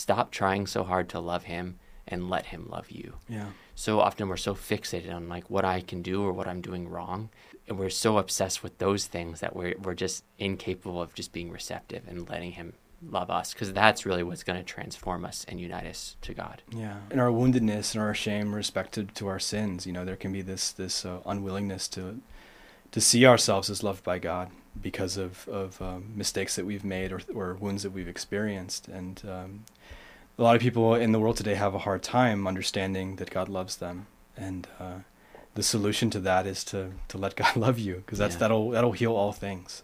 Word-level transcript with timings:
stop 0.00 0.30
trying 0.30 0.66
so 0.66 0.82
hard 0.84 1.08
to 1.10 1.20
love 1.20 1.44
him 1.44 1.78
and 2.08 2.28
let 2.28 2.46
him 2.46 2.66
love 2.68 2.90
you. 2.90 3.14
Yeah. 3.28 3.50
So 3.74 4.00
often 4.00 4.28
we're 4.28 4.36
so 4.36 4.54
fixated 4.54 5.14
on 5.14 5.28
like 5.28 5.48
what 5.48 5.64
I 5.64 5.80
can 5.80 6.02
do 6.02 6.22
or 6.22 6.32
what 6.32 6.48
I'm 6.48 6.60
doing 6.60 6.88
wrong. 6.88 7.30
And 7.68 7.78
we're 7.78 7.90
so 7.90 8.18
obsessed 8.18 8.62
with 8.62 8.78
those 8.78 9.06
things 9.06 9.40
that 9.40 9.54
we're, 9.54 9.74
we're 9.80 9.94
just 9.94 10.24
incapable 10.38 11.00
of 11.00 11.14
just 11.14 11.32
being 11.32 11.50
receptive 11.50 12.02
and 12.08 12.28
letting 12.28 12.52
him 12.52 12.72
love 13.08 13.30
us 13.30 13.54
because 13.54 13.72
that's 13.72 14.04
really 14.04 14.22
what's 14.22 14.42
going 14.42 14.58
to 14.58 14.64
transform 14.64 15.24
us 15.24 15.46
and 15.48 15.60
unite 15.60 15.86
us 15.86 16.16
to 16.22 16.34
God. 16.34 16.62
Yeah. 16.70 16.96
In 17.10 17.18
our 17.18 17.30
woundedness 17.30 17.94
and 17.94 18.02
our 18.02 18.14
shame 18.14 18.54
respected 18.54 19.14
to 19.14 19.28
our 19.28 19.38
sins, 19.38 19.86
you 19.86 19.92
know, 19.92 20.04
there 20.04 20.16
can 20.16 20.32
be 20.32 20.42
this 20.42 20.72
this 20.72 21.06
uh, 21.06 21.20
unwillingness 21.24 21.88
to 21.88 22.20
to 22.90 23.00
see 23.00 23.24
ourselves 23.24 23.70
as 23.70 23.82
loved 23.82 24.04
by 24.04 24.18
God 24.18 24.50
because 24.82 25.16
of 25.16 25.48
of 25.48 25.80
um, 25.80 26.12
mistakes 26.14 26.56
that 26.56 26.66
we've 26.66 26.84
made 26.84 27.12
or 27.12 27.20
or 27.34 27.54
wounds 27.54 27.82
that 27.84 27.92
we've 27.92 28.08
experienced 28.08 28.88
and 28.88 29.22
um, 29.26 29.64
a 30.40 30.42
lot 30.42 30.56
of 30.56 30.62
people 30.62 30.94
in 30.94 31.12
the 31.12 31.20
world 31.20 31.36
today 31.36 31.54
have 31.54 31.74
a 31.74 31.78
hard 31.80 32.02
time 32.02 32.46
understanding 32.46 33.16
that 33.16 33.30
God 33.30 33.48
loves 33.48 33.76
them 33.76 34.06
and 34.36 34.66
uh, 34.80 35.00
the 35.54 35.62
solution 35.62 36.08
to 36.10 36.20
that 36.20 36.46
is 36.46 36.64
to 36.64 36.92
to 37.08 37.18
let 37.18 37.36
God 37.42 37.54
love 37.56 37.78
you 37.78 37.96
because 37.96 38.18
that's 38.18 38.34
Yeah. 38.36 38.40
that'll 38.40 38.70
that'll 38.70 38.92
heal 38.92 39.14
all 39.14 39.32
things. 39.32 39.82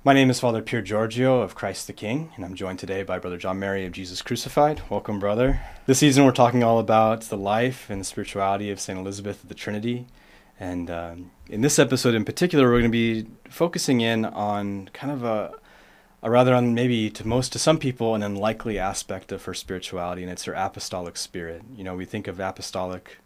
My 0.04 0.14
name 0.14 0.32
is 0.32 0.40
Father 0.40 0.64
Pier 0.64 0.82
Giorgio 0.82 1.42
of 1.42 1.54
Christ 1.54 1.86
the 1.86 1.94
King, 1.94 2.32
and 2.36 2.44
I'm 2.44 2.56
joined 2.56 2.80
today 2.80 3.04
by 3.04 3.20
Brother 3.20 3.38
John 3.38 3.60
Mary 3.60 3.86
of 3.86 3.92
Jesus 3.92 4.24
Crucified. 4.24 4.82
Welcome, 4.90 5.20
brother. 5.20 5.62
This 5.86 6.00
season, 6.00 6.26
we're 6.26 6.32
talking 6.32 6.64
all 6.64 6.80
about 6.80 7.22
the 7.26 7.38
life 7.38 7.92
and 7.92 8.02
the 8.02 8.06
spirituality 8.06 8.72
of 8.72 8.80
St. 8.80 8.98
Elizabeth 8.98 9.44
of 9.44 9.50
the 9.50 9.56
Trinity. 9.56 10.08
And 10.60 10.90
um, 10.90 11.30
in 11.48 11.62
this 11.62 11.78
episode 11.78 12.16
in 12.16 12.26
particular, 12.26 12.72
we're 12.72 12.80
going 12.80 12.92
to 12.92 12.98
be 13.24 13.28
focusing 13.52 14.02
in 14.02 14.26
on 14.26 14.90
kind 14.94 15.14
of 15.14 15.24
a 15.24 15.54
a 16.24 16.32
rather 16.32 16.56
on 16.56 16.74
maybe 16.74 17.10
to 17.10 17.28
most 17.28 17.52
to 17.52 17.60
some 17.60 17.78
people 17.78 18.16
an 18.16 18.24
unlikely 18.24 18.80
aspect 18.80 19.34
of 19.34 19.44
her 19.44 19.54
spirituality 19.54 20.24
and 20.24 20.32
it's 20.32 20.46
her 20.46 20.54
apostolic 20.54 21.18
spirit. 21.18 21.62
You 21.76 21.84
know 21.84 21.96
we 21.96 22.06
think 22.06 22.28
of 22.28 22.40
apostolic 22.40 23.18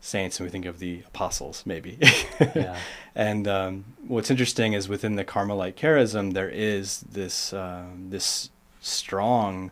saints 0.00 0.38
and 0.38 0.46
we 0.46 0.50
think 0.50 0.66
of 0.66 0.80
the 0.80 1.04
apostles 1.06 1.62
maybe. 1.64 1.98
Yeah. 2.40 2.76
and 3.14 3.46
um, 3.46 3.84
what's 4.06 4.30
interesting 4.30 4.72
is 4.72 4.88
within 4.88 5.14
the 5.14 5.24
carmelite 5.24 5.76
charism 5.76 6.34
there 6.34 6.50
is 6.50 7.00
this 7.00 7.52
um, 7.52 8.10
this 8.10 8.50
strong 8.80 9.70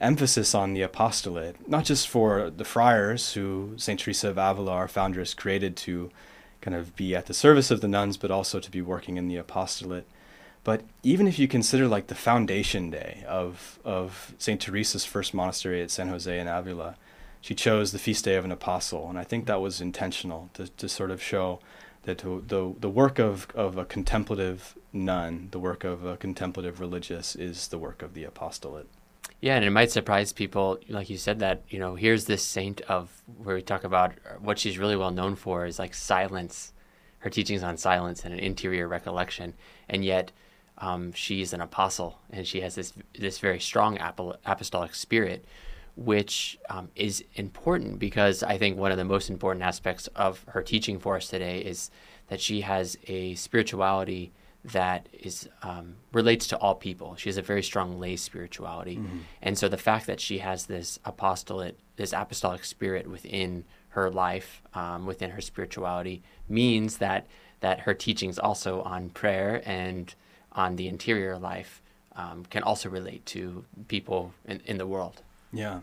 emphasis 0.00 0.54
on 0.54 0.74
the 0.74 0.82
apostolate 0.82 1.68
not 1.68 1.84
just 1.84 2.08
for 2.08 2.48
the 2.50 2.64
friars 2.64 3.34
who 3.34 3.74
saint 3.76 4.00
teresa 4.00 4.28
of 4.28 4.36
avila 4.36 4.72
our 4.72 4.88
foundress 4.88 5.32
created 5.32 5.76
to 5.76 6.10
kind 6.60 6.76
of 6.76 6.96
be 6.96 7.14
at 7.14 7.26
the 7.26 7.34
service 7.34 7.70
of 7.70 7.80
the 7.80 7.86
nuns 7.86 8.16
but 8.16 8.28
also 8.28 8.58
to 8.58 8.68
be 8.68 8.82
working 8.82 9.16
in 9.16 9.28
the 9.28 9.36
apostolate 9.36 10.08
but 10.64 10.82
even 11.02 11.26
if 11.26 11.38
you 11.38 11.48
consider 11.48 11.88
like 11.88 12.06
the 12.06 12.14
foundation 12.14 12.90
day 12.90 13.24
of 13.26 13.78
of 13.84 14.34
Saint 14.38 14.60
Teresa's 14.60 15.04
first 15.04 15.34
monastery 15.34 15.82
at 15.82 15.90
San 15.90 16.08
Jose 16.08 16.38
in 16.38 16.48
Avila, 16.48 16.96
she 17.40 17.54
chose 17.54 17.92
the 17.92 17.98
feast 17.98 18.24
day 18.24 18.36
of 18.36 18.44
an 18.44 18.52
apostle, 18.52 19.08
and 19.08 19.18
I 19.18 19.24
think 19.24 19.46
that 19.46 19.60
was 19.60 19.80
intentional 19.80 20.50
to, 20.54 20.68
to 20.68 20.88
sort 20.88 21.10
of 21.10 21.22
show 21.22 21.58
that 22.04 22.18
the 22.18 22.74
the 22.78 22.88
work 22.88 23.18
of 23.18 23.48
of 23.54 23.76
a 23.76 23.84
contemplative 23.84 24.76
nun, 24.92 25.48
the 25.50 25.58
work 25.58 25.84
of 25.84 26.04
a 26.04 26.16
contemplative 26.16 26.80
religious, 26.80 27.34
is 27.34 27.68
the 27.68 27.78
work 27.78 28.02
of 28.02 28.14
the 28.14 28.24
apostolate. 28.24 28.88
Yeah, 29.40 29.56
and 29.56 29.64
it 29.64 29.70
might 29.70 29.90
surprise 29.90 30.32
people, 30.32 30.78
like 30.88 31.10
you 31.10 31.18
said, 31.18 31.40
that 31.40 31.62
you 31.68 31.80
know, 31.80 31.96
here's 31.96 32.26
this 32.26 32.44
saint 32.44 32.80
of 32.82 33.22
where 33.38 33.56
we 33.56 33.62
talk 33.62 33.82
about 33.82 34.12
what 34.40 34.58
she's 34.58 34.78
really 34.78 34.96
well 34.96 35.10
known 35.10 35.34
for 35.34 35.66
is 35.66 35.80
like 35.80 35.94
silence, 35.94 36.72
her 37.18 37.30
teachings 37.30 37.64
on 37.64 37.76
silence 37.76 38.24
and 38.24 38.32
an 38.32 38.38
interior 38.38 38.86
recollection, 38.86 39.54
and 39.88 40.04
yet 40.04 40.30
um, 40.82 41.12
she's 41.12 41.52
an 41.52 41.60
apostle 41.60 42.18
and 42.30 42.46
she 42.46 42.60
has 42.60 42.74
this 42.74 42.92
this 43.18 43.38
very 43.38 43.60
strong 43.60 43.98
apostolic 44.44 44.94
spirit, 44.96 45.44
which 45.96 46.58
um, 46.68 46.90
is 46.96 47.24
important 47.36 48.00
because 48.00 48.42
I 48.42 48.58
think 48.58 48.76
one 48.76 48.90
of 48.90 48.98
the 48.98 49.04
most 49.04 49.30
important 49.30 49.62
aspects 49.62 50.08
of 50.08 50.44
her 50.48 50.62
teaching 50.62 50.98
for 50.98 51.16
us 51.16 51.28
today 51.28 51.60
is 51.60 51.90
that 52.26 52.40
she 52.40 52.62
has 52.62 52.98
a 53.06 53.36
spirituality 53.36 54.32
that 54.64 55.08
is 55.12 55.48
um, 55.62 55.94
relates 56.12 56.48
to 56.48 56.58
all 56.58 56.74
people. 56.74 57.14
She 57.14 57.28
has 57.28 57.36
a 57.36 57.42
very 57.42 57.62
strong 57.62 58.00
lay 58.00 58.16
spirituality, 58.16 59.00
and 59.40 59.56
so 59.56 59.68
the 59.68 59.76
fact 59.76 60.06
that 60.06 60.20
she 60.20 60.38
has 60.38 60.66
this 60.66 60.98
apostolate, 61.04 61.78
this 61.94 62.12
apostolic 62.12 62.64
spirit 62.64 63.06
within 63.08 63.64
her 63.90 64.10
life, 64.10 64.62
um, 64.74 65.06
within 65.06 65.30
her 65.30 65.40
spirituality, 65.40 66.22
means 66.48 66.98
that 66.98 67.26
that 67.60 67.80
her 67.80 67.94
teachings 67.94 68.38
also 68.38 68.82
on 68.82 69.10
prayer 69.10 69.62
and 69.64 70.14
on 70.54 70.76
the 70.76 70.88
interior 70.88 71.38
life 71.38 71.82
um, 72.16 72.44
can 72.50 72.62
also 72.62 72.88
relate 72.88 73.24
to 73.26 73.64
people 73.88 74.34
in, 74.44 74.60
in 74.66 74.78
the 74.78 74.86
world. 74.86 75.22
Yeah, 75.52 75.80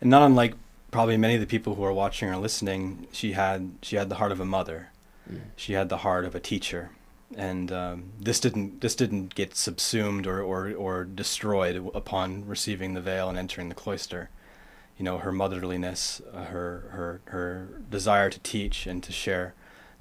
and 0.00 0.10
not 0.10 0.22
unlike 0.22 0.54
probably 0.90 1.16
many 1.16 1.34
of 1.34 1.40
the 1.40 1.46
people 1.46 1.74
who 1.74 1.84
are 1.84 1.92
watching 1.92 2.28
or 2.28 2.36
listening, 2.36 3.08
she 3.12 3.32
had 3.32 3.72
she 3.82 3.96
had 3.96 4.08
the 4.08 4.16
heart 4.16 4.32
of 4.32 4.40
a 4.40 4.44
mother. 4.44 4.90
She 5.56 5.72
had 5.72 5.88
the 5.88 5.98
heart 5.98 6.26
of 6.26 6.34
a 6.34 6.40
teacher, 6.40 6.90
and 7.34 7.72
um, 7.72 8.12
this 8.20 8.38
didn't 8.38 8.82
this 8.82 8.94
didn't 8.94 9.34
get 9.34 9.56
subsumed 9.56 10.26
or, 10.26 10.42
or 10.42 10.72
or 10.72 11.04
destroyed 11.04 11.90
upon 11.94 12.46
receiving 12.46 12.92
the 12.92 13.00
veil 13.00 13.28
and 13.28 13.38
entering 13.38 13.70
the 13.70 13.74
cloister. 13.74 14.28
You 14.98 15.04
know, 15.04 15.18
her 15.18 15.32
motherliness, 15.32 16.20
uh, 16.32 16.44
her 16.44 16.88
her 16.90 17.20
her 17.26 17.68
desire 17.90 18.28
to 18.30 18.38
teach 18.40 18.86
and 18.86 19.02
to 19.02 19.12
share 19.12 19.54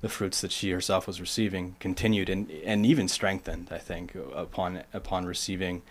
the 0.03 0.09
fruits 0.09 0.41
that 0.41 0.51
she 0.51 0.69
herself 0.69 1.07
was 1.07 1.21
receiving 1.21 1.77
continued 1.79 2.29
and 2.29 2.51
and 2.65 2.85
even 2.85 3.07
strengthened. 3.07 3.69
I 3.71 3.77
think 3.79 4.15
upon 4.35 4.83
upon 4.93 5.25
receiving 5.25 5.81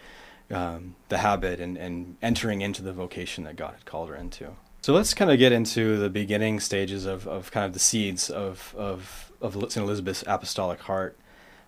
um, 0.50 0.96
the 1.08 1.18
habit 1.18 1.60
and, 1.60 1.78
and 1.78 2.16
entering 2.20 2.60
into 2.60 2.82
the 2.82 2.92
vocation 2.92 3.44
that 3.44 3.56
God 3.56 3.72
had 3.72 3.84
called 3.86 4.10
her 4.10 4.16
into. 4.16 4.50
So 4.82 4.92
let's 4.92 5.14
kind 5.14 5.30
of 5.30 5.38
get 5.38 5.52
into 5.52 5.96
the 5.96 6.10
beginning 6.10 6.60
stages 6.60 7.06
of, 7.06 7.26
of 7.26 7.50
kind 7.50 7.64
of 7.64 7.72
the 7.72 7.78
seeds 7.78 8.28
of, 8.28 8.74
of, 8.76 9.32
of 9.40 9.54
St. 9.54 9.76
Elizabeth's 9.76 10.24
apostolic 10.26 10.80
heart. 10.80 11.16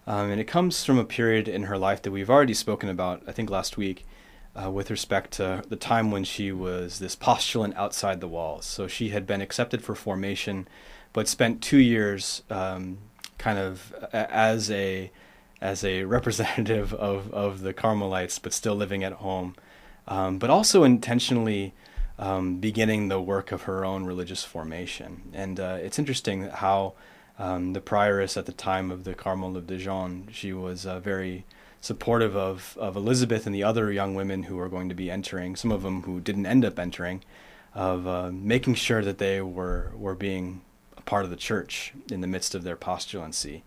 Um, 0.06 0.31
and 0.31 0.41
it 0.41 0.44
comes 0.44 0.84
from 0.84 0.99
a 0.99 1.05
period 1.05 1.49
in 1.49 1.62
her 1.62 1.78
life 1.78 2.03
that 2.03 2.11
we've 2.11 2.28
already 2.28 2.55
spoken 2.55 2.88
about, 2.88 3.22
I 3.26 3.32
think 3.32 3.49
last 3.49 3.78
week, 3.78 4.05
uh, 4.61 4.71
with 4.71 4.91
respect 4.91 5.31
to 5.34 5.62
the 5.69 5.76
time 5.76 6.11
when 6.11 6.25
she 6.25 6.53
was 6.53 6.99
this 6.99 7.16
postulant 7.16 7.75
outside 7.76 8.21
the 8.21 8.28
walls. 8.28 8.66
So 8.66 8.87
she 8.87 9.11
had 9.11 9.26
been 9.26 9.41
accepted 9.41 9.82
for 9.82 9.94
formation, 9.94 10.69
but 11.14 11.26
spent 11.26 11.62
two 11.62 11.78
years 11.78 12.42
um, 12.50 12.98
kind 13.38 13.58
of 13.58 13.94
as 14.12 14.70
a 14.70 15.10
as 15.62 15.82
a 15.82 16.04
representative 16.16 16.92
of, 16.92 17.32
of 17.32 17.62
the 17.62 17.72
Carmelites, 17.72 18.38
but 18.38 18.52
still 18.52 18.75
living 18.75 19.02
at 19.02 19.14
home, 19.14 19.56
um, 20.06 20.38
but 20.38 20.50
also 20.50 20.84
intentionally 20.84 21.72
um, 22.19 22.58
beginning 22.58 23.08
the 23.08 23.20
work 23.20 23.50
of 23.50 23.62
her 23.62 23.82
own 23.84 24.04
religious 24.04 24.44
formation. 24.44 25.22
And 25.32 25.58
uh, 25.58 25.78
it's 25.80 25.98
interesting 25.98 26.48
how 26.48 26.92
um, 27.38 27.72
the 27.72 27.81
prioress 27.81 28.36
at 28.36 28.44
the 28.44 28.52
time 28.52 28.91
of 28.91 29.04
the 29.04 29.14
Carmel 29.14 29.56
of 29.56 29.66
Dijon, 29.66 30.28
she 30.31 30.52
was 30.52 30.84
uh, 30.84 31.00
very 31.00 31.44
supportive 31.81 32.36
of, 32.36 32.76
of 32.78 32.94
Elizabeth 32.96 33.46
and 33.46 33.54
the 33.54 33.64
other 33.64 33.91
young 33.91 34.14
women 34.14 34.44
who 34.44 34.56
were 34.56 34.69
going 34.69 34.88
to 34.91 34.94
be 34.94 35.10
entering, 35.10 35.56
some 35.56 35.72
of 35.72 35.82
them 35.82 36.02
who 36.02 36.20
didn't 36.20 36.46
end 36.46 36.64
up 36.64 36.78
entering, 36.78 37.22
of 37.75 38.06
uh, 38.06 38.31
making 38.32 38.75
sure 38.75 39.02
that 39.02 39.19
they 39.19 39.41
were, 39.41 39.92
were 39.96 40.14
being 40.14 40.60
part 41.04 41.25
of 41.25 41.31
the 41.31 41.37
church 41.37 41.93
in 42.11 42.20
the 42.20 42.26
midst 42.26 42.55
of 42.55 42.62
their 42.62 42.76
postulancy. 42.76 43.62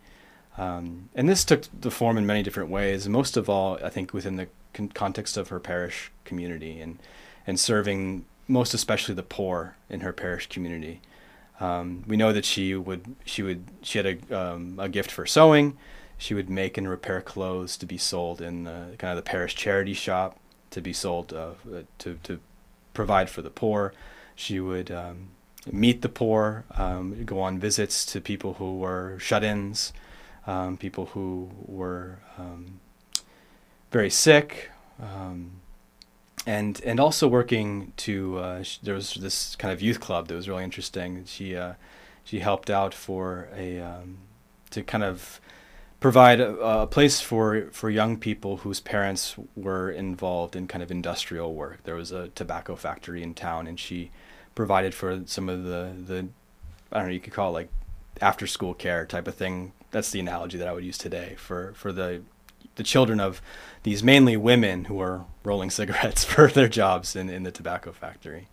Um, 0.58 1.10
and 1.14 1.30
this 1.30 1.46
took 1.46 1.66
the 1.80 1.92
form 1.92 2.18
in 2.18 2.26
many 2.26 2.42
different 2.42 2.70
ways. 2.70 3.08
Most 3.08 3.38
of 3.38 3.50
all, 3.50 3.78
I 3.84 3.90
think, 3.90 4.14
within 4.14 4.38
the 4.38 4.48
con- 4.74 4.90
context 4.90 5.38
of 5.38 5.50
her 5.50 5.60
parish 5.60 6.12
community 6.26 6.80
and 6.82 7.00
and 7.46 7.60
serving 7.60 8.26
most 8.48 8.74
especially 8.74 9.16
the 9.16 9.24
poor 9.24 9.76
in 9.90 10.02
her 10.02 10.14
parish 10.14 10.48
community. 10.48 11.02
Um, 11.60 12.04
we 12.08 12.18
know 12.18 12.34
that 12.34 12.46
she 12.46 12.76
would 12.76 13.16
she 13.26 13.44
would 13.44 13.66
she 13.82 14.00
had 14.00 14.06
a 14.06 14.38
um, 14.38 14.80
a 14.80 14.90
gift 14.90 15.12
for 15.12 15.26
sewing. 15.26 15.78
She 16.18 16.34
would 16.34 16.50
make 16.50 16.78
and 16.78 16.90
repair 16.90 17.22
clothes 17.22 17.78
to 17.78 17.86
be 17.86 17.98
sold 18.00 18.42
in 18.42 18.64
the, 18.64 18.96
kind 18.98 19.16
of 19.16 19.24
the 19.24 19.30
parish 19.30 19.56
charity 19.56 19.94
shop 19.94 20.40
to 20.72 20.82
be 20.82 20.94
sold 20.94 21.34
uh, 21.34 21.52
to 22.00 22.20
to 22.24 22.40
provide 22.94 23.30
for 23.30 23.42
the 23.42 23.50
poor. 23.50 23.94
She 24.36 24.60
would 24.60 24.92
um, 24.92 25.30
meet 25.72 26.02
the 26.02 26.10
poor, 26.10 26.66
um, 26.76 27.24
go 27.26 27.40
on 27.42 27.60
visits 27.60 28.06
to 28.08 28.22
people 28.22 28.54
who 28.56 28.78
were 28.78 29.18
shut-ins, 29.20 29.94
um, 30.46 30.78
people 30.78 31.08
who 31.08 31.50
were 31.66 32.20
um, 32.38 32.80
very 33.92 34.10
sick, 34.10 34.72
um, 35.02 35.52
and 36.46 36.82
and 36.86 37.00
also 37.00 37.28
working 37.28 37.94
to 37.98 38.38
uh, 38.38 38.64
sh- 38.64 38.78
there 38.82 38.96
was 38.96 39.16
this 39.16 39.56
kind 39.56 39.74
of 39.74 39.82
youth 39.82 40.00
club 40.00 40.28
that 40.28 40.36
was 40.36 40.48
really 40.48 40.64
interesting. 40.64 41.26
She 41.26 41.56
uh, 41.56 41.74
she 42.24 42.40
helped 42.40 42.70
out 42.70 42.94
for 42.94 43.50
a 43.56 43.80
um, 43.80 44.20
to 44.72 44.84
kind 44.84 45.04
of 45.04 45.40
provide 46.00 46.40
a, 46.40 46.56
a, 46.58 46.88
place 46.88 47.20
for 47.22 47.70
for 47.72 47.90
young 47.90 48.18
people 48.18 48.58
whose 48.58 48.80
parents 48.80 49.36
were 49.56 49.90
involved 49.90 50.56
in 50.56 50.68
kind 50.68 50.84
of 50.84 50.92
industrial 50.92 51.54
work. 51.54 51.84
There 51.84 51.96
was 51.96 52.12
a 52.12 52.30
tobacco 52.30 52.76
factory 52.76 53.24
in 53.24 53.34
town, 53.34 53.68
and 53.68 53.80
she 53.80 54.12
provided 54.58 54.96
for 54.96 55.22
some 55.26 55.48
of 55.48 55.64
the 55.64 55.94
the 56.06 56.28
I 56.92 56.98
don't 56.98 57.08
know 57.08 57.14
you 57.14 57.20
could 57.20 57.32
call 57.32 57.52
it 57.52 57.54
like 57.54 57.70
after 58.20 58.48
school 58.48 58.74
care 58.74 59.06
type 59.06 59.28
of 59.28 59.36
thing. 59.36 59.72
That's 59.92 60.10
the 60.10 60.20
analogy 60.20 60.58
that 60.58 60.68
I 60.68 60.74
would 60.74 60.84
use 60.84 60.98
today 60.98 61.36
for 61.38 61.74
for 61.74 61.94
the 61.94 62.24
the 62.76 62.84
children 62.84 63.20
of 63.20 63.40
these 63.84 64.04
mainly 64.04 64.36
women 64.36 64.86
who 64.86 65.00
are 65.00 65.26
rolling 65.44 65.70
cigarettes 65.80 66.26
for 66.26 66.48
their 66.48 66.68
jobs 66.68 67.16
in, 67.16 67.30
in 67.30 67.44
the 67.44 67.52
tobacco 67.52 67.92
factory. 67.92 68.50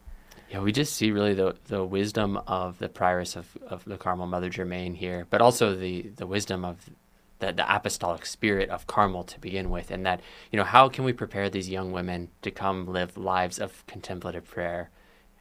Yeah, 0.50 0.60
we 0.60 0.72
just 0.72 0.94
see 0.94 1.10
really 1.10 1.32
the 1.32 1.56
the 1.68 1.82
wisdom 1.82 2.36
of 2.46 2.78
the 2.78 2.90
prioress 2.90 3.34
of, 3.34 3.56
of 3.66 3.82
the 3.86 3.96
Carmel 3.96 4.26
Mother 4.26 4.50
Germaine 4.50 4.94
here, 4.94 5.26
but 5.30 5.40
also 5.40 5.74
the, 5.74 6.02
the 6.16 6.26
wisdom 6.26 6.66
of 6.66 6.90
the, 7.38 7.54
the 7.54 7.74
apostolic 7.74 8.26
spirit 8.26 8.68
of 8.68 8.86
Carmel 8.86 9.24
to 9.24 9.40
begin 9.40 9.70
with, 9.70 9.90
and 9.90 10.04
that, 10.04 10.20
you 10.52 10.58
know, 10.58 10.64
how 10.64 10.90
can 10.90 11.04
we 11.04 11.14
prepare 11.14 11.48
these 11.48 11.70
young 11.70 11.92
women 11.92 12.28
to 12.42 12.50
come 12.50 12.86
live 12.86 13.16
lives 13.16 13.58
of 13.58 13.86
contemplative 13.86 14.44
prayer 14.46 14.90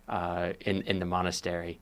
uh, 0.08 0.54
in, 0.62 0.82
in 0.84 1.00
the 1.00 1.06
monastery? 1.06 1.80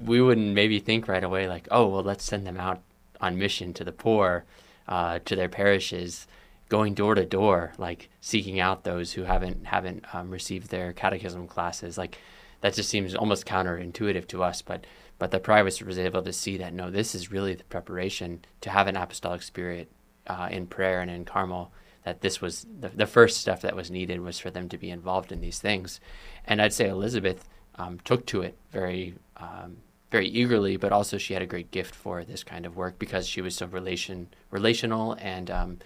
We 0.00 0.20
wouldn't 0.20 0.54
maybe 0.54 0.78
think 0.78 1.08
right 1.08 1.24
away, 1.24 1.48
like, 1.48 1.68
oh, 1.70 1.88
well, 1.88 2.02
let's 2.02 2.24
send 2.24 2.46
them 2.46 2.58
out 2.58 2.80
on 3.20 3.38
mission 3.38 3.72
to 3.74 3.84
the 3.84 3.92
poor, 3.92 4.44
uh, 4.88 5.18
to 5.24 5.36
their 5.36 5.48
parishes, 5.48 6.26
going 6.68 6.94
door 6.94 7.14
to 7.14 7.24
door, 7.24 7.72
like 7.78 8.08
seeking 8.20 8.60
out 8.60 8.84
those 8.84 9.12
who 9.12 9.22
haven't 9.24 9.66
haven't 9.66 10.04
um, 10.14 10.30
received 10.30 10.70
their 10.70 10.92
catechism 10.92 11.46
classes. 11.46 11.98
Like 11.98 12.18
that 12.60 12.74
just 12.74 12.88
seems 12.88 13.14
almost 13.14 13.46
counterintuitive 13.46 14.26
to 14.28 14.42
us, 14.42 14.62
but 14.62 14.86
but 15.18 15.30
the 15.30 15.40
prioress 15.40 15.82
was 15.82 15.98
able 15.98 16.22
to 16.22 16.32
see 16.32 16.56
that 16.56 16.74
no, 16.74 16.90
this 16.90 17.14
is 17.14 17.30
really 17.30 17.54
the 17.54 17.64
preparation 17.64 18.44
to 18.62 18.70
have 18.70 18.88
an 18.88 18.96
apostolic 18.96 19.42
spirit 19.42 19.90
uh, 20.26 20.48
in 20.50 20.66
prayer 20.66 21.00
and 21.00 21.10
in 21.10 21.24
Carmel. 21.24 21.70
That 22.04 22.20
this 22.20 22.40
was 22.40 22.66
the, 22.80 22.88
the 22.88 23.06
first 23.06 23.38
step 23.38 23.60
that 23.62 23.76
was 23.76 23.90
needed 23.90 24.20
was 24.20 24.38
for 24.38 24.50
them 24.50 24.68
to 24.68 24.78
be 24.78 24.90
involved 24.90 25.32
in 25.32 25.40
these 25.40 25.58
things, 25.58 26.00
and 26.46 26.60
I'd 26.60 26.72
say 26.72 26.88
Elizabeth 26.88 27.48
um, 27.76 27.98
took 28.04 28.26
to 28.26 28.42
it 28.42 28.56
very 28.70 29.14
um, 29.36 29.78
very 30.10 30.28
eagerly, 30.28 30.76
but 30.76 30.92
also 30.92 31.18
she 31.18 31.32
had 31.34 31.42
a 31.42 31.46
great 31.46 31.72
gift 31.72 31.92
for 31.92 32.22
this 32.22 32.44
kind 32.44 32.66
of 32.66 32.76
work 32.76 32.98
because 33.00 33.26
she 33.26 33.40
was 33.40 33.56
so 33.56 33.66
relation 33.66 34.28
relational 34.50 35.16
and 35.20 35.50
um, 35.50 35.78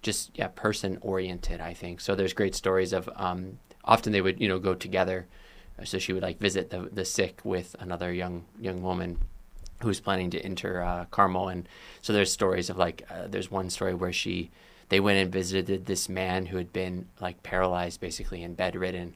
just 0.00 0.30
yeah 0.34 0.48
person 0.48 0.98
oriented. 1.02 1.60
I 1.60 1.74
think 1.74 2.00
so. 2.00 2.14
There's 2.14 2.32
great 2.32 2.54
stories 2.54 2.92
of 2.92 3.10
um, 3.16 3.58
often 3.84 4.12
they 4.12 4.22
would 4.22 4.40
you 4.40 4.48
know 4.48 4.58
go 4.58 4.74
together, 4.74 5.26
so 5.84 5.98
she 5.98 6.12
would 6.12 6.22
like 6.22 6.38
visit 6.38 6.70
the 6.70 6.88
the 6.92 7.04
sick 7.04 7.40
with 7.44 7.76
another 7.78 8.12
young 8.12 8.44
young 8.60 8.82
woman 8.82 9.18
who's 9.82 10.00
planning 10.00 10.30
to 10.30 10.40
enter 10.40 10.82
uh, 10.82 11.04
Carmel, 11.10 11.48
and 11.48 11.68
so 12.00 12.12
there's 12.12 12.32
stories 12.32 12.70
of 12.70 12.78
like 12.78 13.02
uh, 13.10 13.26
there's 13.26 13.50
one 13.50 13.68
story 13.68 13.92
where 13.92 14.12
she 14.12 14.50
they 14.88 15.00
went 15.00 15.18
and 15.18 15.32
visited 15.32 15.86
this 15.86 16.08
man 16.08 16.46
who 16.46 16.56
had 16.56 16.72
been 16.72 17.08
like 17.20 17.42
paralyzed 17.42 18.00
basically 18.00 18.42
and 18.42 18.56
bedridden 18.56 19.14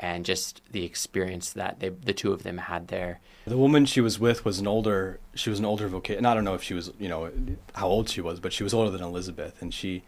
and 0.00 0.24
just 0.24 0.62
the 0.70 0.84
experience 0.84 1.52
that 1.52 1.80
they, 1.80 1.88
the 1.88 2.12
two 2.12 2.32
of 2.32 2.42
them 2.42 2.58
had 2.58 2.88
there. 2.88 3.20
The 3.46 3.58
woman 3.58 3.84
she 3.84 4.00
was 4.00 4.20
with 4.20 4.44
was 4.44 4.58
an 4.58 4.66
older. 4.66 5.18
She 5.34 5.50
was 5.50 5.58
an 5.58 5.64
older 5.64 5.88
vocation. 5.88 6.24
I 6.24 6.34
don't 6.34 6.44
know 6.44 6.54
if 6.54 6.62
she 6.62 6.74
was, 6.74 6.92
you 6.98 7.08
know, 7.08 7.30
how 7.74 7.88
old 7.88 8.08
she 8.08 8.20
was, 8.20 8.38
but 8.38 8.52
she 8.52 8.62
was 8.62 8.72
older 8.72 8.90
than 8.90 9.02
Elizabeth, 9.02 9.60
and 9.60 9.74
she, 9.74 10.04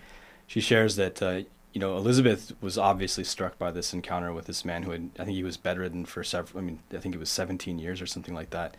she 0.46 0.60
shares 0.60 0.96
that, 0.96 1.20
uh, 1.22 1.40
you 1.72 1.80
know, 1.80 1.96
Elizabeth 1.96 2.52
was 2.60 2.78
obviously 2.78 3.24
struck 3.24 3.58
by 3.58 3.70
this 3.70 3.92
encounter 3.92 4.32
with 4.32 4.46
this 4.46 4.64
man 4.64 4.84
who 4.84 4.92
had, 4.92 5.10
I 5.18 5.24
think 5.24 5.36
he 5.36 5.42
was 5.42 5.56
bedridden 5.56 6.04
for 6.04 6.22
several. 6.22 6.60
I 6.60 6.64
mean, 6.64 6.80
I 6.92 6.98
think 6.98 7.14
it 7.14 7.18
was 7.18 7.30
17 7.30 7.78
years 7.78 8.00
or 8.00 8.06
something 8.06 8.34
like 8.34 8.50
that. 8.50 8.76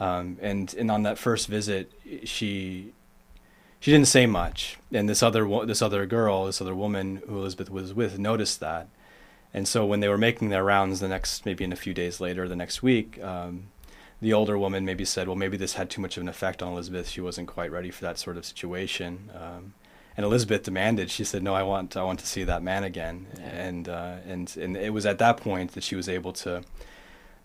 Um, 0.00 0.38
and 0.40 0.74
and 0.74 0.90
on 0.90 1.04
that 1.04 1.18
first 1.18 1.46
visit, 1.46 1.92
she 2.24 2.92
she 3.84 3.90
didn't 3.90 4.08
say 4.08 4.24
much, 4.24 4.78
and 4.92 5.08
this 5.08 5.22
other 5.22 5.46
this 5.66 5.82
other 5.82 6.06
girl, 6.06 6.46
this 6.46 6.60
other 6.60 6.74
woman 6.74 7.22
who 7.28 7.36
Elizabeth 7.36 7.68
was 7.68 7.92
with, 7.92 8.18
noticed 8.18 8.60
that 8.60 8.88
and 9.54 9.68
so 9.68 9.86
when 9.86 10.00
they 10.00 10.08
were 10.08 10.18
making 10.18 10.48
their 10.48 10.64
rounds 10.64 10.98
the 10.98 11.06
next, 11.06 11.46
maybe 11.46 11.62
in 11.62 11.72
a 11.72 11.76
few 11.76 11.94
days 11.94 12.20
later, 12.20 12.48
the 12.48 12.56
next 12.56 12.82
week, 12.82 13.22
um, 13.22 13.68
the 14.20 14.32
older 14.32 14.58
woman 14.58 14.84
maybe 14.84 15.04
said, 15.04 15.28
well, 15.28 15.36
maybe 15.36 15.56
this 15.56 15.74
had 15.74 15.88
too 15.88 16.00
much 16.00 16.16
of 16.16 16.22
an 16.22 16.28
effect 16.28 16.60
on 16.60 16.72
Elizabeth. 16.72 17.08
She 17.08 17.20
wasn't 17.20 17.46
quite 17.46 17.70
ready 17.70 17.92
for 17.92 18.02
that 18.02 18.18
sort 18.18 18.36
of 18.36 18.44
situation. 18.44 19.30
Um, 19.32 19.74
and 20.16 20.26
Elizabeth 20.26 20.64
demanded. 20.64 21.10
She 21.10 21.24
said, 21.24 21.42
"No, 21.42 21.54
I 21.54 21.64
want, 21.64 21.96
I 21.96 22.04
want 22.04 22.20
to 22.20 22.26
see 22.26 22.44
that 22.44 22.62
man 22.62 22.84
again." 22.84 23.26
Yeah. 23.36 23.44
And 23.46 23.88
uh, 23.88 24.14
and 24.28 24.56
and 24.56 24.76
it 24.76 24.92
was 24.92 25.06
at 25.06 25.18
that 25.18 25.38
point 25.38 25.72
that 25.72 25.82
she 25.82 25.96
was 25.96 26.08
able 26.08 26.32
to 26.34 26.62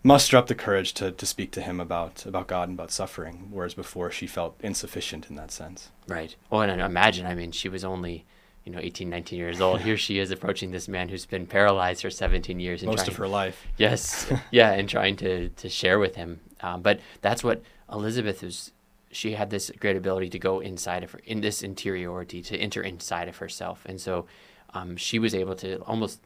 muster 0.02 0.36
up 0.36 0.46
the 0.46 0.54
courage 0.54 0.94
to, 0.94 1.12
to 1.12 1.26
speak 1.26 1.50
to 1.52 1.60
him 1.60 1.80
about 1.80 2.24
about 2.26 2.46
God 2.46 2.68
and 2.68 2.76
about 2.76 2.90
suffering, 2.90 3.48
whereas 3.50 3.74
before 3.74 4.10
she 4.10 4.26
felt 4.26 4.56
insufficient 4.60 5.28
in 5.28 5.36
that 5.36 5.50
sense. 5.50 5.90
Right. 6.08 6.34
Well, 6.48 6.62
and 6.62 6.80
imagine, 6.80 7.26
I 7.26 7.34
mean, 7.34 7.52
she 7.52 7.68
was 7.68 7.84
only 7.84 8.24
you 8.64 8.72
know 8.72 8.78
18 8.80 9.08
19 9.08 9.38
years 9.38 9.60
old. 9.60 9.80
Here 9.82 9.96
she 9.96 10.18
is 10.18 10.30
approaching 10.30 10.70
this 10.70 10.88
man 10.88 11.08
who's 11.08 11.26
been 11.26 11.46
paralyzed 11.46 12.02
for 12.02 12.10
17 12.10 12.60
years 12.60 12.82
most 12.82 12.96
trying, 12.96 13.08
of 13.08 13.16
her 13.16 13.28
life. 13.28 13.66
Yes. 13.76 14.30
Yeah 14.50 14.72
and 14.72 14.88
trying 14.88 15.16
to 15.16 15.48
to 15.48 15.68
share 15.68 15.98
with 15.98 16.16
him. 16.16 16.40
Um, 16.60 16.82
but 16.82 17.00
that's 17.20 17.42
what 17.42 17.62
elizabeth 17.90 18.42
was 18.42 18.72
she 19.12 19.32
had 19.32 19.50
this 19.50 19.72
great 19.80 19.96
ability 19.96 20.28
to 20.30 20.38
go 20.38 20.60
inside 20.60 21.02
of 21.02 21.10
her 21.12 21.20
in 21.24 21.40
this 21.40 21.62
interiority 21.62 22.42
to 22.42 22.56
enter 22.56 22.80
inside 22.80 23.28
of 23.28 23.38
herself. 23.38 23.82
And 23.86 24.00
so 24.00 24.26
um, 24.72 24.96
she 24.96 25.18
was 25.18 25.34
able 25.34 25.56
to 25.56 25.78
almost 25.82 26.20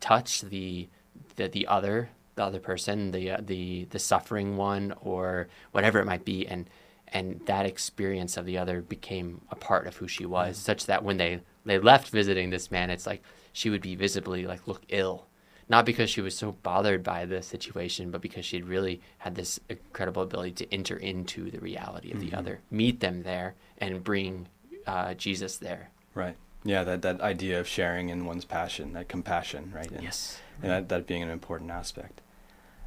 touch 0.00 0.40
the 0.40 0.88
the, 1.36 1.48
the 1.48 1.66
other 1.66 2.10
the 2.40 2.46
other 2.46 2.60
person 2.60 3.10
the 3.10 3.30
uh, 3.30 3.38
the 3.40 3.84
the 3.90 3.98
suffering 3.98 4.56
one 4.56 4.94
or 5.00 5.48
whatever 5.72 5.98
it 6.00 6.06
might 6.06 6.24
be 6.24 6.46
and 6.46 6.68
and 7.12 7.40
that 7.46 7.66
experience 7.66 8.36
of 8.36 8.46
the 8.46 8.58
other 8.58 8.80
became 8.80 9.40
a 9.50 9.56
part 9.56 9.86
of 9.86 9.96
who 9.96 10.08
she 10.08 10.24
was 10.24 10.56
mm-hmm. 10.56 10.64
such 10.64 10.86
that 10.86 11.04
when 11.04 11.16
they 11.16 11.40
they 11.64 11.78
left 11.78 12.08
visiting 12.08 12.50
this 12.50 12.70
man, 12.70 12.90
it's 12.90 13.06
like 13.06 13.22
she 13.52 13.70
would 13.70 13.82
be 13.82 13.94
visibly 13.94 14.46
like 14.46 14.66
look 14.66 14.82
ill. 14.88 15.26
Not 15.68 15.86
because 15.86 16.10
she 16.10 16.20
was 16.20 16.36
so 16.36 16.52
bothered 16.64 17.04
by 17.04 17.26
the 17.26 17.42
situation, 17.42 18.10
but 18.10 18.20
because 18.20 18.44
she 18.44 18.56
had 18.56 18.66
really 18.66 19.00
had 19.18 19.36
this 19.36 19.60
incredible 19.68 20.22
ability 20.22 20.52
to 20.52 20.74
enter 20.74 20.96
into 20.96 21.48
the 21.48 21.60
reality 21.60 22.10
of 22.10 22.18
mm-hmm. 22.18 22.30
the 22.30 22.36
other, 22.36 22.60
meet 22.72 22.98
them 22.98 23.22
there, 23.22 23.54
and 23.78 24.02
bring 24.02 24.48
uh, 24.88 25.14
Jesus 25.14 25.58
there. 25.58 25.90
Right. 26.12 26.36
Yeah, 26.64 26.82
that, 26.82 27.02
that 27.02 27.20
idea 27.20 27.60
of 27.60 27.68
sharing 27.68 28.08
in 28.08 28.26
one's 28.26 28.44
passion, 28.44 28.94
that 28.94 29.08
compassion, 29.08 29.72
right? 29.72 29.88
And, 29.90 30.02
yes. 30.02 30.40
And 30.60 30.72
that, 30.72 30.88
that 30.88 31.06
being 31.06 31.22
an 31.22 31.30
important 31.30 31.70
aspect. 31.70 32.20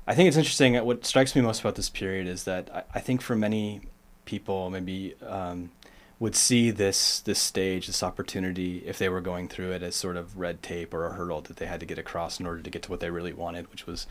I 0.06 0.16
think 0.16 0.28
it's 0.28 0.38
interesting. 0.38 0.76
What 0.86 1.06
strikes 1.06 1.36
me 1.36 1.42
most 1.42 1.62
about 1.62 1.76
this 1.76 1.90
period 1.90 2.28
is 2.28 2.44
that 2.44 2.70
I, 2.74 2.84
I 2.96 3.00
think 3.00 3.22
for 3.22 3.36
many 3.36 3.82
people, 4.26 4.70
maybe 4.70 5.16
um, 5.26 5.72
would 6.20 6.36
see 6.36 6.72
this 6.72 7.20
this 7.22 7.40
stage, 7.40 7.88
this 7.88 8.04
opportunity, 8.04 8.84
if 8.86 8.98
they 8.98 9.10
were 9.10 9.22
going 9.22 9.48
through 9.48 9.72
it 9.72 9.84
as 9.84 9.96
sort 9.96 10.18
of 10.18 10.38
red 10.38 10.62
tape 10.62 10.94
or 10.94 11.06
a 11.06 11.14
hurdle 11.14 11.42
that 11.42 11.58
they 11.58 11.66
had 11.66 11.80
to 11.80 11.86
get 11.86 11.98
across 11.98 12.40
in 12.40 12.46
order 12.46 12.62
to 12.62 12.70
get 12.70 12.84
to 12.84 12.92
what 12.92 13.00
they 13.00 13.10
really 13.10 13.34
wanted, 13.34 13.70
which 13.72 13.88
was, 13.88 14.06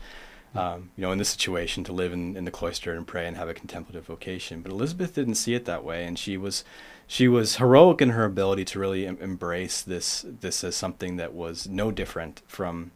um, 0.55 0.89
you 0.95 1.01
know, 1.03 1.11
in 1.11 1.19
this 1.19 1.29
situation 1.29 1.83
to 1.83 1.93
live 1.93 2.11
in, 2.11 2.35
in 2.35 2.45
the 2.45 2.51
cloister 2.51 2.93
and 2.93 3.07
pray 3.07 3.27
and 3.27 3.37
have 3.37 3.49
a 3.49 3.53
contemplative 3.53 4.05
vocation. 4.05 4.61
But 4.61 4.71
Elizabeth 4.71 5.13
didn't 5.13 5.35
see 5.35 5.53
it 5.53 5.65
that 5.65 5.83
way, 5.83 6.05
and 6.05 6.17
she 6.17 6.37
was 6.37 6.63
she 7.05 7.27
was 7.27 7.57
heroic 7.57 8.01
in 8.01 8.09
her 8.09 8.25
ability 8.25 8.65
to 8.65 8.79
really 8.79 9.05
em- 9.05 9.17
embrace 9.21 9.81
this 9.83 10.25
this 10.27 10.63
as 10.63 10.75
something 10.75 11.17
that 11.17 11.33
was 11.33 11.67
no 11.67 11.91
different 11.91 12.41
from. 12.47 12.91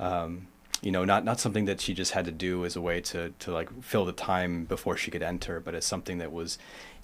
Um, 0.00 0.48
you 0.82 0.90
know, 0.90 1.04
not 1.04 1.24
not 1.24 1.40
something 1.40 1.66
that 1.66 1.80
she 1.80 1.94
just 1.94 2.12
had 2.12 2.24
to 2.24 2.32
do 2.32 2.64
as 2.64 2.76
a 2.76 2.80
way 2.80 3.00
to 3.02 3.30
to 3.38 3.52
like 3.52 3.82
fill 3.82 4.04
the 4.04 4.12
time 4.12 4.64
before 4.64 4.96
she 4.96 5.10
could 5.10 5.22
enter, 5.22 5.60
but 5.60 5.74
as 5.74 5.84
something 5.84 6.18
that 6.18 6.32
was 6.32 6.58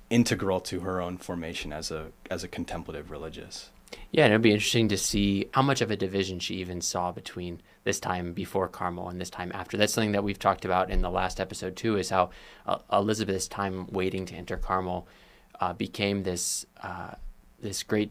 integral 0.09 0.61
to 0.61 0.80
her 0.80 1.00
own 1.00 1.18
formation 1.18 1.73
as 1.73 1.90
a 1.90 2.11
as 2.30 2.45
a 2.45 2.49
contemplative 2.49 3.11
religious. 3.11 3.71
Yeah, 4.11 4.25
and 4.25 4.33
it'd 4.33 4.42
be 4.42 4.52
interesting 4.52 4.88
to 4.88 4.97
see 4.97 5.49
how 5.52 5.62
much 5.62 5.80
of 5.80 5.90
a 5.90 5.97
division 5.97 6.38
she 6.38 6.56
even 6.56 6.80
saw 6.80 7.12
between 7.12 7.61
this 7.85 8.00
time 8.00 8.33
before 8.33 8.66
Carmel 8.66 9.09
and 9.09 9.21
this 9.21 9.30
time 9.30 9.52
after. 9.54 9.76
That's 9.76 9.92
something 9.92 10.12
that 10.12 10.25
we've 10.25 10.38
talked 10.38 10.64
about 10.64 10.90
in 10.90 11.02
the 11.02 11.11
last 11.11 11.38
episode 11.38 11.76
too. 11.76 11.97
Is 11.97 12.11
how 12.11 12.30
uh, 12.66 12.78
Elizabeth's 12.92 13.49
time 13.49 13.87
waiting 13.88 14.26
to 14.26 14.35
enter 14.35 14.56
Carmel 14.56 15.06
uh, 15.61 15.73
became 15.73 16.23
this 16.23 16.66
uh, 16.83 17.12
this 17.61 17.83
great. 17.83 18.11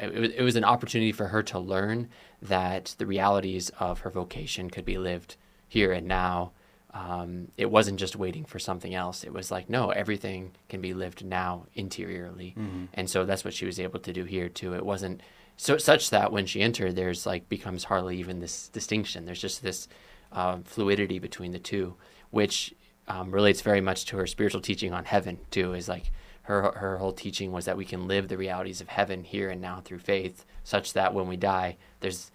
It 0.00 0.14
was, 0.14 0.30
it 0.30 0.42
was 0.42 0.56
an 0.56 0.64
opportunity 0.64 1.12
for 1.12 1.28
her 1.28 1.42
to 1.44 1.58
learn 1.58 2.08
that 2.42 2.94
the 2.98 3.06
realities 3.06 3.70
of 3.80 4.00
her 4.00 4.10
vocation 4.10 4.70
could 4.70 4.84
be 4.84 4.98
lived 4.98 5.36
here 5.68 5.92
and 5.92 6.06
now 6.06 6.52
um, 6.94 7.48
it 7.56 7.70
wasn't 7.70 7.98
just 7.98 8.16
waiting 8.16 8.44
for 8.44 8.58
something 8.58 8.94
else. 8.94 9.22
It 9.22 9.32
was 9.32 9.50
like, 9.50 9.68
no, 9.68 9.90
everything 9.90 10.52
can 10.68 10.80
be 10.80 10.94
lived 10.94 11.24
now 11.24 11.66
interiorly. 11.74 12.54
Mm-hmm. 12.58 12.86
And 12.94 13.10
so 13.10 13.24
that's 13.24 13.44
what 13.44 13.54
she 13.54 13.66
was 13.66 13.78
able 13.78 14.00
to 14.00 14.12
do 14.12 14.24
here 14.24 14.48
too. 14.48 14.74
It 14.74 14.84
wasn't 14.84 15.20
so 15.56 15.76
such 15.76 16.10
that 16.10 16.32
when 16.32 16.46
she 16.46 16.62
entered, 16.62 16.96
there's 16.96 17.26
like 17.26 17.48
becomes 17.48 17.84
hardly 17.84 18.16
even 18.18 18.40
this 18.40 18.68
distinction. 18.68 19.26
There's 19.26 19.40
just 19.40 19.62
this 19.62 19.88
uh, 20.32 20.58
fluidity 20.64 21.18
between 21.18 21.52
the 21.52 21.58
two, 21.58 21.96
which 22.30 22.74
um, 23.06 23.30
relates 23.30 23.60
very 23.60 23.80
much 23.80 24.06
to 24.06 24.16
her 24.16 24.26
spiritual 24.26 24.60
teaching 24.60 24.92
on 24.92 25.04
heaven 25.04 25.38
too. 25.50 25.74
Is 25.74 25.88
like 25.88 26.10
her 26.48 26.72
her 26.76 26.96
whole 26.96 27.12
teaching 27.12 27.52
was 27.52 27.66
that 27.66 27.76
we 27.76 27.84
can 27.84 28.08
live 28.08 28.28
the 28.28 28.38
realities 28.38 28.80
of 28.80 28.88
heaven 28.88 29.22
here 29.22 29.50
and 29.50 29.60
now 29.60 29.82
through 29.84 29.98
faith, 29.98 30.46
such 30.64 30.94
that 30.94 31.12
when 31.12 31.28
we 31.28 31.36
die, 31.36 31.76
there's 32.00 32.30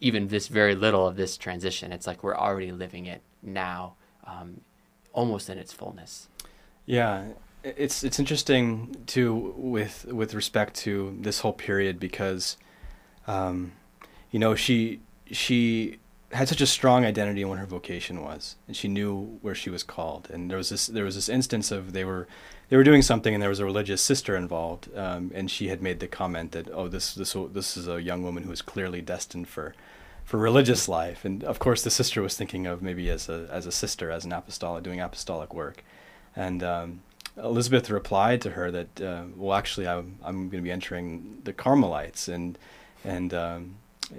even 0.00 0.28
this 0.28 0.48
very 0.48 0.74
little 0.74 1.06
of 1.06 1.16
this 1.16 1.38
transition. 1.38 1.90
It's 1.90 2.06
like 2.06 2.22
we're 2.22 2.36
already 2.36 2.72
living 2.72 3.06
it 3.06 3.22
now, 3.42 3.94
um, 4.26 4.60
almost 5.14 5.48
in 5.48 5.56
its 5.56 5.72
fullness. 5.72 6.28
Yeah, 6.84 7.24
it's 7.62 8.04
it's 8.04 8.18
interesting 8.18 9.02
too 9.06 9.54
with 9.56 10.04
with 10.10 10.34
respect 10.34 10.74
to 10.84 11.16
this 11.18 11.40
whole 11.40 11.54
period 11.54 11.98
because, 11.98 12.58
um, 13.26 13.72
you 14.30 14.38
know, 14.38 14.54
she 14.54 15.00
she 15.30 16.00
had 16.32 16.48
such 16.48 16.60
a 16.60 16.66
strong 16.66 17.06
identity 17.06 17.40
in 17.40 17.48
what 17.48 17.58
her 17.58 17.64
vocation 17.64 18.22
was, 18.22 18.56
and 18.66 18.76
she 18.76 18.88
knew 18.88 19.38
where 19.40 19.54
she 19.54 19.70
was 19.70 19.82
called. 19.82 20.28
And 20.30 20.50
there 20.50 20.58
was 20.58 20.68
this 20.68 20.86
there 20.86 21.04
was 21.04 21.14
this 21.14 21.30
instance 21.30 21.70
of 21.70 21.94
they 21.94 22.04
were 22.04 22.28
they 22.68 22.76
were 22.76 22.84
doing 22.84 23.02
something, 23.02 23.34
and 23.34 23.42
there 23.42 23.50
was 23.50 23.60
a 23.60 23.64
religious 23.64 24.02
sister 24.02 24.36
involved, 24.36 24.88
um, 24.96 25.30
and 25.34 25.50
she 25.50 25.68
had 25.68 25.82
made 25.82 26.00
the 26.00 26.06
comment 26.06 26.52
that 26.52 26.68
oh 26.72 26.88
this 26.88 27.14
this 27.14 27.36
this 27.52 27.76
is 27.76 27.88
a 27.88 28.02
young 28.02 28.22
woman 28.22 28.44
who 28.44 28.52
is 28.52 28.62
clearly 28.62 29.00
destined 29.00 29.48
for 29.48 29.74
for 30.24 30.38
religious 30.38 30.88
life. 30.88 31.24
And 31.24 31.44
of 31.44 31.58
course, 31.58 31.82
the 31.82 31.90
sister 31.90 32.22
was 32.22 32.36
thinking 32.36 32.66
of 32.66 32.82
maybe 32.82 33.10
as 33.10 33.28
a 33.28 33.48
as 33.50 33.66
a 33.66 33.72
sister, 33.72 34.10
as 34.10 34.24
an 34.24 34.32
apostolic, 34.32 34.82
doing 34.82 35.00
apostolic 35.00 35.54
work. 35.54 35.84
And 36.34 36.62
um, 36.62 37.00
Elizabeth 37.36 37.90
replied 37.90 38.40
to 38.42 38.50
her 38.50 38.70
that, 38.70 39.00
uh, 39.00 39.24
well, 39.36 39.56
actually, 39.56 39.86
I'm 39.86 40.18
I'm 40.24 40.48
going 40.48 40.62
to 40.62 40.66
be 40.66 40.70
entering 40.70 41.40
the 41.44 41.52
Carmelites, 41.52 42.28
and 42.28 42.58
and 43.04 43.34
um, 43.34 43.76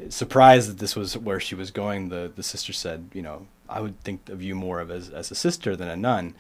surprised 0.10 0.70
that 0.70 0.78
this 0.78 0.96
was 0.96 1.18
where 1.18 1.40
she 1.40 1.56
was 1.56 1.72
going. 1.72 2.10
The 2.10 2.32
the 2.34 2.44
sister 2.44 2.74
said, 2.74 3.10
you 3.14 3.22
know, 3.22 3.48
I 3.68 3.82
would 3.82 4.00
think 4.02 4.30
of 4.30 4.42
you 4.42 4.56
more 4.56 4.80
of 4.80 4.92
as 4.92 5.10
as 5.10 5.32
a 5.32 5.36
sister 5.36 5.75
than 5.75 5.88
a 5.88 5.96
nun. 5.96 6.36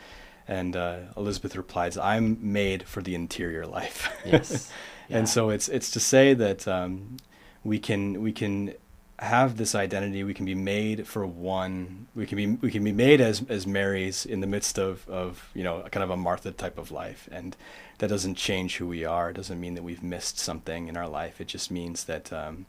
And 0.47 0.75
uh, 0.75 0.97
Elizabeth 1.17 1.55
replies, 1.55 1.97
"I'm 1.97 2.37
made 2.53 2.83
for 2.83 3.01
the 3.01 3.15
interior 3.15 3.65
life." 3.65 4.09
Yes. 4.25 4.71
and 5.09 5.27
so 5.27 5.49
it's 5.49 5.67
it's 5.69 5.89
to 5.91 5.99
say 5.99 6.33
that 6.35 6.67
um, 6.67 7.17
we 7.63 7.79
can 7.79 8.21
we 8.21 8.31
can 8.31 8.73
have 9.19 9.57
this 9.57 9.73
identity. 9.73 10.23
We 10.23 10.33
can 10.33 10.45
be 10.45 10.53
made 10.55 11.07
for 11.07 11.25
one. 11.25 12.07
We 12.13 12.25
can 12.27 12.35
be 12.35 12.47
we 12.47 12.69
can 12.69 12.83
be 12.83 12.91
made 12.91 13.21
as 13.21 13.43
as 13.49 13.65
Marys 13.65 14.25
in 14.25 14.41
the 14.41 14.47
midst 14.47 14.77
of 14.77 15.07
of 15.09 15.49
you 15.55 15.63
know 15.63 15.81
kind 15.91 16.03
of 16.03 16.11
a 16.11 16.17
Martha 16.17 16.51
type 16.51 16.77
of 16.77 16.91
life, 16.91 17.27
and 17.31 17.55
that 17.97 18.09
doesn't 18.09 18.35
change 18.35 18.77
who 18.77 18.87
we 18.87 19.03
are. 19.03 19.31
It 19.31 19.35
doesn't 19.37 19.59
mean 19.59 19.73
that 19.75 19.83
we've 19.83 20.03
missed 20.03 20.37
something 20.37 20.87
in 20.89 20.95
our 20.97 21.07
life. 21.07 21.41
It 21.41 21.47
just 21.47 21.71
means 21.71 22.03
that 22.03 22.31
um, 22.31 22.67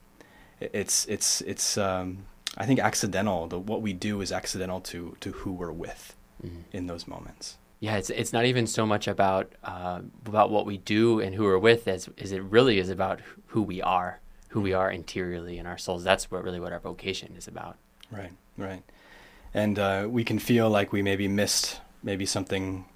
it's 0.60 1.04
it's 1.06 1.42
it's 1.42 1.76
um, 1.76 2.24
I 2.56 2.64
think 2.64 2.80
accidental. 2.80 3.48
The, 3.48 3.58
what 3.58 3.82
we 3.82 3.92
do 3.92 4.22
is 4.22 4.32
accidental 4.32 4.80
to 4.82 5.16
to 5.20 5.32
who 5.32 5.52
we're 5.52 5.72
with 5.72 6.14
Mhm. 6.44 6.64
in 6.72 6.86
those 6.86 7.08
moments. 7.08 7.56
Yeah, 7.78 7.96
it's 7.96 8.10
it's 8.10 8.32
not 8.32 8.46
even 8.46 8.66
so 8.66 8.86
much 8.86 9.06
about 9.06 9.52
uh, 9.62 10.00
about 10.24 10.50
what 10.50 10.64
we 10.64 10.78
do 10.78 11.20
and 11.20 11.34
who 11.34 11.44
we're 11.44 11.58
with 11.58 11.86
as 11.88 12.08
is 12.16 12.32
it 12.32 12.42
really 12.42 12.78
is 12.78 12.88
about 12.88 13.20
who 13.48 13.62
we 13.62 13.82
are, 13.82 14.20
who 14.48 14.60
we 14.60 14.72
are 14.72 14.90
interiorly 14.90 15.58
in 15.58 15.66
our 15.66 15.76
souls. 15.76 16.02
That's 16.02 16.30
what 16.30 16.42
really 16.42 16.60
what 16.60 16.72
our 16.72 16.80
vocation 16.80 17.34
is 17.36 17.46
about. 17.46 17.76
Right, 18.10 18.32
right. 18.56 18.82
And 19.52 19.78
uh, 19.78 20.06
we 20.08 20.24
can 20.24 20.38
feel 20.38 20.70
like 20.70 20.92
we 20.92 21.02
maybe 21.02 21.28
missed 21.28 21.80
maybe 22.02 22.24
something. 22.24 22.86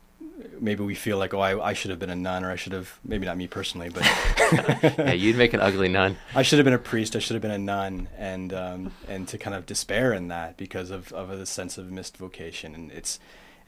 Maybe 0.58 0.82
we 0.82 0.94
feel 0.94 1.18
like, 1.18 1.34
oh, 1.34 1.40
I, 1.40 1.68
I 1.68 1.72
should 1.74 1.90
have 1.90 1.98
been 1.98 2.10
a 2.10 2.16
nun, 2.16 2.44
or 2.44 2.50
I 2.50 2.56
should 2.56 2.72
have, 2.72 2.98
maybe 3.04 3.26
not 3.26 3.36
me 3.36 3.46
personally, 3.46 3.90
but 3.90 4.04
yeah, 4.98 5.12
you'd 5.12 5.36
make 5.36 5.52
an 5.52 5.60
ugly 5.60 5.88
nun. 5.88 6.16
I 6.34 6.42
should 6.42 6.58
have 6.58 6.64
been 6.64 6.74
a 6.74 6.78
priest. 6.78 7.14
I 7.14 7.18
should 7.18 7.34
have 7.34 7.42
been 7.42 7.50
a 7.50 7.58
nun, 7.58 8.08
and 8.16 8.52
um, 8.54 8.92
and 9.06 9.28
to 9.28 9.36
kind 9.36 9.54
of 9.54 9.66
despair 9.66 10.14
in 10.14 10.28
that 10.28 10.56
because 10.56 10.90
of 10.90 11.12
of 11.12 11.28
the 11.38 11.44
sense 11.44 11.76
of 11.76 11.90
missed 11.90 12.16
vocation, 12.16 12.74
and 12.74 12.90
it's 12.90 13.20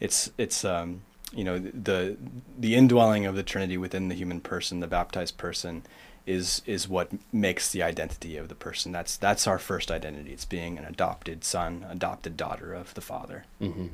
it's 0.03 0.31
it's 0.37 0.65
um, 0.65 1.03
you 1.33 1.45
know 1.45 1.59
the 1.59 2.17
the 2.59 2.75
indwelling 2.75 3.25
of 3.25 3.37
the 3.37 3.45
Trinity 3.45 3.79
within 3.79 4.09
the 4.09 4.17
human 4.17 4.41
person, 4.41 4.81
the 4.81 4.89
baptized 4.89 5.39
person, 5.39 5.85
is 6.27 6.61
is 6.67 6.89
what 6.89 7.11
makes 7.33 7.71
the 7.71 7.85
identity 7.85 8.37
of 8.37 8.49
the 8.49 8.57
person. 8.57 8.91
That's 8.91 9.17
that's 9.17 9.47
our 9.47 9.61
first 9.61 9.93
identity. 9.93 10.33
It's 10.33 10.45
being 10.45 10.77
an 10.77 10.85
adopted 10.85 11.45
son, 11.45 11.87
adopted 11.89 12.37
daughter 12.37 12.75
of 12.75 12.93
the 12.95 13.01
Father. 13.01 13.45
hmm 13.61 13.87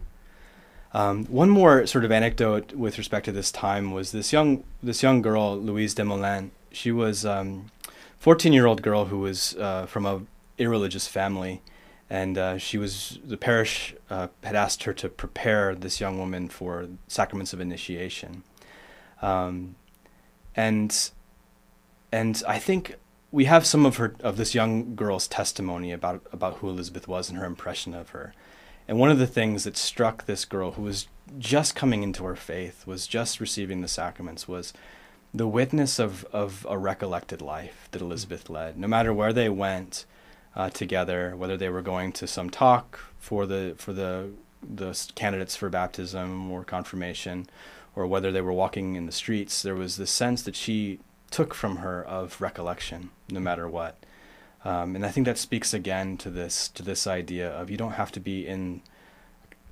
Um, 0.94 1.26
one 1.26 1.50
more 1.50 1.86
sort 1.86 2.04
of 2.06 2.10
anecdote 2.10 2.72
with 2.72 2.96
respect 2.96 3.26
to 3.26 3.32
this 3.32 3.52
time 3.52 3.92
was 3.92 4.10
this 4.10 4.32
young 4.32 4.64
this 4.82 5.02
young 5.02 5.20
girl 5.22 5.58
Louise 5.58 5.94
Desmoulins. 5.94 6.50
She 6.72 6.90
was 6.90 7.26
um, 7.26 7.70
14 8.18 8.54
year 8.54 8.66
old 8.66 8.80
girl 8.82 9.06
who 9.06 9.18
was 9.18 9.54
uh, 9.56 9.84
from 9.86 10.06
a 10.06 10.22
irreligious 10.56 11.06
family, 11.06 11.60
and 12.10 12.38
uh, 12.38 12.58
she 12.58 12.78
was 12.78 13.18
the 13.24 13.36
parish 13.36 13.94
uh, 14.10 14.28
had 14.42 14.56
asked 14.56 14.84
her 14.84 14.92
to 14.94 15.08
prepare 15.08 15.74
this 15.74 16.00
young 16.00 16.18
woman 16.18 16.48
for 16.48 16.88
sacraments 17.06 17.52
of 17.52 17.60
initiation, 17.60 18.42
um, 19.22 19.76
and 20.56 21.10
and 22.12 22.42
I 22.46 22.58
think 22.58 22.96
we 23.30 23.44
have 23.44 23.66
some 23.66 23.84
of 23.84 23.96
her 23.96 24.14
of 24.20 24.36
this 24.36 24.54
young 24.54 24.94
girl's 24.94 25.28
testimony 25.28 25.92
about 25.92 26.22
about 26.32 26.58
who 26.58 26.68
Elizabeth 26.68 27.08
was 27.08 27.28
and 27.28 27.38
her 27.38 27.46
impression 27.46 27.94
of 27.94 28.10
her. 28.10 28.32
And 28.88 28.98
one 28.98 29.10
of 29.10 29.18
the 29.18 29.26
things 29.26 29.64
that 29.64 29.76
struck 29.76 30.24
this 30.24 30.46
girl 30.46 30.72
who 30.72 30.82
was 30.82 31.08
just 31.38 31.74
coming 31.74 32.02
into 32.02 32.24
her 32.24 32.36
faith, 32.36 32.86
was 32.86 33.06
just 33.06 33.38
receiving 33.38 33.82
the 33.82 33.88
sacraments, 33.88 34.48
was 34.48 34.72
the 35.34 35.46
witness 35.46 35.98
of, 35.98 36.24
of 36.32 36.66
a 36.70 36.78
recollected 36.78 37.42
life 37.42 37.88
that 37.90 38.00
Elizabeth 38.00 38.48
led. 38.48 38.78
No 38.78 38.88
matter 38.88 39.12
where 39.12 39.34
they 39.34 39.50
went 39.50 40.06
uh, 40.58 40.68
together, 40.68 41.36
whether 41.36 41.56
they 41.56 41.68
were 41.68 41.82
going 41.82 42.12
to 42.12 42.26
some 42.26 42.50
talk 42.50 42.98
for 43.18 43.46
the 43.46 43.74
for 43.78 43.92
the 43.92 44.30
the 44.62 45.10
candidates 45.14 45.54
for 45.54 45.70
baptism 45.70 46.50
or 46.50 46.64
confirmation, 46.64 47.46
or 47.94 48.06
whether 48.06 48.32
they 48.32 48.40
were 48.40 48.52
walking 48.52 48.96
in 48.96 49.06
the 49.06 49.12
streets, 49.12 49.62
there 49.62 49.76
was 49.76 49.96
this 49.96 50.10
sense 50.10 50.42
that 50.42 50.56
she 50.56 50.98
took 51.30 51.54
from 51.54 51.76
her 51.76 52.02
of 52.02 52.40
recollection, 52.40 53.10
no 53.30 53.38
matter 53.38 53.68
what. 53.68 53.96
Um, 54.64 54.96
and 54.96 55.06
I 55.06 55.10
think 55.10 55.26
that 55.26 55.38
speaks 55.38 55.72
again 55.72 56.16
to 56.18 56.30
this 56.30 56.68
to 56.70 56.82
this 56.82 57.06
idea 57.06 57.48
of 57.48 57.70
you 57.70 57.76
don't 57.76 57.92
have 57.92 58.10
to 58.12 58.20
be 58.20 58.46
in 58.46 58.82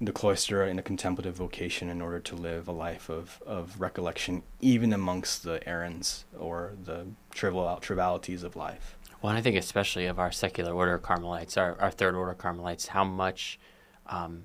the 0.00 0.12
cloister 0.12 0.62
in 0.62 0.78
a 0.78 0.82
contemplative 0.82 1.34
vocation 1.34 1.88
in 1.88 2.02
order 2.02 2.20
to 2.20 2.36
live 2.36 2.68
a 2.68 2.72
life 2.72 3.08
of, 3.08 3.42
of 3.46 3.80
recollection, 3.80 4.42
even 4.60 4.92
amongst 4.92 5.42
the 5.42 5.66
errands 5.66 6.26
or 6.38 6.74
the 6.84 7.06
trivial 7.30 7.78
trivialities 7.80 8.42
of 8.42 8.54
life. 8.54 8.95
Well, 9.22 9.34
I 9.34 9.40
think 9.40 9.56
especially 9.56 10.06
of 10.06 10.18
our 10.18 10.30
secular 10.30 10.72
order 10.72 10.98
Carmelites, 10.98 11.56
our, 11.56 11.80
our 11.80 11.90
third 11.90 12.14
order 12.14 12.34
Carmelites, 12.34 12.88
how 12.88 13.04
much, 13.04 13.58
um, 14.06 14.44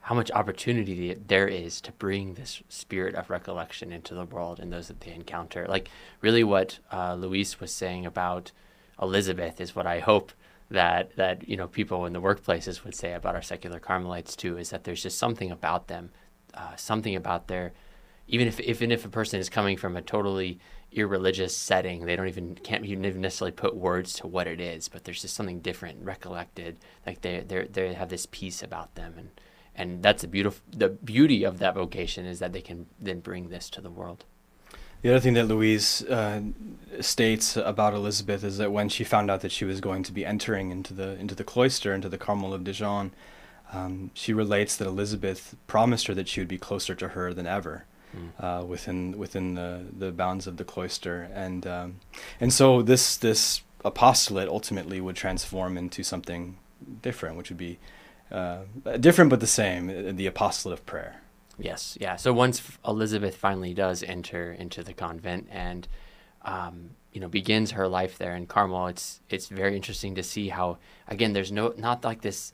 how 0.00 0.14
much 0.14 0.30
opportunity 0.30 1.14
there 1.14 1.48
is 1.48 1.80
to 1.82 1.92
bring 1.92 2.34
this 2.34 2.62
spirit 2.68 3.14
of 3.14 3.28
recollection 3.28 3.92
into 3.92 4.14
the 4.14 4.24
world 4.24 4.58
and 4.58 4.72
those 4.72 4.88
that 4.88 5.00
they 5.00 5.12
encounter. 5.12 5.66
Like 5.68 5.90
really, 6.20 6.44
what 6.44 6.78
uh, 6.92 7.14
Louise 7.14 7.60
was 7.60 7.72
saying 7.72 8.06
about 8.06 8.52
Elizabeth 9.00 9.60
is 9.60 9.76
what 9.76 9.86
I 9.86 10.00
hope 10.00 10.32
that 10.68 11.14
that 11.16 11.48
you 11.48 11.56
know 11.56 11.68
people 11.68 12.06
in 12.06 12.12
the 12.12 12.20
workplaces 12.20 12.82
would 12.82 12.94
say 12.94 13.12
about 13.12 13.34
our 13.34 13.42
secular 13.42 13.78
Carmelites 13.78 14.34
too. 14.34 14.56
Is 14.56 14.70
that 14.70 14.84
there's 14.84 15.02
just 15.02 15.18
something 15.18 15.50
about 15.50 15.88
them, 15.88 16.10
uh, 16.54 16.74
something 16.76 17.14
about 17.14 17.48
their 17.48 17.72
even 18.28 18.48
if 18.48 18.58
even 18.60 18.90
if 18.90 19.04
a 19.04 19.08
person 19.08 19.38
is 19.38 19.48
coming 19.48 19.76
from 19.76 19.96
a 19.96 20.02
totally 20.02 20.58
irreligious 20.96 21.56
setting, 21.56 22.06
they 22.06 22.16
don't 22.16 22.28
even 22.28 22.54
can't 22.56 22.84
even 22.84 23.20
necessarily 23.20 23.52
put 23.52 23.76
words 23.76 24.14
to 24.14 24.26
what 24.26 24.46
it 24.46 24.60
is, 24.60 24.88
but 24.88 25.04
there's 25.04 25.22
just 25.22 25.34
something 25.34 25.60
different, 25.60 26.02
recollected. 26.02 26.78
Like 27.06 27.20
they 27.20 27.40
they 27.40 27.66
they 27.66 27.94
have 27.94 28.08
this 28.08 28.26
peace 28.26 28.62
about 28.62 28.94
them, 28.94 29.14
and 29.18 29.30
and 29.74 30.02
that's 30.02 30.22
the 30.22 30.28
beautiful 30.28 30.62
the 30.70 30.88
beauty 30.88 31.44
of 31.44 31.58
that 31.58 31.74
vocation 31.74 32.24
is 32.26 32.38
that 32.38 32.52
they 32.52 32.62
can 32.62 32.86
then 32.98 33.20
bring 33.20 33.50
this 33.50 33.68
to 33.70 33.80
the 33.80 33.90
world. 33.90 34.24
The 35.02 35.10
other 35.10 35.20
thing 35.20 35.34
that 35.34 35.44
Louise 35.44 36.02
uh, 36.04 36.40
states 37.00 37.56
about 37.56 37.92
Elizabeth 37.92 38.42
is 38.42 38.56
that 38.58 38.72
when 38.72 38.88
she 38.88 39.04
found 39.04 39.30
out 39.30 39.42
that 39.42 39.52
she 39.52 39.66
was 39.66 39.80
going 39.80 40.02
to 40.04 40.12
be 40.12 40.24
entering 40.24 40.70
into 40.70 40.94
the 40.94 41.18
into 41.18 41.34
the 41.34 41.44
cloister, 41.44 41.92
into 41.92 42.08
the 42.08 42.18
Carmel 42.18 42.54
of 42.54 42.64
Dijon, 42.64 43.12
um, 43.72 44.10
she 44.14 44.32
relates 44.32 44.76
that 44.76 44.86
Elizabeth 44.86 45.54
promised 45.66 46.06
her 46.06 46.14
that 46.14 46.28
she 46.28 46.40
would 46.40 46.48
be 46.48 46.58
closer 46.58 46.94
to 46.94 47.08
her 47.08 47.34
than 47.34 47.46
ever. 47.46 47.84
Uh, 48.38 48.64
within 48.66 49.18
within 49.18 49.54
the, 49.54 49.84
the 49.98 50.12
bounds 50.12 50.46
of 50.46 50.56
the 50.56 50.64
cloister, 50.64 51.28
and 51.34 51.66
um, 51.66 52.00
and 52.40 52.52
so 52.52 52.82
this 52.82 53.16
this 53.16 53.62
apostolate 53.84 54.48
ultimately 54.48 55.00
would 55.00 55.16
transform 55.16 55.76
into 55.76 56.02
something 56.02 56.56
different, 57.02 57.36
which 57.36 57.50
would 57.50 57.58
be 57.58 57.78
uh, 58.30 58.60
different 59.00 59.30
but 59.30 59.40
the 59.40 59.46
same, 59.46 59.88
uh, 59.88 60.12
the 60.12 60.26
apostolate 60.26 60.78
of 60.78 60.86
prayer. 60.86 61.20
Yes, 61.58 61.96
yeah. 62.00 62.16
So 62.16 62.32
once 62.32 62.62
Elizabeth 62.86 63.36
finally 63.36 63.72
does 63.72 64.02
enter 64.02 64.52
into 64.52 64.82
the 64.82 64.92
convent 64.92 65.48
and 65.50 65.88
um, 66.42 66.90
you 67.12 67.20
know 67.20 67.28
begins 67.28 67.72
her 67.72 67.88
life 67.88 68.18
there 68.18 68.36
in 68.36 68.46
Carmel, 68.46 68.88
it's 68.88 69.20
it's 69.30 69.48
very 69.48 69.76
interesting 69.76 70.14
to 70.16 70.22
see 70.22 70.48
how 70.48 70.78
again 71.08 71.32
there's 71.32 71.52
no 71.52 71.72
not 71.76 72.04
like 72.04 72.20
this 72.20 72.52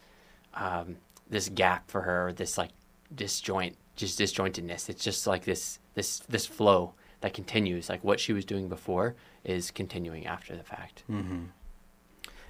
um, 0.54 0.96
this 1.28 1.48
gap 1.48 1.90
for 1.90 2.02
her, 2.02 2.32
this 2.32 2.58
like 2.58 2.70
disjoint 3.14 3.76
just 3.96 4.18
disjointedness. 4.18 4.88
It's 4.88 5.04
just 5.04 5.26
like 5.26 5.44
this 5.44 5.78
this 5.94 6.20
this 6.20 6.46
flow 6.46 6.94
that 7.20 7.34
continues. 7.34 7.88
Like 7.88 8.02
what 8.04 8.20
she 8.20 8.32
was 8.32 8.44
doing 8.44 8.68
before 8.68 9.14
is 9.44 9.70
continuing 9.70 10.26
after 10.26 10.56
the 10.56 10.62
fact. 10.62 11.02
Mm-hmm. 11.10 11.44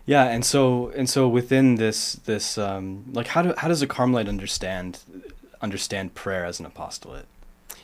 Yeah, 0.05 0.25
and 0.25 0.45
so 0.45 0.89
and 0.97 1.09
so 1.09 1.29
within 1.29 1.77
this 1.77 2.15
this 2.15 2.59
um, 2.59 3.05
like 3.13 3.29
how 3.29 3.43
do 3.43 3.55
how 3.57 3.69
does 3.69 3.83
a 3.83 3.87
Carmelite 3.87 4.29
understand 4.29 5.01
understand 5.61 6.15
prayer 6.15 6.45
as 6.45 6.59
an 6.59 6.67
apostolate? 6.67 7.27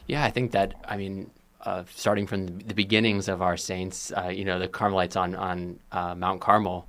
Yeah, 0.07 0.25
I 0.25 0.31
think 0.31 0.51
that 0.53 0.75
I 0.87 0.97
mean, 0.97 1.31
uh, 1.61 1.85
starting 1.95 2.27
from 2.27 2.59
the 2.61 2.75
beginnings 2.75 3.29
of 3.29 3.41
our 3.41 3.57
saints, 3.57 4.13
uh, 4.17 4.29
you 4.29 4.45
know, 4.45 4.59
the 4.59 4.69
Carmelites 4.69 5.17
on 5.17 5.37
on 5.37 5.79
uh, 5.93 6.15
Mount 6.15 6.41
Carmel, 6.41 6.89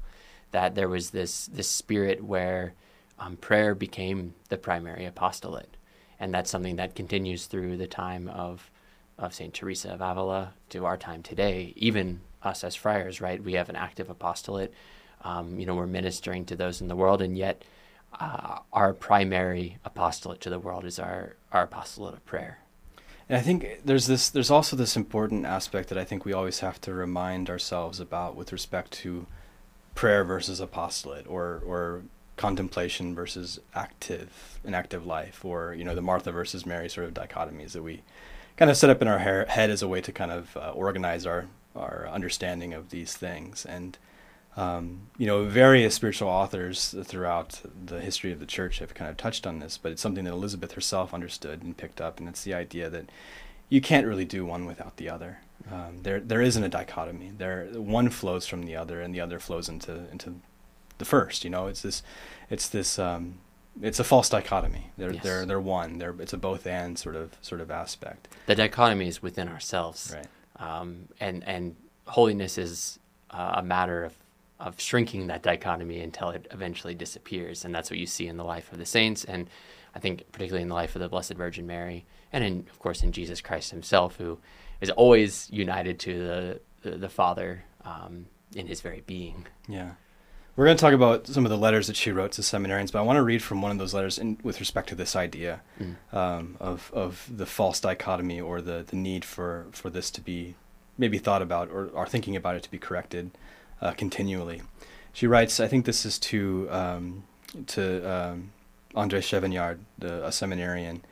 that 0.52 0.74
there 0.74 0.90
was 0.90 1.12
this 1.12 1.46
this 1.48 1.70
spirit 1.70 2.24
where 2.24 2.74
um, 3.20 3.38
prayer 3.38 3.76
became 3.76 4.34
the 4.50 4.58
primary 4.58 5.06
apostolate, 5.06 5.78
and 6.20 6.34
that's 6.34 6.52
something 6.52 6.76
that 6.76 6.96
continues 6.96 7.46
through 7.46 7.78
the 7.78 7.88
time 7.88 8.28
of 8.28 8.70
of 9.18 9.34
Saint 9.34 9.54
Teresa 9.54 9.90
of 9.92 10.02
Avila 10.02 10.54
to 10.70 10.86
our 10.86 10.96
time 10.96 11.22
today. 11.22 11.74
Even 11.76 12.22
us 12.42 12.64
as 12.64 12.76
friars, 12.76 13.20
right? 13.20 13.44
We 13.44 13.54
have 13.54 13.68
an 13.68 13.76
active 13.76 14.10
apostolate. 14.10 14.74
Um, 15.26 15.60
you 15.60 15.66
know, 15.66 15.76
we're 15.76 15.88
ministering 15.88 16.46
to 16.46 16.56
those 16.56 16.80
in 16.80 16.88
the 16.88 16.96
world, 16.96 17.22
and 17.22 17.38
yet 17.38 17.64
uh, 18.18 18.60
our 18.72 18.94
primary 18.94 19.78
apostolate 19.84 20.40
to 20.42 20.50
the 20.50 20.60
world 20.60 20.86
is 20.86 21.00
our 21.00 21.36
our 21.52 21.64
apostolate 21.64 22.14
of 22.14 22.26
prayer. 22.26 22.60
And 23.28 23.38
I 23.38 23.42
think 23.42 23.82
there's 23.86 24.08
this 24.08 24.30
there's 24.30 24.50
also 24.50 24.76
this 24.76 24.96
important 24.96 25.46
aspect 25.46 25.90
that 25.90 25.98
I 25.98 26.04
think 26.04 26.26
we 26.26 26.34
always 26.34 26.60
have 26.60 26.82
to 26.82 26.94
remind 26.94 27.50
ourselves 27.50 28.00
about 28.00 28.36
with 28.36 28.52
respect 28.52 28.92
to 29.04 29.28
prayer 29.96 30.24
versus 30.24 30.60
apostolate 30.60 31.28
or 31.28 31.62
or 31.66 32.04
contemplation 32.40 33.14
versus 33.14 33.60
active 33.76 34.60
an 34.64 34.74
active 34.74 35.06
life 35.06 35.44
or 35.44 35.74
you 35.74 35.84
know 35.84 35.94
the 35.94 36.02
Martha 36.02 36.32
versus 36.32 36.66
Mary 36.66 36.88
sort 36.88 37.06
of 37.06 37.14
dichotomies 37.14 37.74
that 37.74 37.84
we 37.84 38.02
kind 38.56 38.72
of 38.72 38.78
set 38.78 38.90
up 38.90 39.02
in 39.02 39.10
our 39.10 39.20
head 39.20 39.70
as 39.70 39.82
a 39.82 39.90
way 39.90 40.00
to 40.00 40.14
kind 40.14 40.32
of 40.32 40.56
uh, 40.56 40.72
organize 40.72 41.26
our 41.26 41.48
our 41.76 42.08
understanding 42.10 42.74
of 42.74 42.92
these 42.92 43.14
things. 43.14 43.66
And 43.66 43.98
um, 44.56 45.10
you 45.18 45.28
know 45.28 45.44
various 45.44 45.96
spiritual 45.96 46.30
authors 46.30 46.96
throughout 47.04 47.62
the 47.86 48.00
history 48.00 48.32
of 48.32 48.40
the 48.40 48.46
church 48.46 48.80
have 48.80 48.94
kind 48.94 49.12
of 49.12 49.18
touched 49.18 49.46
on 49.46 49.60
this 49.60 49.78
but 49.78 49.92
it's 49.92 50.02
something 50.02 50.24
that 50.24 50.32
Elizabeth 50.32 50.72
herself 50.72 51.14
understood 51.14 51.62
and 51.62 51.78
picked 51.78 52.02
up 52.02 52.20
and 52.20 52.30
it's 52.30 52.44
the 52.44 52.54
idea 52.54 52.90
that 52.90 53.10
you 53.68 53.82
can't 53.82 54.08
really 54.08 54.26
do 54.26 54.46
one 54.46 54.66
without 54.66 54.98
the 54.98 55.10
other. 55.10 55.40
Um, 55.70 56.00
there 56.04 56.22
there 56.22 56.42
isn't 56.42 56.64
a 56.64 56.70
dichotomy. 56.70 57.32
There 57.38 57.66
one 57.74 58.10
flows 58.10 58.48
from 58.48 58.64
the 58.64 58.78
other 58.78 59.02
and 59.02 59.14
the 59.14 59.22
other 59.22 59.40
flows 59.40 59.68
into 59.68 60.10
into 60.10 60.36
the 61.00 61.06
first. 61.06 61.44
You 61.44 61.50
know, 61.50 61.68
it's 61.68 61.82
this, 61.82 62.04
it's 62.50 62.70
this, 62.70 63.00
um, 63.00 63.40
it's 63.82 64.00
a 64.00 64.04
false 64.04 64.30
dichotomy. 64.30 64.92
They're 64.98 65.14
yes. 65.14 65.24
they're 65.24 65.46
they're 65.46 65.60
one. 65.60 65.98
They're 65.98 66.16
it's 66.20 66.34
a 66.34 66.38
both 66.38 66.68
and 66.68 66.98
sort 66.98 67.16
of 67.16 67.36
sort 67.42 67.62
of 67.62 67.72
aspect. 67.72 68.28
The 68.46 68.56
dichotomy 68.56 69.08
is 69.08 69.22
within 69.22 69.48
ourselves, 69.48 70.16
right? 70.16 70.28
Um, 70.58 71.08
and 71.20 71.44
and 71.46 71.76
holiness 72.06 72.58
is 72.58 73.00
uh, 73.32 73.54
a 73.56 73.64
matter 73.64 74.04
of 74.04 74.14
of 74.60 74.80
shrinking 74.80 75.28
that 75.28 75.42
dichotomy 75.42 76.02
until 76.02 76.30
it 76.30 76.48
eventually 76.52 76.94
disappears, 76.94 77.64
and 77.64 77.74
that's 77.74 77.90
what 77.90 77.98
you 77.98 78.06
see 78.06 78.28
in 78.28 78.38
the 78.38 78.44
life 78.44 78.72
of 78.72 78.78
the 78.78 78.86
saints, 78.86 79.24
and 79.24 79.50
I 79.96 80.00
think 80.00 80.30
particularly 80.32 80.64
in 80.64 80.70
the 80.70 80.76
life 80.76 80.96
of 80.96 81.02
the 81.02 81.10
Blessed 81.10 81.34
Virgin 81.34 81.66
Mary, 81.66 82.06
and 82.34 82.44
in 82.44 82.68
of 82.70 82.80
course 82.80 83.02
in 83.02 83.12
Jesus 83.12 83.40
Christ 83.40 83.72
Himself, 83.72 84.18
who 84.18 84.40
is 84.82 84.90
always 84.92 85.48
united 85.52 86.00
to 86.00 86.20
the 86.20 86.62
the, 86.82 86.98
the 86.98 87.10
Father 87.10 87.64
um, 87.86 88.26
in 88.56 88.68
His 88.68 88.82
very 88.82 89.02
being. 89.02 89.48
Yeah. 89.68 89.92
We're 90.60 90.66
going 90.66 90.76
to 90.76 90.82
talk 90.82 90.94
about 90.94 91.26
some 91.26 91.46
of 91.46 91.52
the 91.52 91.58
letters 91.58 91.88
that 91.88 91.96
she 91.96 92.12
wrote 92.12 92.34
to 92.34 92.42
seminarians, 92.42 92.92
but 92.92 93.00
I 93.00 93.04
want 93.04 93.16
to 93.16 93.24
read 93.24 93.42
from 93.42 93.62
one 93.62 93.72
of 93.72 93.78
those 93.78 93.94
letters 93.94 94.18
in, 94.18 94.38
with 94.44 94.60
respect 94.60 94.90
to 94.90 94.96
this 94.96 95.16
idea 95.16 95.62
mm. 95.80 95.96
um, 96.14 96.58
of 96.60 96.92
of 96.94 97.30
the 97.34 97.46
false 97.46 97.80
dichotomy 97.80 98.42
or 98.42 98.60
the, 98.60 98.84
the 98.86 98.98
need 98.98 99.24
for, 99.24 99.68
for 99.72 99.90
this 99.90 100.12
to 100.12 100.20
be 100.20 100.56
maybe 100.98 101.18
thought 101.18 101.42
about 101.42 101.70
or, 101.70 101.88
or 101.94 102.06
thinking 102.06 102.36
about 102.36 102.58
it 102.58 102.64
to 102.64 102.70
be 102.70 102.78
corrected 102.78 103.32
uh, 103.80 103.92
continually. 103.92 104.62
She 105.14 105.28
writes, 105.28 105.62
I 105.62 105.70
think 105.70 105.86
this 105.86 106.06
is 106.06 106.20
to 106.20 106.68
um, 106.70 107.24
to 107.68 108.12
um, 108.12 108.52
Andre 108.96 109.22
Chevignard, 109.22 109.80
the, 109.98 110.26
a 110.28 110.32
seminarian, 110.34 111.06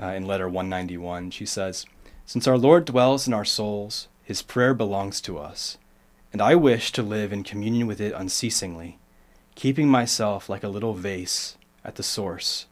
uh, 0.00 0.12
in 0.14 0.28
letter 0.28 0.46
191. 0.46 1.32
She 1.32 1.44
says, 1.44 1.86
Since 2.24 2.46
our 2.46 2.56
Lord 2.56 2.84
dwells 2.84 3.26
in 3.26 3.34
our 3.34 3.44
souls, 3.44 4.06
his 4.22 4.42
prayer 4.42 4.74
belongs 4.74 5.20
to 5.22 5.38
us 5.38 5.76
and 6.36 6.42
I 6.42 6.54
wish 6.54 6.92
to 6.92 7.02
live 7.02 7.32
in 7.32 7.44
communion 7.44 7.86
with 7.86 7.98
it 7.98 8.12
unceasingly, 8.14 8.98
keeping 9.54 9.88
myself 9.88 10.50
like 10.50 10.62
a 10.62 10.68
little 10.68 10.92
vase 10.92 11.56
at 11.82 11.94
the 11.94 12.02
source, 12.02 12.66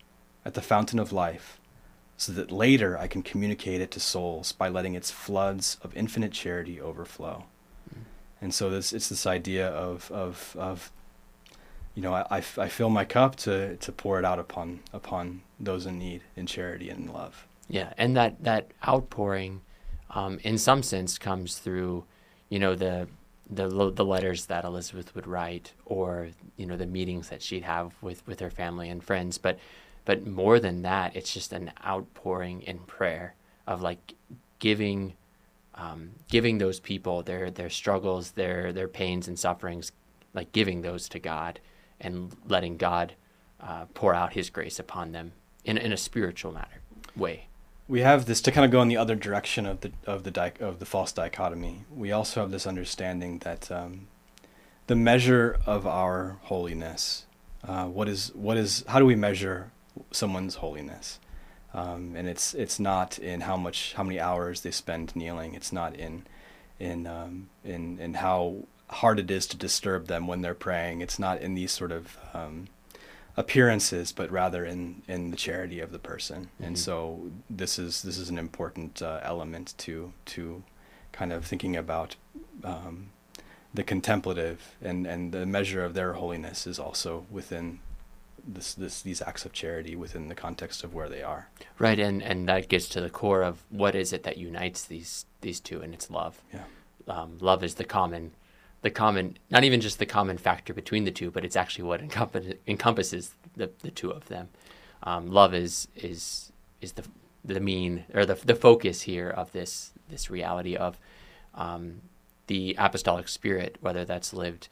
at 0.45 0.53
the 0.53 0.61
fountain 0.61 0.99
of 0.99 1.15
life, 1.15 1.59
so 2.19 2.31
that 2.33 2.53
later 2.53 2.99
I 2.99 3.07
can 3.07 3.23
communicate 3.23 3.81
it 3.81 3.91
to 3.93 4.01
souls 4.01 4.53
by 4.53 4.69
letting 4.69 4.95
its 4.95 5.11
floods 5.11 5.79
of 5.83 5.97
infinite 5.97 6.33
charity 6.33 6.79
overflow. 6.79 7.47
Mm. 7.89 8.03
And 8.43 8.53
so 8.53 8.69
this 8.69 8.93
it's 8.93 9.09
this 9.09 9.27
idea 9.27 9.69
of 9.69 10.13
of 10.13 10.55
of 10.59 10.93
you 11.95 12.03
know 12.03 12.13
I, 12.13 12.45
I, 12.59 12.69
fill 12.69 12.91
my 12.91 13.07
cup 13.07 13.35
to 13.37 13.79
to 13.79 13.93
pour 13.93 14.19
it 14.19 14.27
out 14.27 14.39
upon 14.39 14.81
upon 14.93 15.41
those 15.59 15.87
in 15.87 15.99
need 15.99 16.21
in 16.37 16.45
charity 16.45 16.91
and 16.91 17.07
in 17.07 17.15
love. 17.15 17.47
Yeah, 17.71 17.95
and 17.97 18.15
that 18.15 18.45
that 18.45 18.73
outpouring, 18.87 19.63
um, 20.11 20.39
in 20.43 20.59
some 20.59 20.83
sense, 20.83 21.17
comes 21.17 21.57
through, 21.57 22.05
you 22.51 22.59
know, 22.59 22.75
the 22.75 23.09
the 23.51 23.91
the 23.91 24.05
letters 24.05 24.47
that 24.47 24.65
Elizabeth 24.65 25.15
would 25.15 25.27
write, 25.27 25.73
or 25.85 26.29
you 26.57 26.67
know 26.67 26.77
the 26.77 26.87
meetings 26.87 27.29
that 27.29 27.43
she'd 27.43 27.65
have 27.65 27.93
with 28.01 28.27
with 28.27 28.41
her 28.41 28.51
family 28.51 28.89
and 28.89 29.03
friends. 29.03 29.39
But 29.39 29.59
but 30.05 30.27
more 30.27 30.61
than 30.61 30.83
that, 30.83 31.17
it's 31.17 31.33
just 31.33 31.53
an 31.53 31.73
outpouring 31.85 32.63
in 32.63 32.79
prayer 32.81 33.35
of 33.67 33.83
like 33.83 34.15
giving 34.59 35.15
um, 35.75 36.13
giving 36.29 36.59
those 36.59 36.81
people 36.81 37.23
their 37.23 37.51
their 37.51 37.71
struggles, 37.71 38.33
their 38.33 38.73
their 38.73 38.89
pains 38.89 39.29
and 39.29 39.39
sufferings, 39.39 39.93
like 40.33 40.53
giving 40.53 40.83
those 40.83 41.09
to 41.11 41.19
God 41.19 41.61
and 42.01 42.35
letting 42.49 42.77
God 42.77 43.15
uh, 43.61 43.87
pour 43.95 44.15
out 44.15 44.33
His 44.33 44.51
grace 44.51 44.79
upon 44.79 45.13
them 45.13 45.33
in 45.65 45.77
in 45.79 45.93
a 45.93 45.97
spiritual 45.97 46.53
matter 46.53 46.81
way 47.17 47.47
we 47.87 48.01
have 48.01 48.27
this 48.27 48.41
to 48.43 48.53
kind 48.53 48.65
of 48.65 48.71
go 48.71 48.81
in 48.81 48.89
the 48.89 48.97
other 48.97 49.15
direction 49.15 49.67
of 49.67 49.81
the 49.81 49.93
of 50.07 50.25
the 50.25 50.31
di- 50.31 50.53
of 50.61 50.79
the 50.79 50.87
false 50.87 51.13
dichotomy. 51.13 51.85
We 51.95 52.13
also 52.13 52.41
have 52.41 52.51
this 52.51 52.67
understanding 52.67 53.39
that 53.41 53.71
um, 53.71 54.09
the 54.87 54.97
measure 54.97 55.59
of 55.67 55.87
our 55.87 56.39
holiness, 56.43 57.27
uh, 57.67 57.87
what 57.87 58.09
is 58.09 58.35
what 58.35 58.57
is 58.57 58.85
how 58.89 58.99
do 58.99 59.07
we 59.07 59.17
measure 59.17 59.71
someone's 60.11 60.57
holiness? 60.57 61.19
Um, 61.75 62.15
and 62.17 62.29
it's 62.29 62.55
it's 62.55 62.81
not 62.81 63.19
in 63.19 63.43
how 63.43 63.57
much 63.57 63.95
how 63.95 64.03
many 64.03 64.21
hours 64.21 64.63
they 64.63 64.71
spend 64.71 65.15
kneeling. 65.15 65.55
It's 65.55 65.73
not 65.73 65.95
in 65.95 66.25
in 66.79 67.07
um, 67.07 67.51
in 67.65 67.99
in 67.99 68.15
how 68.15 68.65
hard 68.89 69.19
it 69.19 69.31
is 69.31 69.47
to 69.49 69.57
disturb 69.57 70.07
them 70.07 70.27
when 70.27 70.41
they're 70.41 70.55
praying. 70.55 71.01
It's 71.01 71.19
not 71.19 71.41
in 71.41 71.55
these 71.55 71.73
sort 71.73 71.93
of 71.93 72.17
um, 72.33 72.69
appearances, 73.37 74.13
but 74.13 74.31
rather 74.31 74.65
in, 74.65 75.03
in 75.09 75.31
the 75.31 75.37
charity 75.37 75.81
of 75.81 75.91
the 75.91 75.99
person. 75.99 76.45
Mm-hmm. 76.45 76.65
And 76.65 76.79
so 76.79 77.31
this 77.51 77.79
is 77.79 78.03
this 78.03 78.19
is 78.19 78.29
an 78.31 78.39
important 78.39 79.03
uh, 79.03 79.21
element 79.23 79.75
to 79.79 80.13
to 80.27 80.63
kind 81.13 81.33
of 81.33 81.45
thinking 81.45 81.77
about 81.77 82.17
um, 82.63 83.11
the 83.73 83.83
contemplative 83.83 84.77
and, 84.83 85.07
and 85.07 85.33
the 85.33 85.47
measure 85.47 85.85
of 85.85 85.95
their 85.95 86.15
holiness 86.15 86.67
is 86.67 86.79
also 86.79 87.27
within 87.31 87.81
this, 88.47 88.75
this 88.75 89.03
these 89.03 89.23
acts 89.23 89.45
of 89.45 89.53
charity 89.53 89.97
within 89.97 90.29
the 90.29 90.35
context 90.35 90.85
of 90.85 90.95
where 90.95 91.09
they 91.09 91.23
are. 91.23 91.49
Right, 91.79 91.99
and 91.99 92.23
and 92.23 92.49
that 92.49 92.69
gets 92.69 92.89
to 92.91 93.01
the 93.01 93.11
core 93.11 93.43
of 93.43 93.63
what 93.71 93.95
is 93.95 94.13
it 94.13 94.23
that 94.25 94.37
unites 94.37 94.85
these 94.85 95.27
these 95.41 95.61
two, 95.61 95.81
and 95.81 95.95
it's 95.95 96.11
love. 96.11 96.41
Yeah, 96.53 96.65
um, 97.09 97.39
love 97.41 97.65
is 97.65 97.75
the 97.75 97.85
common 97.85 98.33
the 98.85 98.91
common, 98.91 99.39
not 99.51 99.65
even 99.65 99.81
just 99.81 99.99
the 99.99 100.05
common 100.05 100.37
factor 100.37 100.75
between 100.75 101.05
the 101.05 101.11
two, 101.11 101.31
but 101.31 101.43
it's 101.43 101.57
actually 101.57 101.85
what 101.85 102.03
encompass, 102.03 102.55
encompasses 102.67 103.35
the, 103.57 103.71
the 103.81 103.91
two 103.91 104.11
of 104.11 104.27
them. 104.29 104.51
Um, 105.03 105.31
love 105.31 105.55
is 105.55 105.89
is 105.97 106.53
is 106.83 106.93
the 106.93 107.05
the 107.43 107.61
mean 107.61 108.05
or 108.13 108.27
the 108.27 108.35
the 108.35 108.55
focus 108.55 109.03
here 109.03 109.31
of 109.31 109.53
this 109.53 109.93
this 110.11 110.31
reality 110.31 110.77
of 110.77 110.99
um, 111.55 112.03
the 112.47 112.77
apostolic 112.79 113.29
spirit, 113.29 113.79
whether 113.81 114.05
that's 114.05 114.35
lived 114.35 114.69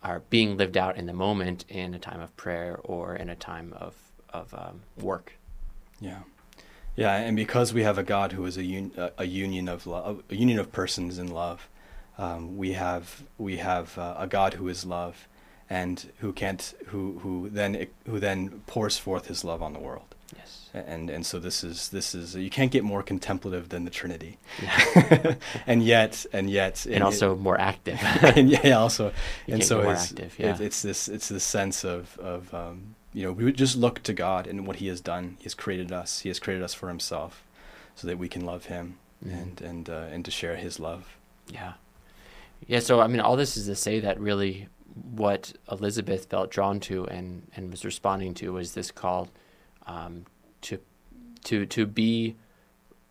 are 0.00 0.20
being 0.30 0.56
lived 0.56 0.76
out 0.76 0.96
in 0.96 1.06
the 1.06 1.12
moment 1.12 1.64
in 1.68 1.92
a 1.92 1.98
time 1.98 2.20
of 2.20 2.34
prayer 2.36 2.78
or 2.84 3.16
in 3.16 3.28
a 3.28 3.36
time 3.36 3.74
of 3.76 3.96
of 4.32 4.54
um, 4.54 4.82
work. 4.96 5.32
Yeah, 6.00 6.20
yeah, 6.94 7.16
and 7.16 7.34
because 7.34 7.74
we 7.74 7.82
have 7.82 7.98
a 7.98 8.04
God 8.04 8.30
who 8.30 8.46
is 8.46 8.56
a 8.56 8.62
un- 8.62 9.10
a 9.18 9.24
union 9.24 9.68
of 9.68 9.88
love, 9.88 10.22
a 10.30 10.36
union 10.36 10.60
of 10.60 10.70
persons 10.70 11.18
in 11.18 11.26
love, 11.26 11.68
um, 12.18 12.56
we 12.56 12.72
have 12.72 13.22
we 13.38 13.56
have 13.58 13.96
uh, 13.98 14.14
a 14.18 14.26
God 14.26 14.54
who 14.54 14.68
is 14.68 14.84
love, 14.84 15.28
and 15.68 16.12
who 16.18 16.32
can't 16.32 16.74
who 16.86 17.18
who 17.20 17.48
then 17.48 17.86
who 18.06 18.18
then 18.18 18.62
pours 18.66 18.98
forth 18.98 19.26
His 19.26 19.44
love 19.44 19.62
on 19.62 19.72
the 19.72 19.78
world. 19.78 20.14
Yes. 20.36 20.68
And 20.72 21.10
and 21.10 21.26
so 21.26 21.38
this 21.38 21.64
is 21.64 21.88
this 21.88 22.14
is 22.14 22.36
you 22.36 22.50
can't 22.50 22.70
get 22.70 22.84
more 22.84 23.02
contemplative 23.02 23.68
than 23.68 23.84
the 23.84 23.90
Trinity. 23.90 24.38
Yeah. 24.62 25.34
and 25.66 25.82
yet 25.82 26.26
and 26.32 26.50
yet 26.50 26.86
and, 26.86 27.02
also 27.02 27.32
it, 27.32 27.40
more 27.40 27.58
active. 27.58 27.98
and 28.22 28.50
yeah, 28.50 28.78
also 28.78 29.12
you 29.46 29.54
and 29.54 29.64
so 29.64 29.80
it's, 29.88 30.12
active, 30.12 30.38
yeah. 30.38 30.54
it, 30.54 30.60
it's 30.60 30.82
this 30.82 31.08
it's 31.08 31.28
this 31.28 31.44
sense 31.44 31.84
of 31.84 32.18
of 32.18 32.52
um, 32.54 32.94
you 33.12 33.24
know 33.24 33.32
we 33.32 33.44
would 33.44 33.56
just 33.56 33.76
look 33.76 34.02
to 34.04 34.12
God 34.12 34.46
and 34.46 34.66
what 34.66 34.76
He 34.76 34.88
has 34.88 35.00
done. 35.00 35.36
He 35.38 35.44
has 35.44 35.54
created 35.54 35.90
us. 35.92 36.20
He 36.20 36.28
has 36.28 36.38
created 36.38 36.62
us 36.62 36.74
for 36.74 36.88
Himself, 36.88 37.44
so 37.94 38.06
that 38.06 38.18
we 38.18 38.28
can 38.28 38.44
love 38.44 38.66
Him 38.66 38.98
mm. 39.24 39.32
and 39.32 39.60
and 39.60 39.90
uh, 39.90 40.08
and 40.12 40.24
to 40.24 40.30
share 40.30 40.56
His 40.56 40.78
love. 40.78 41.16
Yeah. 41.48 41.74
Yeah, 42.66 42.80
so 42.80 43.00
I 43.00 43.06
mean, 43.06 43.20
all 43.20 43.36
this 43.36 43.56
is 43.56 43.66
to 43.66 43.74
say 43.74 44.00
that 44.00 44.20
really 44.20 44.68
what 45.12 45.52
Elizabeth 45.70 46.26
felt 46.26 46.50
drawn 46.50 46.80
to 46.80 47.06
and, 47.06 47.50
and 47.56 47.70
was 47.70 47.84
responding 47.84 48.34
to 48.34 48.52
was 48.52 48.74
this 48.74 48.90
call 48.90 49.28
um, 49.86 50.24
to 50.62 50.78
to 51.44 51.66
to 51.66 51.86
be 51.86 52.36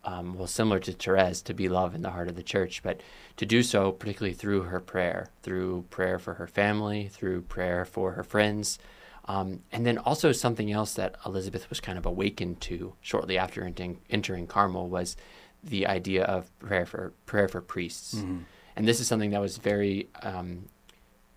um, 0.04 0.34
well, 0.34 0.46
similar 0.46 0.78
to 0.80 0.92
Therese, 0.92 1.42
to 1.42 1.54
be 1.54 1.68
love 1.68 1.94
in 1.94 2.02
the 2.02 2.10
heart 2.10 2.28
of 2.28 2.36
the 2.36 2.42
church, 2.42 2.82
but 2.82 3.02
to 3.36 3.44
do 3.44 3.62
so 3.62 3.92
particularly 3.92 4.34
through 4.34 4.62
her 4.62 4.80
prayer, 4.80 5.28
through 5.42 5.84
prayer 5.90 6.18
for 6.18 6.34
her 6.34 6.46
family, 6.46 7.08
through 7.08 7.42
prayer 7.42 7.84
for 7.84 8.12
her 8.12 8.24
friends, 8.24 8.78
um, 9.26 9.60
and 9.70 9.86
then 9.86 9.98
also 9.98 10.32
something 10.32 10.72
else 10.72 10.94
that 10.94 11.16
Elizabeth 11.26 11.68
was 11.68 11.80
kind 11.80 11.98
of 11.98 12.06
awakened 12.06 12.60
to 12.62 12.94
shortly 13.00 13.36
after 13.36 13.62
entering, 13.62 14.00
entering 14.08 14.46
Carmel 14.46 14.88
was 14.88 15.16
the 15.62 15.86
idea 15.86 16.24
of 16.24 16.58
prayer 16.58 16.86
for 16.86 17.12
prayer 17.26 17.48
for 17.48 17.60
priests, 17.60 18.14
mm-hmm. 18.14 18.38
And 18.80 18.88
this 18.88 18.98
is 18.98 19.06
something 19.06 19.32
that 19.32 19.42
was 19.42 19.58
very 19.58 20.08
um, 20.22 20.64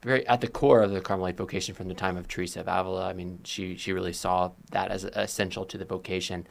very 0.02 0.26
at 0.28 0.40
the 0.40 0.48
core 0.48 0.82
of 0.82 0.92
the 0.92 1.02
Carmelite 1.02 1.36
vocation 1.36 1.76
from 1.76 1.90
the 1.90 1.94
time 1.94 2.16
of 2.16 2.26
Teresa 2.26 2.62
of 2.62 2.70
Avila. 2.70 3.06
I 3.06 3.12
mean, 3.12 3.42
she 3.44 3.76
she 3.76 3.92
really 3.92 4.14
saw 4.14 4.52
that 4.72 4.92
as 4.92 5.04
essential 5.04 5.66
to 5.66 5.78
the 5.78 5.84
vocation. 5.84 6.48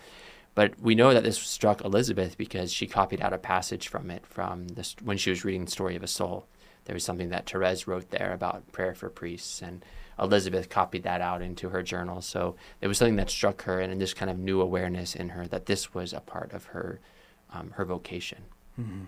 But 0.55 0.79
we 0.79 0.95
know 0.95 1.15
that 1.15 1.25
this 1.25 1.39
struck 1.39 1.83
Elizabeth 1.83 2.37
because 2.37 2.71
she 2.71 2.87
copied 2.87 3.23
out 3.23 3.33
a 3.33 3.39
passage 3.39 3.89
from 3.89 4.11
it 4.11 4.27
from 4.27 4.69
this 4.69 4.95
when 5.03 5.17
she 5.17 5.31
was 5.31 5.47
reading 5.47 5.65
the 5.65 5.71
story 5.71 5.97
of 5.97 6.03
a 6.03 6.07
soul. 6.07 6.47
There 6.85 6.93
was 6.93 7.05
something 7.05 7.31
that 7.31 7.49
Therese 7.49 7.87
wrote 7.87 8.11
there 8.11 8.35
about 8.35 8.71
prayer 8.71 8.95
for 8.95 9.09
priests, 9.09 9.63
and 9.63 9.83
Elizabeth 10.19 10.69
copied 10.69 11.05
that 11.05 11.23
out 11.23 11.41
into 11.41 11.71
her 11.71 11.83
journal. 11.83 12.21
So 12.21 12.57
it 12.83 12.87
was 12.87 12.99
something 12.99 13.17
that 13.17 13.31
struck 13.31 13.63
her, 13.63 13.81
and 13.81 13.99
this 13.99 14.13
kind 14.13 14.31
of 14.31 14.39
new 14.39 14.61
awareness 14.61 15.15
in 15.15 15.31
her 15.31 15.47
that 15.47 15.65
this 15.65 15.95
was 15.95 16.13
a 16.13 16.21
part 16.21 16.53
of 16.53 16.67
her 16.67 17.01
um, 17.51 17.71
her 17.77 17.87
vocation. 17.87 18.43
Mm-hmm. 18.79 19.05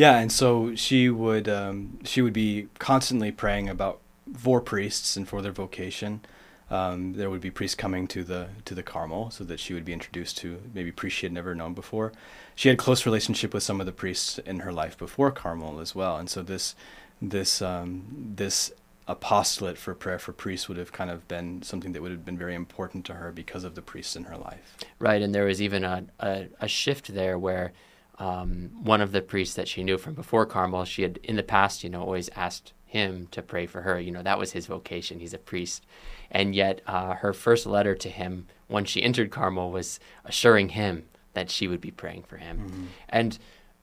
Yeah, 0.00 0.16
and 0.16 0.32
so 0.32 0.74
she 0.76 1.10
would 1.10 1.46
um, 1.46 1.98
she 2.04 2.22
would 2.22 2.32
be 2.32 2.68
constantly 2.78 3.30
praying 3.30 3.68
about 3.68 4.00
for 4.34 4.62
priests 4.62 5.14
and 5.14 5.28
for 5.28 5.42
their 5.42 5.52
vocation. 5.52 6.22
Um, 6.70 7.12
there 7.12 7.28
would 7.28 7.42
be 7.42 7.50
priests 7.50 7.74
coming 7.74 8.06
to 8.06 8.24
the 8.24 8.48
to 8.64 8.74
the 8.74 8.82
Carmel, 8.82 9.30
so 9.30 9.44
that 9.44 9.60
she 9.60 9.74
would 9.74 9.84
be 9.84 9.92
introduced 9.92 10.38
to 10.38 10.62
maybe 10.72 10.90
priests 10.90 11.18
she 11.18 11.26
had 11.26 11.34
never 11.34 11.54
known 11.54 11.74
before. 11.74 12.12
She 12.54 12.70
had 12.70 12.78
close 12.78 13.04
relationship 13.04 13.52
with 13.52 13.62
some 13.62 13.78
of 13.78 13.84
the 13.84 13.92
priests 13.92 14.38
in 14.38 14.60
her 14.60 14.72
life 14.72 14.96
before 14.96 15.30
Carmel 15.32 15.80
as 15.80 15.94
well, 15.94 16.16
and 16.16 16.30
so 16.30 16.42
this 16.42 16.74
this 17.20 17.60
um, 17.60 18.32
this 18.36 18.72
apostolate 19.06 19.76
for 19.76 19.94
prayer 19.94 20.18
for 20.18 20.32
priests 20.32 20.66
would 20.66 20.78
have 20.78 20.92
kind 20.92 21.10
of 21.10 21.28
been 21.28 21.60
something 21.60 21.92
that 21.92 22.00
would 22.00 22.12
have 22.12 22.24
been 22.24 22.38
very 22.38 22.54
important 22.54 23.04
to 23.04 23.14
her 23.14 23.30
because 23.32 23.64
of 23.64 23.74
the 23.74 23.82
priests 23.82 24.16
in 24.16 24.24
her 24.24 24.38
life. 24.38 24.78
Right, 24.98 25.20
and 25.20 25.34
there 25.34 25.44
was 25.44 25.60
even 25.60 25.84
a, 25.84 26.04
a, 26.20 26.46
a 26.58 26.68
shift 26.68 27.12
there 27.12 27.38
where 27.38 27.74
um, 28.20 28.70
one 28.82 29.00
of 29.00 29.12
the 29.12 29.22
priests 29.22 29.54
that 29.54 29.66
she 29.66 29.82
knew 29.82 29.96
from 29.96 30.12
before 30.12 30.44
Carmel, 30.44 30.84
she 30.84 31.02
had 31.02 31.18
in 31.24 31.36
the 31.36 31.42
past, 31.42 31.82
you 31.82 31.88
know, 31.88 32.02
always 32.02 32.28
asked 32.36 32.74
him 32.84 33.26
to 33.30 33.40
pray 33.40 33.66
for 33.66 33.80
her. 33.80 33.98
You 33.98 34.10
know, 34.10 34.22
that 34.22 34.38
was 34.38 34.52
his 34.52 34.66
vocation. 34.66 35.20
He's 35.20 35.32
a 35.32 35.38
priest. 35.38 35.86
And 36.30 36.54
yet, 36.54 36.82
uh, 36.86 37.14
her 37.14 37.32
first 37.32 37.64
letter 37.64 37.94
to 37.94 38.10
him 38.10 38.46
when 38.68 38.84
she 38.84 39.02
entered 39.02 39.30
Carmel 39.30 39.70
was 39.70 39.98
assuring 40.26 40.70
him 40.70 41.06
that 41.32 41.50
she 41.50 41.66
would 41.66 41.80
be 41.80 41.90
praying 41.90 42.24
for 42.24 42.36
him. 42.36 42.58
Mm-hmm. 42.58 42.84
And 43.08 43.38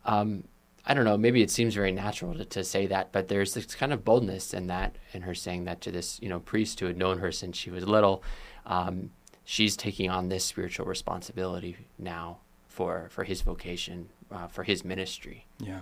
um, 0.05 0.43
I 0.85 0.93
don't 0.93 1.05
know, 1.05 1.17
maybe 1.17 1.41
it 1.41 1.49
seems 1.49 1.73
very 1.73 1.91
natural 1.91 2.35
to, 2.35 2.45
to, 2.45 2.63
say 2.63 2.85
that, 2.87 3.11
but 3.11 3.29
there's 3.29 3.55
this 3.55 3.73
kind 3.73 3.91
of 3.91 4.05
boldness 4.05 4.53
in 4.53 4.67
that, 4.67 4.97
in 5.13 5.23
her 5.23 5.33
saying 5.33 5.65
that 5.65 5.81
to 5.81 5.91
this, 5.91 6.19
you 6.21 6.29
know, 6.29 6.39
priest 6.39 6.79
who 6.79 6.85
had 6.85 6.97
known 6.97 7.17
her 7.19 7.31
since 7.31 7.57
she 7.57 7.71
was 7.71 7.87
little. 7.87 8.23
Um, 8.67 9.09
she's 9.43 9.75
taking 9.75 10.11
on 10.11 10.29
this 10.29 10.45
spiritual 10.45 10.85
responsibility 10.85 11.75
now 11.97 12.37
for 12.67 13.07
for 13.09 13.23
his 13.23 13.41
vocation 13.41 14.09
uh, 14.31 14.47
for 14.47 14.63
his 14.63 14.83
ministry. 14.83 15.45
Yeah, 15.59 15.81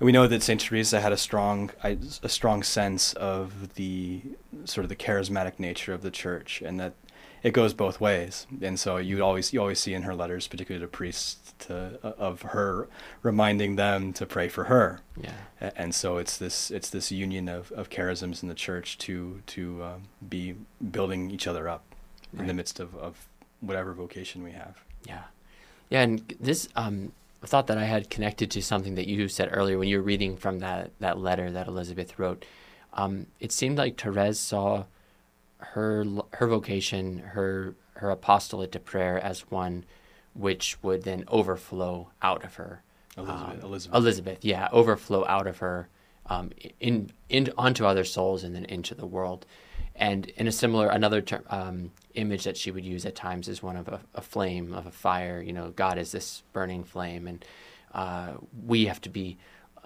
and 0.00 0.06
we 0.06 0.12
know 0.12 0.26
that 0.26 0.42
Saint 0.42 0.60
Teresa 0.60 1.00
had 1.00 1.12
a 1.12 1.16
strong 1.16 1.70
a 1.82 2.28
strong 2.28 2.62
sense 2.62 3.12
of 3.14 3.74
the 3.74 4.22
sort 4.64 4.84
of 4.84 4.88
the 4.88 4.96
charismatic 4.96 5.58
nature 5.58 5.92
of 5.92 6.02
the 6.02 6.10
church, 6.10 6.62
and 6.62 6.80
that 6.80 6.94
it 7.42 7.52
goes 7.52 7.72
both 7.74 8.00
ways. 8.00 8.46
And 8.60 8.78
so 8.78 8.96
you 8.96 9.22
always 9.22 9.52
you 9.52 9.60
always 9.60 9.78
see 9.78 9.94
in 9.94 10.02
her 10.02 10.14
letters, 10.14 10.46
particularly 10.48 10.84
to 10.84 10.88
priests, 10.88 11.54
to, 11.60 11.98
uh, 12.02 12.12
of 12.18 12.42
her 12.42 12.88
reminding 13.22 13.76
them 13.76 14.12
to 14.14 14.26
pray 14.26 14.48
for 14.48 14.64
her. 14.64 15.00
Yeah. 15.16 15.70
And 15.76 15.94
so 15.94 16.18
it's 16.18 16.36
this 16.36 16.70
it's 16.70 16.90
this 16.90 17.10
union 17.10 17.48
of, 17.48 17.70
of 17.72 17.90
charisms 17.90 18.42
in 18.42 18.48
the 18.48 18.54
church 18.54 18.98
to 18.98 19.42
to 19.46 19.82
uh, 19.82 19.94
be 20.26 20.54
building 20.90 21.30
each 21.30 21.46
other 21.46 21.68
up 21.68 21.84
right. 22.32 22.42
in 22.42 22.46
the 22.46 22.54
midst 22.54 22.80
of, 22.80 22.94
of 22.96 23.28
whatever 23.60 23.92
vocation 23.92 24.42
we 24.42 24.52
have. 24.52 24.76
Yeah. 25.06 25.24
Yeah, 25.90 26.02
and 26.02 26.34
this 26.38 26.68
um, 26.76 27.12
thought 27.46 27.66
that 27.68 27.78
I 27.78 27.84
had 27.84 28.10
connected 28.10 28.50
to 28.52 28.62
something 28.62 28.94
that 28.96 29.08
you 29.08 29.28
said 29.28 29.48
earlier 29.52 29.78
when 29.78 29.88
you 29.88 29.98
were 29.98 30.02
reading 30.02 30.36
from 30.36 30.58
that, 30.58 30.90
that 31.00 31.18
letter 31.18 31.50
that 31.50 31.68
Elizabeth 31.68 32.18
wrote. 32.18 32.44
Um, 32.92 33.26
it 33.38 33.52
seemed 33.52 33.78
like 33.78 34.00
Therese 34.00 34.38
saw 34.38 34.84
her 35.58 36.04
her 36.32 36.46
vocation, 36.46 37.18
her 37.18 37.74
her 37.94 38.10
apostolate 38.10 38.72
to 38.72 38.80
prayer 38.80 39.18
as 39.18 39.50
one 39.50 39.84
which 40.34 40.82
would 40.82 41.02
then 41.02 41.24
overflow 41.28 42.10
out 42.22 42.44
of 42.44 42.54
her. 42.54 42.82
Elizabeth, 43.16 43.42
um, 43.42 43.60
Elizabeth. 43.62 43.96
Elizabeth, 43.96 44.38
yeah, 44.44 44.68
overflow 44.72 45.26
out 45.26 45.46
of 45.46 45.58
her 45.58 45.88
um, 46.26 46.50
in, 46.78 47.10
in 47.28 47.52
onto 47.58 47.84
other 47.84 48.04
souls 48.04 48.44
and 48.44 48.54
then 48.54 48.64
into 48.66 48.94
the 48.94 49.06
world. 49.06 49.44
And 49.94 50.26
in 50.30 50.46
a 50.46 50.52
similar, 50.52 50.88
another 50.88 51.20
term, 51.20 51.44
um, 51.50 51.90
image 52.14 52.44
that 52.44 52.56
she 52.56 52.70
would 52.70 52.84
use 52.84 53.04
at 53.06 53.14
times 53.14 53.48
is 53.48 53.62
one 53.62 53.76
of 53.76 53.88
a, 53.88 54.00
a, 54.14 54.20
flame, 54.20 54.72
of 54.72 54.86
a 54.86 54.90
fire. 54.90 55.42
You 55.42 55.52
know, 55.52 55.70
God 55.70 55.98
is 55.98 56.12
this 56.12 56.42
burning 56.52 56.84
flame, 56.84 57.26
and 57.26 57.44
uh, 57.92 58.32
we 58.66 58.86
have 58.86 59.00
to 59.02 59.08
be 59.08 59.36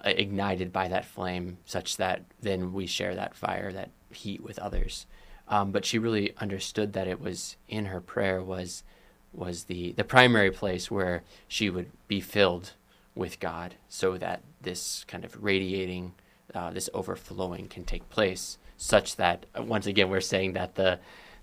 uh, 0.05 0.13
ignited 0.15 0.71
by 0.71 0.87
that 0.87 1.05
flame 1.05 1.57
such 1.65 1.97
that 1.97 2.23
then 2.41 2.73
we 2.73 2.87
share 2.87 3.15
that 3.15 3.35
fire, 3.35 3.71
that 3.71 3.89
heat 4.09 4.41
with 4.41 4.59
others. 4.59 5.05
Um, 5.47 5.71
but 5.71 5.85
she 5.85 5.99
really 5.99 6.33
understood 6.37 6.93
that 6.93 7.07
it 7.07 7.19
was 7.19 7.57
in 7.67 7.85
her 7.85 8.01
prayer 8.01 8.41
was 8.41 8.83
was 9.31 9.65
the 9.65 9.91
the 9.93 10.03
primary 10.03 10.49
place 10.49 10.89
where 10.89 11.23
she 11.47 11.69
would 11.69 11.91
be 12.07 12.21
filled 12.21 12.71
with 13.13 13.39
God, 13.39 13.75
so 13.87 14.17
that 14.17 14.41
this 14.61 15.05
kind 15.07 15.23
of 15.23 15.43
radiating, 15.43 16.13
uh, 16.53 16.71
this 16.71 16.89
overflowing 16.93 17.67
can 17.67 17.83
take 17.83 18.09
place 18.09 18.57
such 18.77 19.15
that 19.15 19.45
uh, 19.57 19.63
once 19.63 19.87
again 19.87 20.09
we're 20.09 20.21
saying 20.21 20.53
that 20.53 20.75
the 20.75 20.99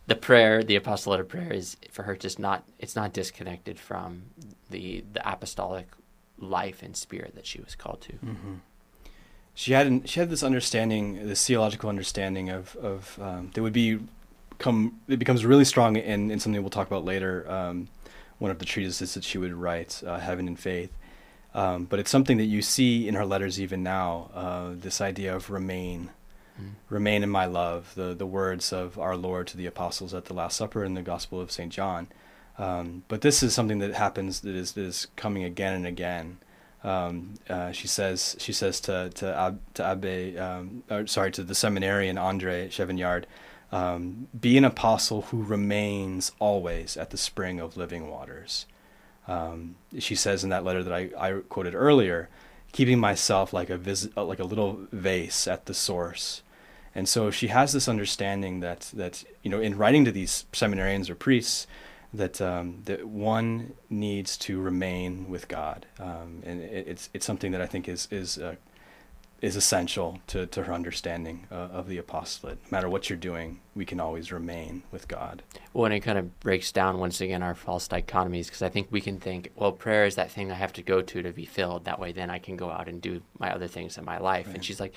the 0.06 0.16
prayer, 0.16 0.64
the 0.64 0.74
apostolate 0.74 1.20
of 1.20 1.28
prayer, 1.28 1.52
is 1.52 1.76
for 1.90 2.02
her 2.02 2.16
just 2.16 2.38
not 2.38 2.64
it's 2.78 2.96
not 2.96 3.12
disconnected 3.12 3.78
from 3.78 4.24
the 4.70 5.04
the 5.12 5.30
apostolic 5.30 5.86
life 6.38 6.82
and 6.82 6.96
spirit 6.96 7.34
that 7.34 7.46
she 7.46 7.60
was 7.60 7.74
called 7.74 8.00
to. 8.02 8.12
Mm-hmm. 8.12 8.54
She 9.54 9.72
had 9.72 10.08
she 10.08 10.20
had 10.20 10.30
this 10.30 10.42
understanding, 10.42 11.26
this 11.26 11.46
theological 11.46 11.88
understanding 11.88 12.50
of 12.50 12.74
of 12.76 13.18
um, 13.20 13.50
that 13.54 13.62
would 13.62 13.72
be 13.72 14.00
come 14.58 15.00
it 15.08 15.18
becomes 15.18 15.44
really 15.44 15.64
strong 15.64 15.96
in 15.96 16.30
in 16.30 16.40
something 16.40 16.60
we'll 16.62 16.70
talk 16.70 16.86
about 16.86 17.04
later. 17.04 17.50
Um, 17.50 17.88
one 18.38 18.50
of 18.50 18.58
the 18.58 18.64
treatises 18.64 19.14
that 19.14 19.22
she 19.22 19.38
would 19.38 19.52
write, 19.52 20.02
uh, 20.04 20.18
Heaven 20.18 20.48
in 20.48 20.56
Faith. 20.56 20.90
Um, 21.54 21.84
but 21.84 22.00
it's 22.00 22.10
something 22.10 22.38
that 22.38 22.46
you 22.46 22.60
see 22.60 23.06
in 23.06 23.14
her 23.14 23.24
letters 23.24 23.60
even 23.60 23.82
now. 23.82 24.30
Uh, 24.34 24.70
this 24.74 25.00
idea 25.00 25.36
of 25.36 25.48
remain, 25.50 26.10
Remain 26.88 27.22
in 27.22 27.30
my 27.30 27.46
love, 27.46 27.94
the, 27.94 28.14
the 28.14 28.26
words 28.26 28.72
of 28.72 28.98
our 28.98 29.16
Lord 29.16 29.46
to 29.48 29.56
the 29.56 29.66
apostles 29.66 30.14
at 30.14 30.26
the 30.26 30.34
Last 30.34 30.56
Supper 30.56 30.84
in 30.84 30.94
the 30.94 31.02
Gospel 31.02 31.40
of 31.40 31.50
St. 31.50 31.72
John. 31.72 32.08
Um, 32.58 33.04
but 33.08 33.22
this 33.22 33.42
is 33.42 33.54
something 33.54 33.78
that 33.78 33.94
happens 33.94 34.40
that 34.40 34.54
is, 34.54 34.76
is 34.76 35.08
coming 35.16 35.44
again 35.44 35.72
and 35.74 35.86
again. 35.86 36.38
Um, 36.84 37.34
uh, 37.48 37.72
she 37.72 37.86
says 37.86 38.36
she 38.38 38.52
says 38.52 38.80
to 38.82 39.10
to, 39.14 39.34
Ab, 39.34 39.60
to 39.74 39.84
Abbe, 39.84 40.36
um, 40.36 40.82
or, 40.90 41.06
sorry 41.06 41.30
to 41.32 41.44
the 41.44 41.54
seminarian 41.54 42.18
Andre 42.18 42.68
Chevignard, 42.68 43.24
um, 43.70 44.28
be 44.38 44.58
an 44.58 44.64
apostle 44.64 45.22
who 45.22 45.42
remains 45.42 46.32
always 46.38 46.96
at 46.96 47.10
the 47.10 47.16
spring 47.16 47.60
of 47.60 47.76
living 47.76 48.10
waters. 48.10 48.66
Um, 49.28 49.76
she 49.98 50.16
says 50.16 50.42
in 50.42 50.50
that 50.50 50.64
letter 50.64 50.82
that 50.82 50.92
I, 50.92 51.10
I 51.16 51.40
quoted 51.48 51.74
earlier, 51.74 52.28
keeping 52.72 52.98
myself 52.98 53.52
like 53.52 53.70
a 53.70 53.76
vis- 53.76 54.08
uh, 54.16 54.24
like 54.24 54.40
a 54.40 54.44
little 54.44 54.86
vase 54.92 55.46
at 55.46 55.66
the 55.66 55.74
source. 55.74 56.42
And 56.94 57.08
so 57.08 57.30
she 57.30 57.48
has 57.48 57.72
this 57.72 57.88
understanding 57.88 58.60
that 58.60 58.90
that 58.94 59.24
you 59.42 59.50
know 59.50 59.60
in 59.60 59.76
writing 59.76 60.04
to 60.04 60.12
these 60.12 60.46
seminarians 60.52 61.08
or 61.08 61.14
priests 61.14 61.66
that 62.12 62.40
um, 62.40 62.82
that 62.84 63.06
one 63.06 63.72
needs 63.88 64.36
to 64.36 64.60
remain 64.60 65.28
with 65.28 65.48
God, 65.48 65.86
um, 65.98 66.42
and 66.44 66.60
it, 66.60 66.86
it's 66.88 67.08
it's 67.14 67.24
something 67.24 67.52
that 67.52 67.62
I 67.62 67.66
think 67.66 67.88
is 67.88 68.08
is 68.10 68.38
uh, 68.38 68.56
is 69.42 69.56
essential 69.56 70.20
to, 70.28 70.46
to 70.46 70.62
her 70.62 70.72
understanding 70.72 71.48
uh, 71.50 71.54
of 71.54 71.88
the 71.88 71.98
apostolate. 71.98 72.58
No 72.62 72.68
matter 72.70 72.88
what 72.88 73.10
you're 73.10 73.18
doing, 73.18 73.60
we 73.74 73.84
can 73.84 73.98
always 73.98 74.30
remain 74.30 74.84
with 74.92 75.08
God. 75.08 75.42
Well, 75.74 75.86
and 75.86 75.94
it 75.94 76.00
kind 76.00 76.16
of 76.16 76.38
breaks 76.38 76.70
down 76.70 76.98
once 76.98 77.20
again 77.20 77.42
our 77.42 77.56
false 77.56 77.88
dichotomies 77.88 78.46
because 78.46 78.62
I 78.62 78.68
think 78.68 78.86
we 78.92 79.00
can 79.00 79.18
think, 79.18 79.50
well, 79.56 79.72
prayer 79.72 80.06
is 80.06 80.14
that 80.14 80.30
thing 80.30 80.52
I 80.52 80.54
have 80.54 80.72
to 80.74 80.82
go 80.82 81.02
to 81.02 81.22
to 81.22 81.32
be 81.32 81.44
filled. 81.44 81.84
That 81.84 81.98
way, 81.98 82.12
then 82.12 82.30
I 82.30 82.38
can 82.38 82.56
go 82.56 82.70
out 82.70 82.86
and 82.86 83.02
do 83.02 83.20
my 83.40 83.52
other 83.52 83.66
things 83.66 83.98
in 83.98 84.04
my 84.04 84.18
life. 84.18 84.46
Right. 84.46 84.54
And 84.54 84.64
she's 84.64 84.78
like, 84.78 84.94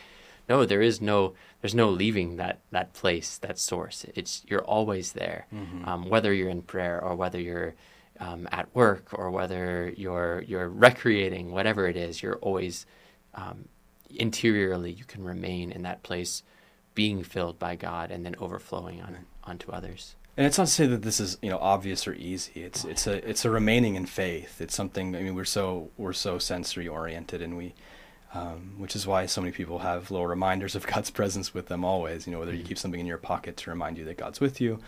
no, 0.47 0.63
there 0.63 0.83
is 0.83 1.01
no, 1.01 1.33
there's 1.61 1.73
no 1.73 1.89
leaving 1.89 2.35
that 2.35 2.59
that 2.69 2.93
place, 2.93 3.39
that 3.39 3.57
source. 3.57 4.05
It's 4.13 4.43
you're 4.47 4.63
always 4.63 5.13
there, 5.13 5.47
mm-hmm. 5.51 5.89
um, 5.89 6.07
whether 6.07 6.31
you're 6.31 6.49
in 6.49 6.61
prayer 6.61 7.03
or 7.03 7.15
whether 7.15 7.39
you're 7.39 7.73
um, 8.19 8.47
at 8.51 8.73
work 8.75 9.09
or 9.13 9.31
whether 9.31 9.91
you're 9.97 10.43
you're 10.43 10.69
recreating, 10.69 11.51
whatever 11.51 11.87
it 11.87 11.97
is, 11.97 12.21
you're 12.21 12.35
always 12.37 12.85
um, 13.33 13.67
interiorly 14.09 14.91
you 14.91 15.05
can 15.05 15.23
remain 15.23 15.71
in 15.71 15.83
that 15.83 16.03
place 16.03 16.43
being 16.93 17.23
filled 17.23 17.59
by 17.59 17.75
God 17.75 18.09
and 18.09 18.25
then 18.25 18.35
overflowing 18.39 19.01
on 19.01 19.25
onto 19.43 19.71
others. 19.71 20.15
And 20.37 20.45
it's 20.45 20.57
not 20.57 20.67
to 20.67 20.73
say 20.73 20.87
that 20.87 21.01
this 21.01 21.19
is 21.19 21.37
you 21.41 21.49
know 21.49 21.59
obvious 21.59 22.07
or 22.07 22.13
easy. 22.13 22.63
It's 22.63 22.83
it's 22.83 23.07
a 23.07 23.27
it's 23.29 23.45
a 23.45 23.49
remaining 23.49 23.95
in 23.95 24.05
faith. 24.05 24.59
It's 24.59 24.75
something. 24.75 25.15
I 25.15 25.21
mean, 25.21 25.35
we're 25.35 25.45
so 25.45 25.91
we're 25.97 26.13
so 26.13 26.39
sensory 26.39 26.87
oriented, 26.89 27.41
and 27.41 27.55
we, 27.55 27.73
um, 28.33 28.73
which 28.77 28.97
is 28.97 29.07
why 29.07 29.27
so 29.27 29.39
many 29.39 29.53
people 29.53 29.79
have 29.79 30.11
little 30.11 30.27
reminders 30.27 30.75
of 30.75 30.85
God's 30.93 31.09
presence 31.09 31.53
with 31.53 31.67
them 31.67 31.85
always. 31.85 32.27
You 32.27 32.33
know, 32.33 32.39
whether 32.39 32.53
you 32.53 32.63
keep 32.63 32.77
something 32.77 32.99
in 32.99 33.05
your 33.05 33.17
pocket 33.17 33.55
to 33.57 33.69
remind 33.69 33.97
you 33.97 34.03
that 34.05 34.17
God's 34.17 34.41
with 34.41 34.59
you, 34.59 34.79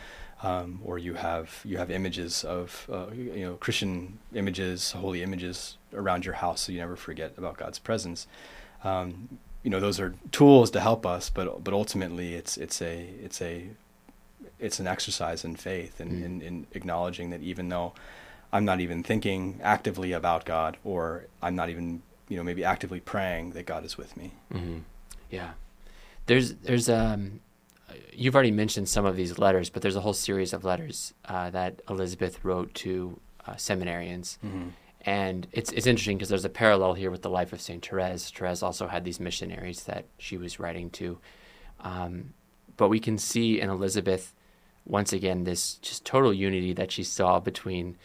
um, 0.43 0.81
or 0.83 0.97
you 0.97 1.13
have 1.13 1.61
you 1.63 1.77
have 1.77 1.91
images 1.91 2.43
of 2.43 2.85
uh, 2.91 3.07
you 3.13 3.45
know 3.45 3.55
Christian 3.55 4.19
images, 4.33 4.91
holy 4.91 5.23
images 5.23 5.77
around 5.93 6.25
your 6.25 6.35
house, 6.35 6.61
so 6.61 6.73
you 6.73 6.79
never 6.79 6.97
forget 6.97 7.35
about 7.37 7.55
God's 7.55 7.79
presence. 7.79 8.27
Um, 8.83 9.39
you 9.63 9.69
know, 9.71 9.79
those 9.79 9.99
are 9.99 10.15
tools 10.31 10.71
to 10.71 10.79
help 10.79 11.05
us, 11.05 11.29
but 11.29 11.63
but 11.63 11.73
ultimately, 11.73 12.35
it's 12.35 12.57
it's 12.57 12.81
a 12.81 13.09
it's 13.23 13.41
a 13.41 13.69
it's 14.59 14.79
an 14.79 14.87
exercise 14.87 15.43
in 15.43 15.55
faith 15.55 15.99
and 15.99 16.11
Mm. 16.11 16.25
in, 16.25 16.41
in 16.41 16.67
acknowledging 16.73 17.29
that 17.31 17.41
even 17.41 17.69
though 17.69 17.93
I'm 18.53 18.65
not 18.65 18.79
even 18.79 19.03
thinking 19.03 19.59
actively 19.61 20.11
about 20.13 20.45
God, 20.45 20.77
or 20.83 21.25
I'm 21.41 21.55
not 21.55 21.69
even 21.69 22.01
you 22.29 22.37
know 22.37 22.43
maybe 22.43 22.63
actively 22.63 22.99
praying 22.99 23.51
that 23.51 23.65
God 23.65 23.83
is 23.85 23.97
with 23.97 24.15
me. 24.15 24.31
hmm 24.51 24.79
Yeah, 25.29 25.51
there's 26.27 26.53
there's 26.55 26.87
um, 26.89 27.41
you've 28.13 28.35
already 28.35 28.51
mentioned 28.51 28.87
some 28.89 29.05
of 29.05 29.15
these 29.15 29.37
letters, 29.37 29.69
but 29.69 29.81
there's 29.81 29.95
a 29.97 30.01
whole 30.01 30.13
series 30.13 30.53
of 30.53 30.63
letters 30.63 31.13
uh, 31.25 31.49
that 31.49 31.81
Elizabeth 31.89 32.43
wrote 32.43 32.73
to 32.75 33.19
uh, 33.45 33.53
seminarians, 33.53 34.37
Mm-hmm. 34.45 34.69
And 35.07 35.47
it's 35.53 35.71
it's 35.71 35.87
interesting 35.87 36.17
because 36.17 36.29
there's 36.29 36.45
a 36.45 36.49
parallel 36.49 36.93
here 36.93 37.09
with 37.09 37.21
the 37.21 37.29
life 37.29 37.53
of 37.53 37.61
Saint 37.61 37.83
Therese. 37.83 38.29
Therese 38.29 38.61
also 38.61 38.87
had 38.87 39.05
these 39.05 39.19
missionaries 39.19 39.85
that 39.85 40.05
she 40.19 40.37
was 40.37 40.59
writing 40.59 40.89
to, 40.91 41.17
um, 41.79 42.33
but 42.75 42.89
we 42.89 42.99
can 42.99 43.17
see 43.17 43.59
in 43.59 43.69
Elizabeth 43.69 44.35
once 44.85 45.13
again 45.13 45.45
this 45.45 45.75
just 45.75 46.05
total 46.05 46.33
unity 46.33 46.73
that 46.73 46.91
she 46.91 47.03
saw 47.03 47.39
between 47.39 47.97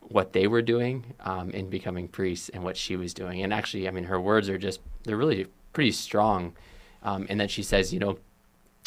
what 0.00 0.32
they 0.32 0.46
were 0.46 0.62
doing 0.62 1.14
um, 1.20 1.50
in 1.50 1.68
becoming 1.68 2.06
priests 2.08 2.48
and 2.50 2.62
what 2.62 2.76
she 2.76 2.96
was 2.96 3.14
doing. 3.14 3.42
And 3.42 3.52
actually, 3.52 3.88
I 3.88 3.90
mean, 3.90 4.04
her 4.04 4.20
words 4.20 4.48
are 4.48 4.58
just, 4.58 4.80
they're 5.04 5.16
really 5.16 5.46
pretty 5.72 5.92
strong 5.92 6.54
um, 7.02 7.26
in 7.26 7.38
that 7.38 7.50
she 7.50 7.62
says, 7.62 7.92
you 7.92 7.98
know, 8.00 8.18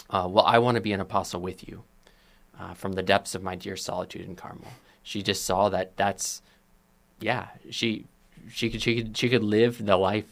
uh, 0.10 0.28
well, 0.30 0.46
I 0.46 0.60
want 0.60 0.76
to 0.76 0.82
be 0.82 0.94
an 0.94 1.02
apostle 1.02 1.42
with 1.42 1.68
you 1.68 1.84
uh, 2.60 2.74
from 2.74 2.94
the 2.94 3.04
depths 3.04 3.34
of 3.34 3.44
my 3.44 3.56
dear 3.56 3.76
solitude 3.76 4.26
in 4.26 4.36
Carmel. 4.36 4.68
She 5.02 5.24
just 5.24 5.44
saw 5.44 5.70
that 5.70 5.98
that's, 5.98 6.42
yeah, 7.20 7.48
she, 7.70 8.06
she 8.50 8.70
could, 8.70 8.82
she 8.82 8.96
could, 8.96 9.18
she 9.18 9.30
could 9.30 9.44
live 9.44 9.86
the 9.86 9.98
life, 9.98 10.26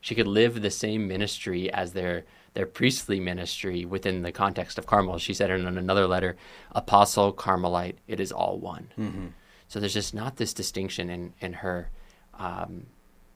she 0.00 0.14
could 0.14 0.26
live 0.26 0.62
the 0.62 0.70
same 0.70 1.08
ministry 1.08 1.72
as 1.72 1.92
their, 1.92 2.24
their 2.54 2.66
priestly 2.66 3.20
ministry 3.20 3.84
within 3.84 4.22
the 4.22 4.32
context 4.32 4.78
of 4.78 4.86
Carmel. 4.86 5.18
She 5.18 5.34
said 5.34 5.50
in 5.50 5.66
another 5.66 6.06
letter, 6.06 6.36
apostle, 6.72 7.32
Carmelite, 7.32 7.96
it 8.06 8.20
is 8.20 8.32
all 8.32 8.58
one. 8.58 8.92
Mm-hmm. 8.98 9.26
So 9.68 9.80
there's 9.80 9.94
just 9.94 10.14
not 10.14 10.36
this 10.36 10.54
distinction 10.54 11.10
in 11.10 11.34
in 11.40 11.52
her, 11.52 11.90
um, 12.38 12.86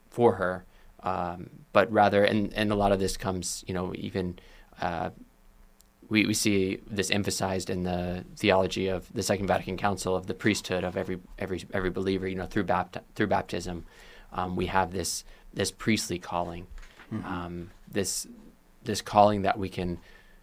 for 0.08 0.36
her, 0.36 0.64
um, 1.02 1.50
but 1.72 1.92
rather, 1.92 2.24
and 2.24 2.52
and 2.54 2.72
a 2.72 2.74
lot 2.74 2.90
of 2.90 2.98
this 2.98 3.16
comes, 3.16 3.64
you 3.66 3.74
know, 3.74 3.92
even. 3.96 4.38
Uh, 4.80 5.10
we, 6.12 6.26
we 6.26 6.34
see 6.34 6.78
this 6.86 7.10
emphasized 7.10 7.70
in 7.70 7.84
the 7.84 8.22
theology 8.36 8.88
of 8.88 9.10
the 9.14 9.22
Second 9.22 9.46
Vatican 9.46 9.78
Council 9.78 10.14
of 10.14 10.26
the 10.26 10.34
priesthood 10.34 10.84
of 10.84 10.94
every 10.94 11.18
every 11.38 11.64
every 11.72 11.88
believer. 11.88 12.28
You 12.28 12.34
know, 12.34 12.44
through 12.44 12.64
bapt- 12.64 13.00
through 13.14 13.28
baptism, 13.28 13.86
um, 14.30 14.54
we 14.54 14.66
have 14.66 14.92
this 14.92 15.24
this 15.54 15.70
priestly 15.70 16.18
calling, 16.18 16.66
um, 17.24 17.70
this 17.90 18.26
this 18.84 19.00
calling 19.00 19.40
that 19.42 19.58
we 19.58 19.70
can 19.70 19.98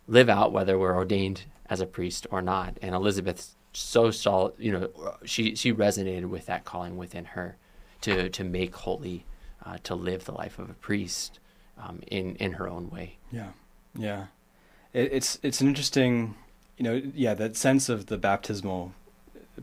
live 0.08 0.28
out 0.28 0.52
whether 0.52 0.80
we're 0.80 0.96
ordained 0.96 1.44
as 1.68 1.82
a 1.82 1.86
priest 1.86 2.26
or 2.32 2.42
not. 2.42 2.80
And 2.82 2.96
Elizabeth 2.96 3.56
so 3.72 4.10
saw, 4.10 4.50
you 4.58 4.72
know, 4.72 4.90
she 5.24 5.54
she 5.54 5.72
resonated 5.72 6.26
with 6.26 6.48
that 6.48 6.66
calling 6.66 6.98
within 6.98 7.26
her 7.26 7.58
to 8.02 8.28
to 8.30 8.44
make 8.44 8.76
holy, 8.76 9.24
uh, 9.64 9.78
to 9.84 9.94
live 9.94 10.26
the 10.26 10.34
life 10.34 10.58
of 10.58 10.72
a 10.72 10.74
priest 10.74 11.40
um, 11.78 12.02
in 12.08 12.36
in 12.38 12.54
her 12.54 12.68
own 12.68 12.90
way. 12.90 13.20
Yeah, 13.32 13.52
yeah. 13.96 14.26
It, 14.94 15.14
it's 15.14 15.40
it's 15.44 15.62
an 15.62 15.68
interesting, 15.68 16.36
you 16.78 16.84
know, 16.84 17.02
yeah, 17.14 17.34
that 17.36 17.56
sense 17.56 17.90
of 17.90 18.08
the 18.08 18.18
baptismal 18.18 18.94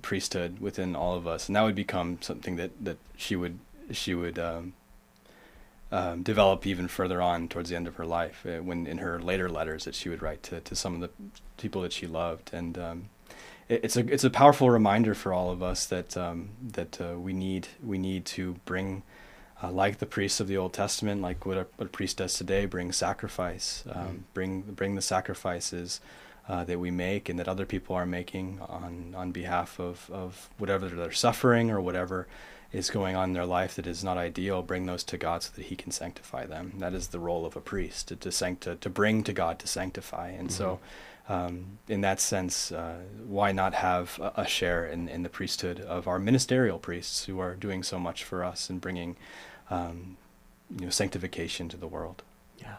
priesthood 0.02 0.58
within 0.60 0.94
all 0.94 1.14
of 1.16 1.26
us, 1.26 1.48
and 1.48 1.56
that 1.56 1.62
would 1.62 1.74
become 1.74 2.18
something 2.20 2.56
that 2.56 2.70
that 2.84 2.98
she 3.16 3.36
would 3.36 3.58
she 3.90 4.14
would 4.14 4.38
um, 4.38 4.74
um, 5.92 6.22
develop 6.22 6.66
even 6.66 6.88
further 6.88 7.22
on 7.22 7.48
towards 7.48 7.70
the 7.70 7.76
end 7.76 7.86
of 7.86 7.96
her 7.96 8.06
life, 8.06 8.44
uh, 8.46 8.58
when 8.58 8.86
in 8.86 8.98
her 8.98 9.20
later 9.20 9.48
letters 9.48 9.84
that 9.84 9.94
she 9.94 10.08
would 10.08 10.22
write 10.22 10.42
to 10.44 10.60
to 10.60 10.74
some 10.74 10.94
of 10.94 11.00
the 11.00 11.10
people 11.56 11.82
that 11.82 11.92
she 11.92 12.06
loved, 12.06 12.50
and 12.52 12.78
um, 12.78 13.08
it, 13.68 13.84
it's 13.84 13.96
a 13.96 14.00
it's 14.12 14.24
a 14.24 14.30
powerful 14.30 14.70
reminder 14.70 15.14
for 15.14 15.32
all 15.32 15.50
of 15.50 15.62
us 15.62 15.86
that 15.86 16.16
um, 16.16 16.50
that 16.62 17.00
uh, 17.00 17.18
we 17.18 17.32
need 17.32 17.68
we 17.82 17.98
need 17.98 18.24
to 18.26 18.56
bring 18.64 19.02
uh, 19.62 19.70
like 19.70 19.98
the 19.98 20.06
priests 20.06 20.40
of 20.40 20.48
the 20.48 20.56
Old 20.56 20.72
Testament, 20.72 21.22
like 21.22 21.46
what 21.46 21.56
a, 21.56 21.66
what 21.76 21.86
a 21.86 21.90
priest 21.90 22.18
does 22.18 22.34
today, 22.34 22.66
bring 22.66 22.92
sacrifice, 22.92 23.84
um, 23.90 24.06
Mhm. 24.06 24.20
bring 24.34 24.60
bring 24.62 24.94
the 24.96 25.02
sacrifices 25.02 26.00
uh, 26.48 26.62
that 26.64 26.78
we 26.78 26.90
make 26.90 27.28
and 27.28 27.38
that 27.38 27.48
other 27.48 27.66
people 27.66 27.96
are 27.96 28.06
making 28.06 28.60
on 28.68 29.14
on 29.16 29.32
behalf 29.32 29.80
of 29.80 30.08
of 30.10 30.48
whatever 30.58 30.88
they're 30.88 31.10
suffering 31.12 31.70
or 31.70 31.80
whatever 31.80 32.26
is 32.72 32.90
going 32.90 33.16
on 33.16 33.30
in 33.30 33.32
their 33.32 33.46
life 33.46 33.74
that 33.76 33.86
is 33.86 34.04
not 34.04 34.16
ideal. 34.18 34.60
Bring 34.62 34.86
those 34.86 35.04
to 35.04 35.16
God 35.16 35.42
so 35.42 35.50
that 35.56 35.66
He 35.66 35.76
can 35.76 35.90
sanctify 35.92 36.44
them. 36.46 36.74
That 36.78 36.92
is 36.94 37.08
the 37.08 37.18
role 37.20 37.46
of 37.46 37.56
a 37.56 37.60
priest 37.60 38.08
to 38.08 38.16
to, 38.16 38.30
sanct- 38.30 38.80
to 38.80 38.90
bring 38.90 39.22
to 39.24 39.32
God 39.32 39.58
to 39.60 39.66
sanctify. 39.66 40.28
And 40.30 40.52
so. 40.52 40.78
Um, 41.28 41.78
in 41.88 42.02
that 42.02 42.20
sense, 42.20 42.70
uh, 42.70 43.00
why 43.26 43.50
not 43.50 43.74
have 43.74 44.18
a, 44.20 44.42
a 44.42 44.46
share 44.46 44.86
in, 44.86 45.08
in 45.08 45.24
the 45.24 45.28
priesthood 45.28 45.80
of 45.80 46.06
our 46.06 46.20
ministerial 46.20 46.78
priests 46.78 47.24
who 47.24 47.40
are 47.40 47.54
doing 47.54 47.82
so 47.82 47.98
much 47.98 48.22
for 48.22 48.44
us 48.44 48.70
and 48.70 48.80
bringing, 48.80 49.16
um, 49.68 50.16
you 50.78 50.84
know, 50.84 50.90
sanctification 50.90 51.68
to 51.68 51.76
the 51.76 51.88
world? 51.88 52.22
Yeah. 52.58 52.76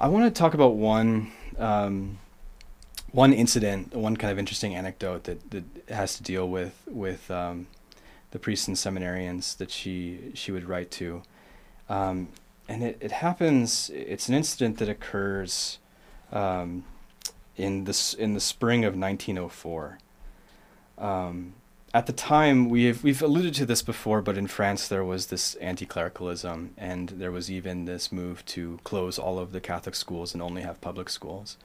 I 0.00 0.08
want 0.08 0.24
to 0.24 0.36
talk 0.36 0.54
about 0.54 0.74
one 0.74 1.30
um, 1.58 2.18
one 3.12 3.32
incident, 3.32 3.94
one 3.94 4.16
kind 4.16 4.32
of 4.32 4.38
interesting 4.38 4.74
anecdote 4.74 5.24
that, 5.24 5.50
that 5.50 5.64
has 5.88 6.16
to 6.16 6.22
deal 6.22 6.48
with 6.48 6.82
with 6.86 7.30
um, 7.30 7.66
the 8.30 8.38
priests 8.38 8.68
and 8.68 8.76
seminarians 8.76 9.56
that 9.58 9.70
she 9.70 10.32
she 10.34 10.50
would 10.52 10.68
write 10.68 10.90
to, 10.92 11.22
um, 11.88 12.28
and 12.68 12.82
it, 12.82 12.98
it 13.00 13.12
happens. 13.12 13.90
It's 13.94 14.28
an 14.28 14.34
incident 14.34 14.78
that 14.78 14.88
occurs 14.88 15.78
um, 16.32 16.84
in 17.60 17.84
this 17.84 18.14
in 18.14 18.34
the 18.34 18.40
spring 18.40 18.84
of 18.84 18.96
1904. 18.96 19.98
Um, 20.98 21.54
at 21.92 22.06
the 22.06 22.12
time, 22.12 22.68
we've 22.68 23.02
we've 23.02 23.22
alluded 23.22 23.54
to 23.54 23.66
this 23.66 23.82
before, 23.82 24.22
but 24.22 24.38
in 24.38 24.46
France 24.46 24.86
there 24.86 25.04
was 25.04 25.26
this 25.26 25.54
anti-clericalism, 25.56 26.74
and 26.76 27.08
there 27.10 27.32
was 27.32 27.50
even 27.50 27.84
this 27.84 28.12
move 28.12 28.44
to 28.46 28.78
close 28.84 29.18
all 29.18 29.38
of 29.38 29.52
the 29.52 29.60
Catholic 29.60 29.94
schools 29.94 30.32
and 30.32 30.42
only 30.42 30.62
have 30.62 30.80
public 30.80 31.08
schools. 31.08 31.56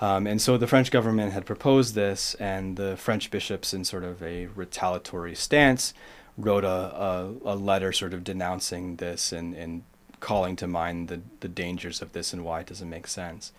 Um, 0.00 0.26
and 0.26 0.40
so 0.40 0.56
the 0.56 0.66
French 0.66 0.90
government 0.90 1.32
had 1.32 1.44
proposed 1.44 1.94
this, 1.94 2.34
and 2.36 2.78
the 2.78 2.96
French 2.96 3.30
bishops, 3.30 3.74
in 3.74 3.84
sort 3.84 4.02
of 4.02 4.22
a 4.22 4.46
retaliatory 4.46 5.34
stance, 5.34 5.92
wrote 6.38 6.64
a, 6.64 6.68
a, 6.68 7.34
a 7.44 7.54
letter 7.54 7.92
sort 7.92 8.14
of 8.14 8.24
denouncing 8.24 8.96
this 8.96 9.30
and, 9.30 9.54
and 9.54 9.82
calling 10.20 10.56
to 10.56 10.66
mind 10.66 11.08
the, 11.08 11.20
the 11.40 11.48
dangers 11.48 12.00
of 12.00 12.12
this 12.12 12.32
and 12.32 12.44
why 12.44 12.60
it 12.60 12.66
doesn't 12.66 12.88
make 12.88 13.06
sense. 13.06 13.52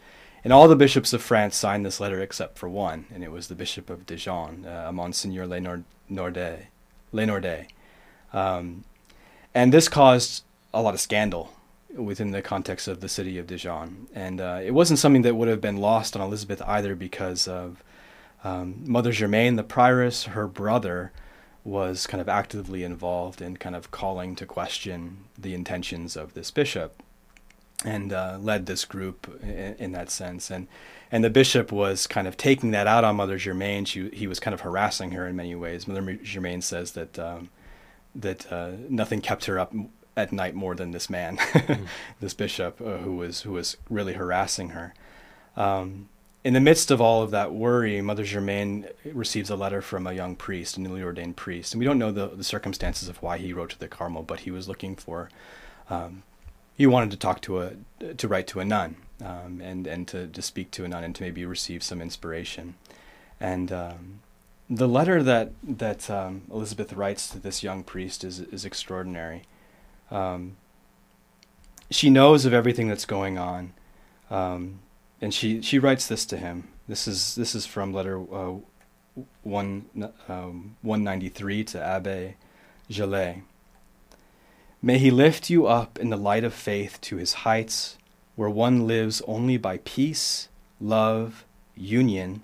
And 0.44 0.52
all 0.52 0.68
the 0.68 0.76
bishops 0.76 1.14
of 1.14 1.22
France 1.22 1.56
signed 1.56 1.86
this 1.86 2.00
letter 2.00 2.20
except 2.20 2.58
for 2.58 2.68
one, 2.68 3.06
and 3.14 3.24
it 3.24 3.32
was 3.32 3.48
the 3.48 3.56
Bishop 3.56 3.90
of 3.90 4.06
Dijon, 4.06 4.66
uh, 4.66 4.92
Monsignor 4.92 5.46
Le 5.46 5.60
Nordez. 6.10 6.66
Lenordet. 7.14 7.68
Um, 8.34 8.84
and 9.54 9.74
this 9.74 9.90
caused 9.90 10.44
a 10.74 10.82
lot 10.82 10.94
of 10.94 11.00
scandal 11.00 11.54
within 11.94 12.32
the 12.32 12.42
context 12.42 12.88
of 12.88 13.02
the 13.02 13.10
city 13.10 13.38
of 13.38 13.48
Dijon. 13.48 14.08
And 14.14 14.40
uh, 14.40 14.62
it 14.64 14.72
wasn't 14.72 15.00
something 15.00 15.24
that 15.24 15.36
would 15.36 15.50
have 15.50 15.62
been 15.62 15.78
lost 15.78 16.16
on 16.16 16.22
Elizabeth 16.22 16.62
either 16.62 16.96
because 16.96 17.48
of 17.48 17.84
um, 18.44 18.82
Mother 18.86 19.12
Germaine, 19.12 19.58
the 19.58 19.64
prioress, 19.64 20.28
her 20.28 20.48
brother, 20.48 21.12
was 21.64 22.08
kind 22.08 22.22
of 22.22 22.30
actively 22.30 22.84
involved 22.84 23.42
in 23.42 23.58
kind 23.58 23.76
of 23.76 23.92
calling 23.92 24.36
to 24.36 24.46
question 24.46 25.26
the 25.38 25.54
intentions 25.54 26.16
of 26.16 26.34
this 26.34 26.50
bishop 26.50 27.04
and 27.84 28.14
uh, 28.14 28.38
led 28.40 28.66
this 28.66 28.86
group 28.86 29.40
in, 29.42 29.76
in, 29.80 29.92
that 29.94 30.10
sense. 30.10 30.52
And 30.52 30.68
and 31.12 31.24
the 31.24 31.30
bishop 31.30 31.72
was 31.72 32.08
kind 32.08 32.28
of 32.28 32.38
taking 32.38 32.72
that 32.72 32.88
out 32.88 33.04
on 33.04 33.16
Mother 33.16 33.38
Germaine. 33.38 33.86
She 33.86 34.10
he 34.10 34.28
was 34.28 34.40
kind 34.40 34.54
of 34.54 34.62
harassing 34.62 35.12
her 35.12 35.28
in 35.28 35.36
many 35.36 35.56
ways. 35.56 35.88
Mother 35.88 36.20
Germaine 36.24 36.62
says 36.62 36.92
that 36.94 37.18
um, 37.18 37.50
that 38.16 38.52
uh, 38.52 38.72
nothing 38.90 39.22
kept 39.22 39.46
her 39.46 39.60
up 39.60 39.74
at 40.16 40.32
night 40.32 40.56
more 40.56 40.76
than 40.76 40.92
this 40.92 41.10
man, 41.10 41.38
mm. 41.38 41.88
this 42.20 42.34
bishop 42.34 42.82
uh, 42.82 42.98
who 42.98 43.16
was 43.16 43.42
who 43.42 43.54
was 43.54 43.78
really 43.90 44.14
harassing 44.14 44.70
her. 44.70 44.94
Um, 45.56 46.10
in 46.44 46.54
the 46.54 46.60
midst 46.60 46.90
of 46.90 47.00
all 47.00 47.22
of 47.22 47.32
that 47.32 47.54
worry, 47.54 48.02
Mother 48.02 48.24
Germaine 48.24 48.88
receives 49.06 49.52
a 49.52 49.56
letter 49.56 49.82
from 49.82 50.08
a 50.08 50.14
young 50.14 50.36
priest, 50.36 50.76
a 50.76 50.82
newly 50.82 51.04
ordained 51.04 51.38
priest, 51.38 51.74
and 51.74 51.80
we 51.80 51.86
don't 51.86 52.00
know 52.00 52.12
the, 52.12 52.28
the 52.30 52.44
circumstances 52.44 53.08
of 53.08 53.22
why 53.22 53.38
he 53.38 53.54
wrote 53.54 53.70
to 53.72 53.80
the 53.80 53.88
Carmel, 53.88 54.24
but 54.24 54.42
he 54.42 54.52
was 54.52 54.68
looking 54.68 54.96
for, 54.96 55.30
um, 55.90 56.24
he 56.76 56.88
wanted 56.88 57.12
to 57.12 57.18
talk 57.18 57.42
to 57.42 57.60
a, 57.60 57.72
to 58.18 58.28
write 58.28 58.48
to 58.48 58.60
a 58.60 58.66
nun, 58.66 58.96
um, 59.24 59.62
and 59.62 59.88
and 59.88 60.08
to, 60.08 60.28
to 60.28 60.42
speak 60.42 60.72
to 60.72 60.86
a 60.86 60.88
nun 60.88 61.04
and 61.04 61.16
to 61.16 61.24
maybe 61.24 61.46
receive 61.46 61.84
some 61.84 62.02
inspiration, 62.02 62.76
and 63.40 63.72
um, 63.72 64.22
the 64.70 64.88
letter 64.88 65.22
that 65.22 65.52
that 65.64 66.10
um, 66.10 66.44
Elizabeth 66.52 66.94
writes 66.94 67.30
to 67.30 67.40
this 67.40 67.62
young 67.62 67.84
priest 67.84 68.24
is 68.24 68.40
is 68.40 68.66
extraordinary. 68.66 69.44
Um, 70.10 70.58
she 71.90 72.10
knows 72.10 72.46
of 72.46 72.54
everything 72.54 72.88
that's 72.88 73.06
going 73.06 73.38
on, 73.38 73.74
um, 74.30 74.80
and 75.20 75.34
she 75.34 75.62
she 75.62 75.78
writes 75.78 76.08
this 76.08 76.26
to 76.28 76.38
him. 76.38 76.70
This 76.88 77.08
is 77.08 77.36
this 77.36 77.54
is 77.54 77.66
from 77.66 77.94
letter 77.94 78.20
uh, 78.34 78.56
one 79.44 79.86
ninety 80.84 81.30
three 81.30 81.64
to 81.66 81.84
Abbe 81.84 82.36
Gelée. 82.90 83.42
May 84.82 84.98
he 84.98 85.12
lift 85.12 85.50
you 85.50 85.68
up 85.68 86.00
in 86.00 86.10
the 86.10 86.18
light 86.18 86.44
of 86.44 86.54
faith 86.54 87.00
to 87.02 87.18
his 87.18 87.34
heights, 87.34 87.98
where 88.36 88.50
one 88.50 88.88
lives 88.88 89.22
only 89.28 89.58
by 89.58 89.78
peace, 89.78 90.50
love, 90.80 91.46
union 91.76 92.44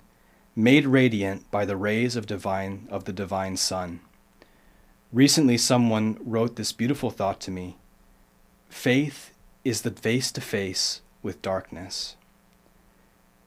made 0.54 0.86
radiant 0.86 1.50
by 1.50 1.64
the 1.64 1.76
rays 1.76 2.16
of 2.16 2.26
divine 2.26 2.86
of 2.90 3.04
the 3.04 3.12
divine 3.12 3.56
sun. 3.56 4.00
Recently 5.12 5.56
someone 5.56 6.18
wrote 6.20 6.56
this 6.56 6.72
beautiful 6.72 7.10
thought 7.10 7.40
to 7.40 7.50
me. 7.50 7.76
Faith 8.68 9.32
is 9.64 9.82
the 9.82 9.90
face 9.90 10.30
to 10.32 10.40
face 10.40 11.00
with 11.22 11.42
darkness. 11.42 12.16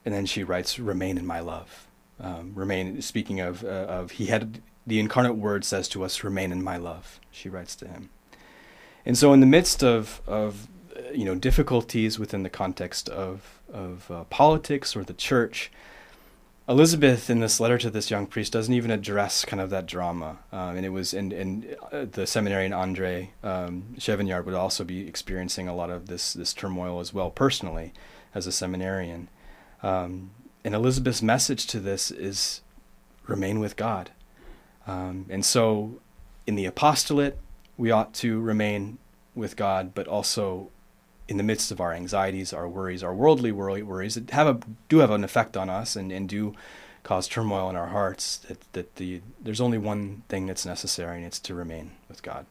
And 0.04 0.14
then 0.14 0.26
she 0.26 0.42
writes, 0.42 0.78
"Remain 0.78 1.16
in 1.16 1.26
my 1.26 1.40
love." 1.40 1.86
Um, 2.18 2.52
remain. 2.54 3.00
Speaking 3.00 3.40
of 3.40 3.64
uh, 3.64 3.68
of, 3.68 4.12
he 4.12 4.26
had 4.26 4.60
the 4.86 4.98
incarnate 5.00 5.36
word 5.36 5.64
says 5.64 5.88
to 5.90 6.04
us, 6.04 6.24
"Remain 6.24 6.52
in 6.52 6.62
my 6.62 6.76
love." 6.76 7.20
She 7.30 7.48
writes 7.48 7.76
to 7.76 7.88
him. 7.88 8.10
And 9.04 9.18
so, 9.18 9.32
in 9.32 9.40
the 9.40 9.46
midst 9.46 9.82
of 9.82 10.20
of 10.26 10.68
uh, 10.96 11.12
you 11.12 11.24
know 11.24 11.34
difficulties 11.34 12.18
within 12.18 12.42
the 12.42 12.50
context 12.50 13.08
of 13.08 13.60
of 13.72 14.10
uh, 14.10 14.24
politics 14.24 14.94
or 14.94 15.02
the 15.02 15.14
church, 15.14 15.70
Elizabeth, 16.68 17.28
in 17.28 17.40
this 17.40 17.58
letter 17.58 17.76
to 17.78 17.90
this 17.90 18.10
young 18.10 18.26
priest, 18.26 18.52
doesn't 18.52 18.72
even 18.72 18.90
address 18.90 19.44
kind 19.44 19.60
of 19.60 19.70
that 19.70 19.86
drama, 19.86 20.38
um, 20.52 20.76
and 20.76 20.86
it 20.86 20.90
was 20.90 21.12
in, 21.12 21.32
in 21.32 21.76
uh, 21.90 22.04
the 22.10 22.26
seminarian 22.26 22.72
Andre 22.72 23.30
um, 23.42 23.94
Chevignard 23.98 24.44
would 24.44 24.54
also 24.54 24.84
be 24.84 25.06
experiencing 25.08 25.66
a 25.66 25.74
lot 25.74 25.90
of 25.90 26.06
this 26.06 26.32
this 26.32 26.54
turmoil 26.54 27.00
as 27.00 27.12
well 27.12 27.30
personally, 27.30 27.92
as 28.34 28.46
a 28.46 28.52
seminarian. 28.52 29.28
Um, 29.82 30.30
and 30.64 30.74
Elizabeth's 30.74 31.22
message 31.22 31.66
to 31.66 31.80
this 31.80 32.12
is 32.12 32.60
remain 33.26 33.58
with 33.58 33.76
God, 33.76 34.12
um, 34.86 35.26
and 35.28 35.44
so 35.44 36.00
in 36.46 36.54
the 36.54 36.66
apostolate 36.66 37.38
we 37.82 37.90
ought 37.90 38.14
to 38.14 38.40
remain 38.40 38.96
with 39.34 39.56
God, 39.56 39.92
but 39.92 40.06
also 40.06 40.70
in 41.26 41.36
the 41.36 41.42
midst 41.42 41.72
of 41.72 41.80
our 41.80 41.92
anxieties, 41.92 42.52
our 42.52 42.68
worries, 42.68 43.02
our 43.02 43.12
worldly 43.12 43.50
worries 43.50 44.14
that 44.14 44.30
have 44.30 44.46
a 44.46 44.60
do 44.88 44.98
have 44.98 45.10
an 45.10 45.24
effect 45.24 45.56
on 45.56 45.68
us 45.68 45.96
and, 45.96 46.12
and 46.12 46.28
do 46.28 46.54
cause 47.02 47.26
turmoil 47.26 47.68
in 47.68 47.74
our 47.74 47.88
hearts, 47.88 48.38
that, 48.46 48.60
that 48.74 48.94
the 48.96 49.20
there's 49.40 49.60
only 49.60 49.78
one 49.78 50.22
thing 50.28 50.46
that's 50.46 50.64
necessary 50.64 51.16
and 51.16 51.26
it's 51.26 51.40
to 51.40 51.54
remain 51.56 51.90
with 52.08 52.22
God. 52.22 52.46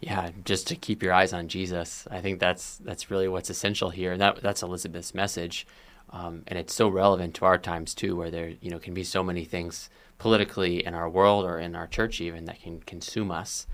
Yeah, 0.00 0.32
just 0.44 0.66
to 0.66 0.76
keep 0.76 1.02
your 1.02 1.14
eyes 1.14 1.32
on 1.32 1.48
Jesus. 1.48 2.06
I 2.10 2.20
think 2.20 2.38
that's 2.38 2.76
that's 2.76 3.10
really 3.10 3.26
what's 3.26 3.48
essential 3.48 3.88
here. 3.88 4.18
That 4.18 4.42
that's 4.42 4.62
Elizabeth's 4.62 5.14
message. 5.14 5.66
Um, 6.10 6.42
and 6.46 6.58
it's 6.58 6.74
so 6.74 6.88
relevant 6.88 7.34
to 7.36 7.46
our 7.46 7.56
times 7.56 7.94
too, 7.94 8.16
where 8.16 8.30
there 8.30 8.52
you 8.60 8.70
know 8.70 8.78
can 8.78 8.92
be 8.92 9.04
so 9.04 9.22
many 9.24 9.46
things 9.46 9.88
politically 10.18 10.84
in 10.84 10.92
our 10.92 11.08
world 11.08 11.46
or 11.46 11.58
in 11.58 11.74
our 11.74 11.86
church 11.86 12.20
even 12.20 12.44
that 12.44 12.60
can 12.60 12.80
consume 12.80 13.30
us. 13.30 13.66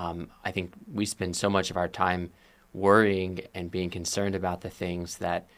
Um, 0.00 0.30
I 0.44 0.50
think 0.50 0.72
we 0.92 1.04
spend 1.04 1.36
so 1.36 1.50
much 1.50 1.70
of 1.70 1.76
our 1.76 1.88
time 1.88 2.30
worrying 2.72 3.40
and 3.54 3.70
being 3.70 3.90
concerned 3.90 4.34
about 4.34 4.60
the 4.60 4.70
things 4.70 5.18
that 5.18 5.48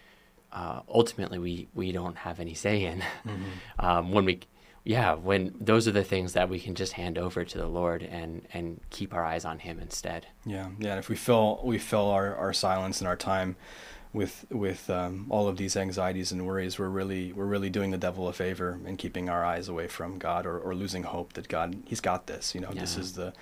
uh, 0.52 0.80
ultimately 0.88 1.38
we, 1.38 1.68
we 1.74 1.92
don't 1.92 2.16
have 2.16 2.40
any 2.40 2.54
say 2.54 2.84
in. 2.84 3.00
Mm-hmm. 3.00 3.44
um, 3.78 4.12
when 4.12 4.24
we, 4.24 4.40
yeah, 4.84 5.14
when 5.14 5.54
those 5.60 5.86
are 5.86 5.92
the 5.92 6.02
things 6.02 6.32
that 6.32 6.48
we 6.48 6.58
can 6.58 6.74
just 6.74 6.94
hand 6.94 7.18
over 7.18 7.44
to 7.44 7.58
the 7.58 7.66
Lord 7.66 8.02
and, 8.02 8.42
and 8.52 8.80
keep 8.90 9.14
our 9.14 9.24
eyes 9.24 9.44
on 9.44 9.60
Him 9.60 9.78
instead. 9.78 10.26
Yeah, 10.44 10.70
yeah. 10.78 10.90
And 10.90 10.98
if 10.98 11.08
we 11.08 11.14
fill 11.14 11.60
we 11.62 11.78
fill 11.78 12.10
our, 12.10 12.34
our 12.34 12.52
silence 12.52 13.00
and 13.00 13.06
our 13.06 13.16
time 13.16 13.54
with 14.12 14.44
with 14.50 14.90
um, 14.90 15.26
all 15.30 15.46
of 15.46 15.56
these 15.56 15.76
anxieties 15.76 16.32
and 16.32 16.44
worries, 16.46 16.80
we're 16.80 16.88
really 16.88 17.32
we're 17.32 17.46
really 17.46 17.70
doing 17.70 17.92
the 17.92 17.96
devil 17.96 18.26
a 18.26 18.32
favor 18.32 18.80
and 18.84 18.98
keeping 18.98 19.28
our 19.28 19.44
eyes 19.44 19.68
away 19.68 19.86
from 19.86 20.18
God 20.18 20.46
or, 20.46 20.58
or 20.58 20.74
losing 20.74 21.04
hope 21.04 21.34
that 21.34 21.46
God 21.46 21.80
He's 21.86 22.00
got 22.00 22.26
this. 22.26 22.52
You 22.52 22.60
know, 22.60 22.72
yeah. 22.72 22.80
this 22.80 22.96
is 22.96 23.12
the 23.12 23.32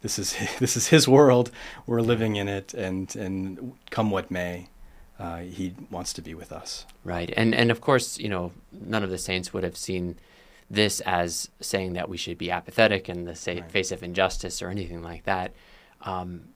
this 0.00 0.18
is 0.18 0.36
this 0.58 0.76
is 0.76 0.88
his 0.88 1.08
world. 1.08 1.50
We're 1.86 2.00
living 2.00 2.36
in 2.36 2.48
it, 2.48 2.74
and 2.74 3.14
and 3.16 3.74
come 3.90 4.10
what 4.10 4.30
may, 4.30 4.68
uh, 5.18 5.38
he 5.38 5.74
wants 5.90 6.12
to 6.14 6.22
be 6.22 6.34
with 6.34 6.52
us. 6.52 6.86
Right, 7.04 7.32
and 7.36 7.54
and 7.54 7.70
of 7.70 7.80
course, 7.80 8.18
you 8.18 8.28
know, 8.28 8.52
none 8.72 9.02
of 9.02 9.10
the 9.10 9.18
saints 9.18 9.52
would 9.52 9.64
have 9.64 9.76
seen 9.76 10.18
this 10.70 11.00
as 11.00 11.48
saying 11.60 11.94
that 11.94 12.08
we 12.08 12.16
should 12.16 12.36
be 12.36 12.50
apathetic 12.50 13.08
in 13.08 13.24
the 13.24 13.34
say, 13.34 13.60
right. 13.60 13.70
face 13.70 13.90
of 13.90 14.02
injustice 14.02 14.60
or 14.60 14.68
anything 14.68 15.02
like 15.02 15.24
that. 15.24 15.54
Um, 16.02 16.48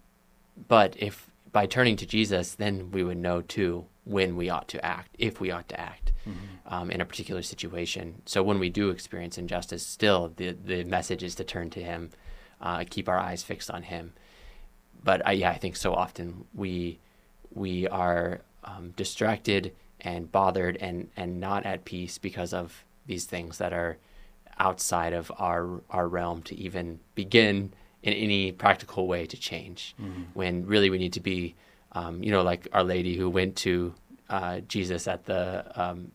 but 0.69 0.95
if 0.99 1.31
by 1.51 1.67
turning 1.67 1.97
to 1.97 2.07
Jesus, 2.07 2.55
then 2.55 2.91
we 2.91 3.03
would 3.03 3.17
know 3.17 3.41
too 3.41 3.87
when 4.05 4.37
we 4.37 4.51
ought 4.51 4.69
to 4.69 4.85
act, 4.85 5.15
if 5.19 5.41
we 5.41 5.51
ought 5.51 5.69
to 5.69 5.81
act 5.81 6.13
mm-hmm. 6.29 6.75
um, 6.75 6.91
in 6.91 7.01
a 7.01 7.05
particular 7.05 7.41
situation. 7.41 8.21
So 8.27 8.43
when 8.43 8.59
we 8.59 8.69
do 8.69 8.91
experience 8.91 9.39
injustice, 9.39 9.87
still 9.87 10.33
the 10.37 10.53
the 10.53 10.85
message 10.85 11.23
is 11.23 11.35
to 11.37 11.45
turn 11.45 11.71
to 11.71 11.83
Him 11.83 12.11
uh, 12.63 12.85
keep 12.89 13.09
our 13.09 13.19
eyes 13.19 13.43
fixed 13.43 13.71
on 13.71 13.83
Him. 13.83 14.13
But 15.05 15.27
I, 15.27 15.33
yeah, 15.33 15.51
I 15.51 15.59
think 15.59 15.77
so 15.77 15.95
often 15.95 16.47
we 16.55 16.99
we 17.53 17.87
are 17.89 18.41
um, 18.65 18.93
distracted 18.97 19.73
and 20.01 20.31
bothered 20.31 20.77
and 20.77 21.11
and 21.17 21.41
not 21.41 21.67
at 21.67 21.85
peace 21.85 22.19
because 22.19 22.55
of 22.55 22.85
these 23.07 23.25
things 23.25 23.59
that 23.59 23.73
are 23.73 23.99
outside 24.59 25.13
of 25.13 25.33
our 25.39 25.81
our 25.91 26.09
realm 26.09 26.43
to 26.43 26.57
even 26.57 27.01
begin 27.15 27.73
in 28.03 28.13
any 28.13 28.53
practical 28.53 29.07
way 29.07 29.27
to 29.27 29.37
change. 29.37 29.95
Mm-hmm. 30.01 30.23
When 30.35 30.67
really 30.67 30.91
we 30.91 30.99
need 30.99 31.13
to 31.15 31.21
be, 31.21 31.55
um, 31.93 32.23
you 32.23 32.31
know, 32.31 32.43
like 32.43 32.69
Our 32.73 32.85
Lady 32.85 33.17
who 33.17 33.31
went 33.31 33.57
to 33.57 33.95
uh, 34.29 34.61
Jesus 34.61 35.07
at 35.07 35.25
the 35.27 35.65
um, 35.81 36.11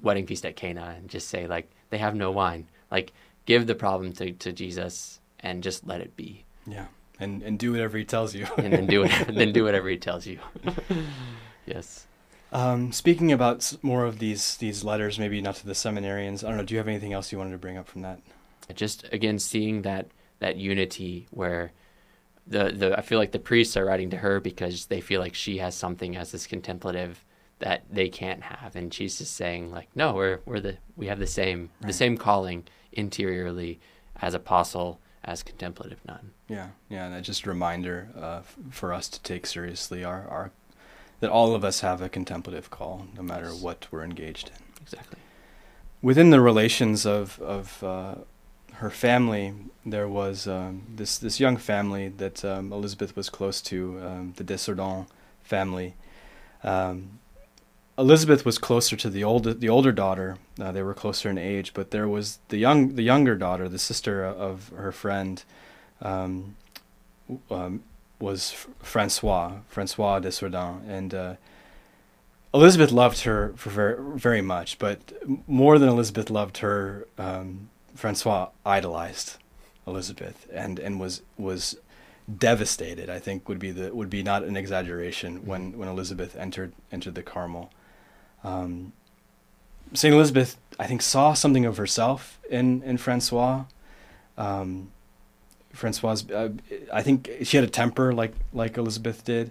wedding 0.00 0.26
feast 0.26 0.44
at 0.46 0.56
Cana 0.56 0.94
and 0.96 1.08
just 1.08 1.28
say 1.28 1.46
like 1.46 1.70
they 1.90 1.98
have 1.98 2.14
no 2.14 2.30
wine. 2.30 2.66
Like 2.90 3.12
give 3.46 3.66
the 3.66 3.74
problem 3.74 4.12
to, 4.14 4.32
to 4.32 4.52
Jesus 4.52 5.20
and 5.40 5.62
just 5.62 5.86
let 5.86 6.00
it 6.00 6.16
be. 6.16 6.44
Yeah, 6.66 6.86
and 7.20 7.42
and 7.42 7.58
do 7.58 7.72
whatever 7.72 7.98
he 7.98 8.04
tells 8.04 8.34
you. 8.34 8.46
and 8.56 8.72
then 8.72 8.86
do 8.86 9.04
it. 9.04 9.12
then 9.28 9.52
do 9.52 9.64
whatever 9.64 9.88
he 9.88 9.96
tells 9.96 10.26
you. 10.26 10.38
yes. 11.66 12.06
Um, 12.50 12.92
speaking 12.92 13.30
about 13.32 13.76
more 13.82 14.04
of 14.04 14.18
these 14.18 14.56
these 14.56 14.84
letters, 14.84 15.18
maybe 15.18 15.40
not 15.40 15.56
to 15.56 15.66
the 15.66 15.74
seminarians. 15.74 16.44
I 16.44 16.48
don't 16.48 16.56
know. 16.56 16.64
Do 16.64 16.74
you 16.74 16.78
have 16.78 16.88
anything 16.88 17.12
else 17.12 17.30
you 17.30 17.38
wanted 17.38 17.52
to 17.52 17.58
bring 17.58 17.76
up 17.76 17.88
from 17.88 18.02
that? 18.02 18.20
Just 18.74 19.04
again, 19.12 19.38
seeing 19.38 19.82
that 19.82 20.08
that 20.40 20.56
unity 20.56 21.26
where 21.30 21.72
the 22.46 22.70
the 22.70 22.98
I 22.98 23.02
feel 23.02 23.18
like 23.18 23.32
the 23.32 23.38
priests 23.38 23.76
are 23.76 23.84
writing 23.84 24.10
to 24.10 24.16
her 24.16 24.40
because 24.40 24.86
they 24.86 25.00
feel 25.00 25.20
like 25.20 25.34
she 25.34 25.58
has 25.58 25.74
something 25.74 26.16
as 26.16 26.32
this 26.32 26.46
contemplative 26.46 27.24
that 27.58 27.84
they 27.90 28.08
can't 28.08 28.42
have, 28.42 28.76
and 28.76 28.92
she's 28.94 29.18
just 29.18 29.34
saying 29.34 29.70
like, 29.70 29.88
no, 29.94 30.14
we're 30.14 30.40
we're 30.46 30.60
the 30.60 30.78
we 30.96 31.06
have 31.06 31.18
the 31.18 31.26
same 31.26 31.70
right. 31.80 31.88
the 31.88 31.92
same 31.92 32.16
calling 32.16 32.64
interiorly 32.92 33.78
as 34.20 34.34
apostle 34.34 35.00
as 35.24 35.42
contemplative 35.42 36.00
nun. 36.06 36.32
Yeah, 36.48 36.68
yeah, 36.88 37.06
and 37.06 37.24
just 37.24 37.44
a 37.44 37.48
reminder 37.48 38.08
uh, 38.16 38.40
for 38.70 38.92
us 38.92 39.08
to 39.08 39.22
take 39.22 39.46
seriously 39.46 40.04
our, 40.04 40.26
our 40.28 40.50
that 41.20 41.30
all 41.30 41.54
of 41.54 41.64
us 41.64 41.80
have 41.80 42.00
a 42.00 42.08
contemplative 42.08 42.70
call, 42.70 43.06
no 43.16 43.22
matter 43.22 43.46
yes. 43.46 43.60
what 43.60 43.86
we're 43.90 44.04
engaged 44.04 44.48
in. 44.48 44.82
Exactly. 44.82 45.18
Within 46.00 46.30
the 46.30 46.40
relations 46.40 47.04
of 47.04 47.40
of 47.40 47.82
uh, 47.82 48.14
her 48.74 48.90
family, 48.90 49.52
there 49.84 50.08
was 50.08 50.46
um, 50.46 50.82
this 50.94 51.18
this 51.18 51.40
young 51.40 51.56
family 51.56 52.08
that 52.08 52.44
um, 52.44 52.72
Elizabeth 52.72 53.16
was 53.16 53.28
close 53.28 53.60
to, 53.62 54.00
um, 54.04 54.32
the 54.36 54.44
de 54.44 54.56
Sourdons 54.56 55.06
family. 55.42 55.94
Um, 56.62 57.18
Elizabeth 57.98 58.44
was 58.44 58.58
closer 58.58 58.96
to 58.96 59.10
the 59.10 59.24
older 59.24 59.52
the 59.52 59.68
older 59.68 59.90
daughter. 59.90 60.38
Uh, 60.60 60.70
they 60.70 60.82
were 60.82 60.94
closer 60.94 61.28
in 61.28 61.36
age, 61.36 61.74
but 61.74 61.90
there 61.90 62.08
was 62.08 62.38
the 62.48 62.56
young 62.56 62.94
the 62.94 63.02
younger 63.02 63.34
daughter, 63.34 63.68
the 63.68 63.78
sister 63.78 64.24
of 64.24 64.70
her 64.76 64.92
friend, 64.92 65.42
um, 66.00 66.56
um, 67.50 67.82
was 68.20 68.52
Francois 68.80 69.54
Francois 69.68 70.20
de 70.20 70.30
Sourdon, 70.30 70.82
and 70.88 71.12
uh, 71.12 71.34
Elizabeth 72.54 72.92
loved 72.92 73.22
her 73.22 73.52
for 73.56 73.70
very 73.70 73.96
very 73.98 74.42
much. 74.42 74.78
But 74.78 74.98
more 75.48 75.78
than 75.80 75.88
Elizabeth 75.88 76.30
loved 76.30 76.58
her, 76.58 77.08
um, 77.18 77.68
Francois 77.96 78.50
idolized 78.64 79.38
Elizabeth 79.88 80.46
and 80.52 80.78
and 80.78 81.00
was 81.00 81.22
was 81.36 81.76
devastated. 82.32 83.10
I 83.10 83.18
think 83.18 83.48
would 83.48 83.58
be 83.58 83.72
the 83.72 83.92
would 83.92 84.10
be 84.10 84.22
not 84.22 84.44
an 84.44 84.56
exaggeration 84.56 85.44
when 85.44 85.76
when 85.76 85.88
Elizabeth 85.88 86.36
entered 86.36 86.74
entered 86.92 87.16
the 87.16 87.24
Carmel. 87.24 87.72
Um, 88.44 88.92
Saint 89.94 90.14
Elizabeth, 90.14 90.56
I 90.78 90.86
think, 90.86 91.02
saw 91.02 91.32
something 91.32 91.64
of 91.64 91.76
herself 91.76 92.40
in 92.50 92.82
in 92.82 92.98
Francois. 92.98 93.64
Um, 94.36 94.92
Francois, 95.72 96.22
uh, 96.34 96.50
I 96.92 97.02
think 97.02 97.30
she 97.42 97.56
had 97.56 97.64
a 97.64 97.70
temper 97.70 98.12
like 98.12 98.32
like 98.52 98.76
Elizabeth 98.76 99.24
did, 99.24 99.50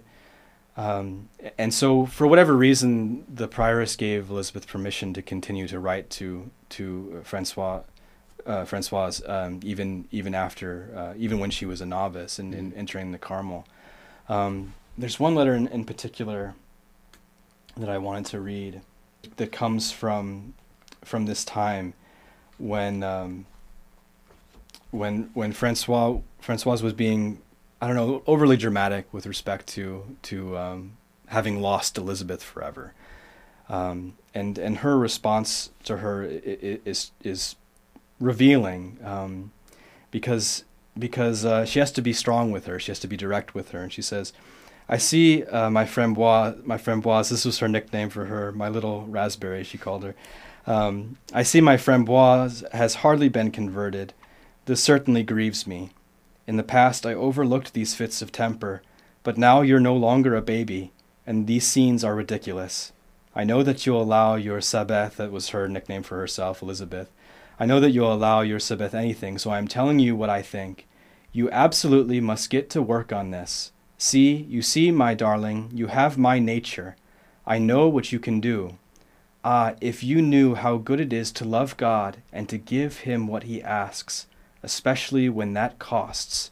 um, 0.76 1.28
and 1.56 1.72
so 1.72 2.06
for 2.06 2.26
whatever 2.26 2.54
reason, 2.56 3.24
the 3.32 3.48
prioress 3.48 3.96
gave 3.96 4.30
Elizabeth 4.30 4.66
permission 4.66 5.12
to 5.14 5.22
continue 5.22 5.66
to 5.68 5.78
write 5.78 6.10
to 6.10 6.50
to 6.70 7.20
Francois 7.24 7.82
uh, 8.48 8.64
Francoise, 8.64 9.22
um, 9.26 9.60
even 9.62 10.06
even 10.10 10.34
after 10.34 10.90
uh, 10.96 11.14
even 11.16 11.38
when 11.38 11.50
she 11.50 11.66
was 11.66 11.80
a 11.80 11.86
novice 11.86 12.38
and, 12.38 12.54
and 12.54 12.74
entering 12.74 13.12
the 13.12 13.18
Carmel. 13.18 13.66
Um, 14.28 14.74
there's 14.96 15.20
one 15.20 15.34
letter 15.34 15.54
in, 15.54 15.68
in 15.68 15.84
particular 15.84 16.54
that 17.78 17.88
I 17.88 17.98
wanted 17.98 18.26
to 18.26 18.40
read 18.40 18.82
that 19.36 19.52
comes 19.52 19.90
from 19.90 20.54
from 21.04 21.26
this 21.26 21.44
time 21.44 21.94
when 22.58 23.02
um, 23.02 23.46
when 24.90 25.30
when 25.34 25.52
Francois 25.52 26.18
Francoise 26.40 26.82
was 26.82 26.92
being 26.92 27.40
I 27.80 27.86
don't 27.86 27.96
know 27.96 28.22
overly 28.26 28.56
dramatic 28.56 29.12
with 29.12 29.26
respect 29.26 29.66
to 29.68 30.16
to 30.22 30.58
um, 30.58 30.96
having 31.28 31.60
lost 31.60 31.96
Elizabeth 31.96 32.42
forever, 32.42 32.94
um, 33.68 34.16
and 34.34 34.58
and 34.58 34.78
her 34.78 34.98
response 34.98 35.70
to 35.84 35.98
her 35.98 36.24
is 36.24 37.12
is 37.22 37.56
revealing 38.20 38.98
um, 39.04 39.52
because 40.10 40.64
because 40.98 41.44
uh, 41.44 41.64
she 41.64 41.78
has 41.78 41.92
to 41.92 42.02
be 42.02 42.12
strong 42.12 42.50
with 42.50 42.66
her 42.66 42.80
she 42.80 42.90
has 42.90 42.98
to 42.98 43.06
be 43.06 43.16
direct 43.16 43.54
with 43.54 43.70
her 43.70 43.82
and 43.82 43.92
she 43.92 44.02
says. 44.02 44.32
I 44.88 44.96
see 44.96 45.44
uh, 45.44 45.68
my 45.68 45.84
Framboise, 45.84 46.64
my 46.64 46.78
Framboise, 46.78 47.28
this 47.28 47.44
was 47.44 47.58
her 47.58 47.68
nickname 47.68 48.08
for 48.08 48.24
her, 48.24 48.52
my 48.52 48.68
little 48.68 49.04
raspberry, 49.06 49.62
she 49.62 49.76
called 49.76 50.02
her. 50.02 50.14
Um, 50.66 51.18
I 51.32 51.42
see 51.42 51.60
my 51.60 51.76
Framboise 51.76 52.70
has 52.72 52.96
hardly 52.96 53.28
been 53.28 53.50
converted. 53.50 54.14
This 54.64 54.82
certainly 54.82 55.22
grieves 55.22 55.66
me. 55.66 55.90
In 56.46 56.56
the 56.56 56.62
past, 56.62 57.04
I 57.04 57.12
overlooked 57.12 57.74
these 57.74 57.94
fits 57.94 58.22
of 58.22 58.32
temper, 58.32 58.82
but 59.22 59.36
now 59.36 59.60
you're 59.60 59.80
no 59.80 59.94
longer 59.94 60.34
a 60.34 60.42
baby, 60.42 60.92
and 61.26 61.46
these 61.46 61.66
scenes 61.66 62.02
are 62.02 62.14
ridiculous. 62.14 62.92
I 63.34 63.44
know 63.44 63.62
that 63.62 63.84
you'll 63.84 64.02
allow 64.02 64.36
your 64.36 64.60
Sabeth, 64.60 65.16
that 65.16 65.30
was 65.30 65.50
her 65.50 65.68
nickname 65.68 66.02
for 66.02 66.18
herself, 66.18 66.62
Elizabeth. 66.62 67.10
I 67.60 67.66
know 67.66 67.80
that 67.80 67.90
you'll 67.90 68.12
allow 68.12 68.40
your 68.40 68.58
Sabeth 68.58 68.94
anything, 68.94 69.36
so 69.36 69.50
I'm 69.50 69.68
telling 69.68 69.98
you 69.98 70.16
what 70.16 70.30
I 70.30 70.40
think. 70.40 70.86
You 71.30 71.50
absolutely 71.50 72.20
must 72.20 72.48
get 72.48 72.70
to 72.70 72.80
work 72.80 73.12
on 73.12 73.30
this. 73.30 73.72
See, 73.98 74.46
you 74.48 74.62
see, 74.62 74.90
my 74.90 75.14
darling, 75.14 75.70
you 75.74 75.88
have 75.88 76.16
my 76.16 76.38
nature. 76.38 76.96
I 77.46 77.58
know 77.58 77.88
what 77.88 78.12
you 78.12 78.18
can 78.18 78.40
do. 78.40 78.78
Ah, 79.44 79.74
if 79.80 80.02
you 80.02 80.22
knew 80.22 80.54
how 80.54 80.78
good 80.78 81.00
it 81.00 81.12
is 81.12 81.30
to 81.32 81.44
love 81.44 81.76
God 81.76 82.22
and 82.32 82.48
to 82.48 82.58
give 82.58 83.00
Him 83.00 83.26
what 83.26 83.42
He 83.42 83.62
asks 83.62 84.26
especially 84.62 85.28
when 85.28 85.54
that 85.54 85.78
costs, 85.78 86.50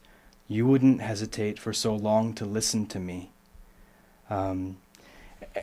you 0.48 0.66
wouldn't 0.66 1.00
hesitate 1.00 1.58
for 1.58 1.72
so 1.72 1.94
long 1.94 2.32
to 2.34 2.44
listen 2.44 2.86
to 2.86 3.00
me. 3.00 3.30
Um, 4.30 4.78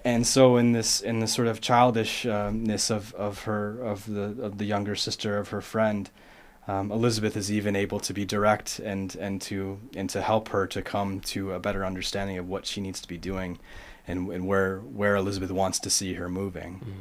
and 0.04 0.26
so 0.26 0.58
in 0.58 0.72
this 0.72 1.02
in 1.02 1.20
this 1.20 1.34
sort 1.34 1.48
of 1.48 1.62
childishness 1.62 2.90
of, 2.90 3.14
of 3.14 3.44
her 3.44 3.80
of 3.80 4.06
the 4.06 4.36
of 4.42 4.58
the 4.58 4.66
younger 4.66 4.96
sister 4.96 5.38
of 5.38 5.50
her 5.50 5.62
friend, 5.62 6.10
um, 6.68 6.92
Elizabeth 6.92 7.36
is 7.36 7.52
even 7.52 7.76
able 7.76 8.00
to 8.00 8.14
be 8.14 8.26
direct 8.26 8.80
and 8.80 9.16
and 9.16 9.42
to 9.44 9.80
and 9.96 10.10
to 10.12 10.22
help 10.22 10.50
her 10.50 10.66
to 10.68 10.82
come 10.82 11.20
to 11.22 11.54
a 11.54 11.60
better 11.60 11.86
understanding 11.86 12.38
of 12.38 12.48
what 12.48 12.66
she 12.66 12.80
needs 12.80 13.02
to 13.02 13.08
be 13.08 13.18
doing, 13.18 13.60
and 14.08 14.30
and 14.32 14.48
where 14.48 14.80
where 14.80 15.16
Elizabeth 15.16 15.52
wants 15.52 15.80
to 15.80 15.90
see 15.90 16.14
her 16.14 16.30
moving. 16.30 16.80
Mm. 16.80 16.94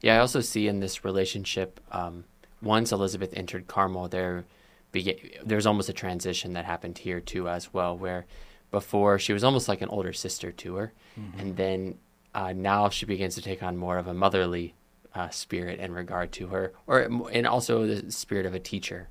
Yeah, 0.00 0.16
I 0.16 0.18
also 0.18 0.40
see 0.40 0.66
in 0.66 0.80
this 0.80 1.04
relationship, 1.04 1.78
um, 1.92 2.24
once 2.60 2.90
Elizabeth 2.90 3.32
entered 3.34 3.66
Carmel, 3.66 4.08
there 4.08 4.44
there's 4.92 5.66
almost 5.66 5.88
a 5.88 5.92
transition 5.92 6.54
that 6.54 6.64
happened 6.64 6.98
here 6.98 7.20
too 7.20 7.48
as 7.48 7.72
well, 7.72 7.96
where 7.96 8.26
before 8.70 9.18
she 9.18 9.32
was 9.32 9.44
almost 9.44 9.68
like 9.68 9.82
an 9.82 9.88
older 9.90 10.12
sister 10.12 10.50
to 10.52 10.76
her, 10.76 10.92
mm-hmm. 11.18 11.38
and 11.38 11.56
then 11.56 11.98
uh, 12.34 12.52
now 12.52 12.88
she 12.88 13.04
begins 13.04 13.34
to 13.34 13.42
take 13.42 13.62
on 13.62 13.76
more 13.76 13.98
of 13.98 14.06
a 14.06 14.14
motherly 14.14 14.74
uh, 15.14 15.28
spirit 15.30 15.78
in 15.78 15.92
regard 15.92 16.32
to 16.32 16.48
her, 16.48 16.72
or 16.86 17.00
and 17.32 17.46
also 17.46 17.86
the 17.86 18.10
spirit 18.10 18.46
of 18.46 18.54
a 18.54 18.60
teacher, 18.60 19.08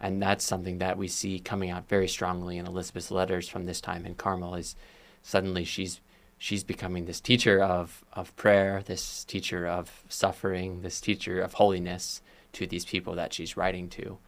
and 0.00 0.22
that's 0.22 0.44
something 0.44 0.78
that 0.78 0.98
we 0.98 1.08
see 1.08 1.38
coming 1.38 1.70
out 1.70 1.88
very 1.88 2.08
strongly 2.08 2.58
in 2.58 2.66
Elizabeth's 2.66 3.10
letters 3.10 3.48
from 3.48 3.66
this 3.66 3.80
time 3.80 4.06
in 4.06 4.14
Carmel. 4.14 4.54
Is 4.54 4.76
suddenly 5.22 5.64
she's 5.64 6.00
she's 6.38 6.64
becoming 6.64 7.06
this 7.06 7.20
teacher 7.20 7.62
of 7.62 8.04
of 8.12 8.34
prayer, 8.36 8.82
this 8.84 9.24
teacher 9.24 9.66
of 9.66 10.04
suffering, 10.08 10.82
this 10.82 11.00
teacher 11.00 11.40
of 11.40 11.54
holiness 11.54 12.22
to 12.52 12.66
these 12.66 12.84
people 12.84 13.14
that 13.14 13.32
she's 13.32 13.56
writing 13.56 13.88
to. 13.90 14.18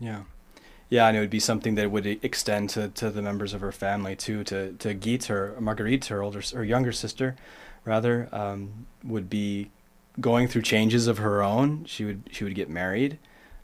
Yeah. 0.00 0.22
Yeah, 0.88 1.08
and 1.08 1.16
it 1.16 1.20
would 1.20 1.30
be 1.30 1.40
something 1.40 1.74
that 1.74 1.90
would 1.90 2.06
extend 2.06 2.70
to, 2.70 2.88
to 2.90 3.10
the 3.10 3.20
members 3.20 3.52
of 3.52 3.60
her 3.60 3.72
family 3.72 4.14
too. 4.14 4.44
To 4.44 4.72
to 4.74 4.94
Guite, 4.94 5.24
her 5.24 5.56
Marguerite, 5.58 6.06
her 6.06 6.22
older, 6.22 6.42
her 6.54 6.64
younger 6.64 6.92
sister, 6.92 7.34
rather, 7.84 8.28
um, 8.30 8.86
would 9.02 9.28
be 9.28 9.70
going 10.20 10.48
through 10.48 10.62
changes 10.62 11.06
of 11.06 11.18
her 11.18 11.42
own. 11.42 11.84
She 11.84 12.04
would 12.04 12.28
she 12.30 12.44
would 12.44 12.54
get 12.54 12.68
married. 12.68 13.18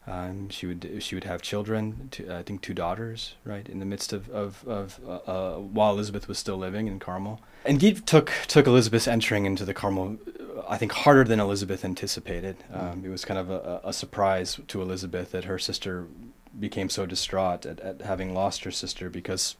Um, 0.05 0.49
she 0.49 0.65
would 0.67 0.97
she 0.99 1.15
would 1.15 1.23
have 1.23 1.41
children. 1.41 2.09
To, 2.11 2.35
I 2.35 2.43
think 2.43 2.61
two 2.61 2.73
daughters, 2.73 3.35
right, 3.45 3.67
in 3.67 3.79
the 3.79 3.85
midst 3.85 4.11
of 4.11 4.29
of, 4.29 4.67
of 4.67 4.99
uh, 5.07 5.31
uh, 5.31 5.57
while 5.59 5.93
Elizabeth 5.93 6.27
was 6.27 6.37
still 6.37 6.57
living 6.57 6.87
in 6.87 6.99
Carmel. 6.99 7.39
And 7.65 7.79
Guite 7.79 8.05
took 8.05 8.31
took 8.47 8.67
Elizabeth's 8.67 9.07
entering 9.07 9.45
into 9.45 9.63
the 9.63 9.73
Carmel, 9.73 10.17
I 10.67 10.77
think, 10.77 10.91
harder 10.91 11.23
than 11.23 11.39
Elizabeth 11.39 11.85
anticipated. 11.85 12.57
Um, 12.73 13.03
it 13.05 13.09
was 13.09 13.23
kind 13.23 13.39
of 13.39 13.49
a, 13.49 13.81
a 13.85 13.93
surprise 13.93 14.59
to 14.67 14.81
Elizabeth 14.81 15.31
that 15.31 15.45
her 15.45 15.57
sister 15.57 16.07
became 16.59 16.89
so 16.89 17.05
distraught 17.05 17.65
at, 17.65 17.79
at 17.79 18.01
having 18.01 18.33
lost 18.33 18.65
her 18.65 18.71
sister 18.71 19.09
because 19.09 19.55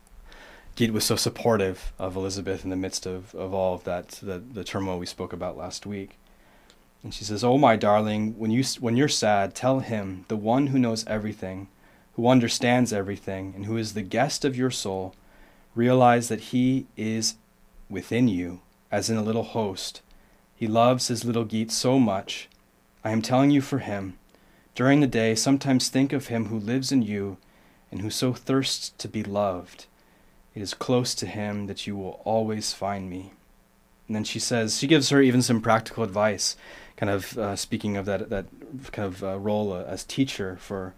Guite 0.76 0.92
was 0.92 1.04
so 1.04 1.16
supportive 1.16 1.94
of 2.00 2.16
Elizabeth 2.16 2.64
in 2.64 2.70
the 2.70 2.76
midst 2.76 3.06
of, 3.06 3.34
of 3.36 3.54
all 3.54 3.76
of 3.76 3.84
that, 3.84 4.10
the, 4.24 4.40
the 4.40 4.64
turmoil 4.64 4.98
we 4.98 5.06
spoke 5.06 5.34
about 5.34 5.58
last 5.58 5.86
week. 5.86 6.18
And 7.04 7.14
she 7.14 7.26
says, 7.26 7.44
Oh, 7.44 7.58
my 7.58 7.76
darling, 7.76 8.38
when, 8.38 8.50
you, 8.50 8.64
when 8.80 8.96
you're 8.96 9.10
sad, 9.10 9.54
tell 9.54 9.80
him, 9.82 10.26
the 10.30 10.38
one 10.38 10.68
who 10.68 10.80
knows 10.80 11.06
everything, 11.06 11.68
who 12.14 12.28
understands 12.28 12.94
everything, 12.94 13.54
and 13.56 13.66
who 13.66 13.78
is 13.78 13.94
the 13.94 14.02
guest 14.02 14.46
of 14.46 14.56
your 14.56 14.72
soul, 14.72 15.14
realize 15.76 16.30
that 16.30 16.40
he 16.40 16.88
is 16.96 17.36
within 17.90 18.28
you, 18.28 18.62
as 18.92 19.10
in 19.10 19.18
a 19.18 19.24
little 19.24 19.44
host. 19.44 20.02
He 20.56 20.68
loves 20.68 21.10
his 21.10 21.26
little 21.26 21.44
Guite 21.44 21.72
so 21.72 22.00
much. 22.00 22.48
I 23.04 23.12
am 23.12 23.22
telling 23.22 23.52
you 23.52 23.62
for 23.62 23.80
him. 23.80 24.18
During 24.76 25.02
the 25.02 25.08
day, 25.08 25.36
sometimes 25.36 25.90
think 25.90 26.14
of 26.14 26.28
him 26.28 26.46
who 26.46 26.58
lives 26.58 26.92
in 26.92 27.02
you 27.02 27.38
and 27.92 28.02
who 28.02 28.10
so 28.10 28.34
thirsts 28.34 28.90
to 28.98 29.08
be 29.08 29.24
loved. 29.24 29.86
It 30.56 30.62
is 30.62 30.74
close 30.74 31.14
to 31.16 31.28
him 31.28 31.68
that 31.68 31.86
you 31.86 31.96
will 31.96 32.22
always 32.24 32.74
find 32.74 33.10
me. 33.10 33.34
And 34.08 34.16
then 34.16 34.24
she 34.24 34.40
says, 34.40 34.78
she 34.78 34.88
gives 34.88 35.10
her 35.10 35.22
even 35.22 35.42
some 35.42 35.62
practical 35.62 36.04
advice, 36.04 36.56
kind 36.98 37.10
of 37.10 37.38
uh, 37.38 37.56
speaking 37.56 37.98
of 37.98 38.06
that, 38.06 38.30
that 38.30 38.46
kind 38.92 39.08
of 39.08 39.24
uh, 39.24 39.38
role 39.38 39.74
uh, 39.74 39.84
as 39.84 40.04
teacher 40.04 40.58
for, 40.60 40.94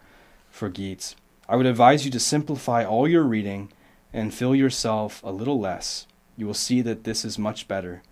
for 0.50 0.70
Guites. 0.70 1.14
I 1.48 1.56
would 1.56 1.66
advise 1.66 2.04
you 2.04 2.10
to 2.10 2.20
simplify 2.20 2.84
all 2.84 3.06
your 3.06 3.22
reading 3.22 3.72
and 4.12 4.34
fill 4.34 4.54
yourself 4.54 5.22
a 5.22 5.30
little 5.30 5.60
less. 5.60 6.06
You 6.36 6.46
will 6.46 6.54
see 6.54 6.80
that 6.82 7.04
this 7.04 7.24
is 7.24 7.38
much 7.38 7.68
better. 7.68 8.02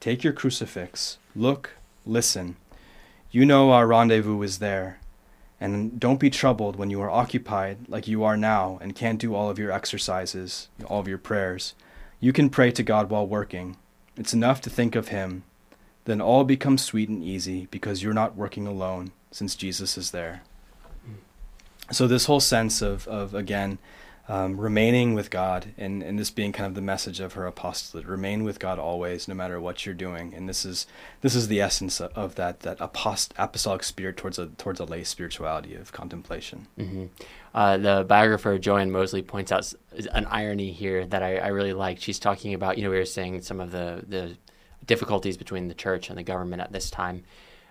Take 0.00 0.22
your 0.22 0.32
crucifix, 0.32 1.18
look, 1.34 1.70
listen. 2.04 2.56
You 3.30 3.44
know 3.44 3.72
our 3.72 3.86
rendezvous 3.86 4.42
is 4.42 4.58
there. 4.58 5.00
And 5.60 5.98
don't 5.98 6.20
be 6.20 6.30
troubled 6.30 6.76
when 6.76 6.90
you 6.90 7.00
are 7.00 7.10
occupied 7.10 7.88
like 7.88 8.06
you 8.06 8.22
are 8.22 8.36
now 8.36 8.78
and 8.82 8.94
can't 8.94 9.18
do 9.18 9.34
all 9.34 9.48
of 9.48 9.58
your 9.58 9.72
exercises, 9.72 10.68
all 10.86 11.00
of 11.00 11.08
your 11.08 11.18
prayers. 11.18 11.74
You 12.20 12.32
can 12.32 12.50
pray 12.50 12.70
to 12.72 12.82
God 12.82 13.10
while 13.10 13.26
working. 13.26 13.76
It's 14.16 14.34
enough 14.34 14.60
to 14.62 14.70
think 14.70 14.94
of 14.94 15.08
Him. 15.08 15.44
Then 16.04 16.20
all 16.20 16.44
becomes 16.44 16.82
sweet 16.82 17.08
and 17.08 17.22
easy 17.22 17.66
because 17.70 18.02
you're 18.02 18.12
not 18.12 18.36
working 18.36 18.66
alone, 18.66 19.12
since 19.30 19.54
Jesus 19.54 19.96
is 19.96 20.10
there. 20.10 20.42
So, 21.90 22.06
this 22.06 22.26
whole 22.26 22.40
sense 22.40 22.82
of, 22.82 23.06
of 23.08 23.34
again, 23.34 23.78
um, 24.26 24.58
remaining 24.58 25.12
with 25.12 25.30
God, 25.30 25.74
and, 25.76 26.02
and 26.02 26.18
this 26.18 26.30
being 26.30 26.52
kind 26.52 26.66
of 26.66 26.74
the 26.74 26.80
message 26.80 27.20
of 27.20 27.34
her 27.34 27.46
apostolate, 27.46 28.06
remain 28.06 28.42
with 28.42 28.58
God 28.58 28.78
always, 28.78 29.28
no 29.28 29.34
matter 29.34 29.60
what 29.60 29.84
you're 29.84 29.94
doing. 29.94 30.32
And 30.32 30.48
this 30.48 30.64
is 30.64 30.86
this 31.20 31.34
is 31.34 31.48
the 31.48 31.60
essence 31.60 32.00
of, 32.00 32.10
of 32.14 32.34
that 32.36 32.60
that 32.60 32.78
apost- 32.78 33.32
apostolic 33.36 33.82
spirit 33.82 34.16
towards 34.16 34.38
a 34.38 34.46
towards 34.46 34.80
a 34.80 34.84
lay 34.84 35.04
spirituality 35.04 35.74
of 35.74 35.92
contemplation. 35.92 36.68
Mm-hmm. 36.78 37.06
Uh, 37.54 37.76
the 37.76 38.04
biographer 38.08 38.56
Joanne 38.58 38.90
Mosley 38.90 39.22
points 39.22 39.52
out 39.52 39.70
an 40.12 40.24
irony 40.26 40.72
here 40.72 41.04
that 41.06 41.22
I, 41.22 41.36
I 41.36 41.48
really 41.48 41.74
like. 41.74 42.00
She's 42.00 42.18
talking 42.18 42.54
about 42.54 42.78
you 42.78 42.84
know 42.84 42.90
we 42.90 42.96
were 42.96 43.04
saying 43.04 43.42
some 43.42 43.60
of 43.60 43.72
the 43.72 44.04
the 44.08 44.36
difficulties 44.86 45.36
between 45.36 45.68
the 45.68 45.74
church 45.74 46.08
and 46.08 46.18
the 46.18 46.22
government 46.22 46.62
at 46.62 46.72
this 46.72 46.90
time 46.90 47.24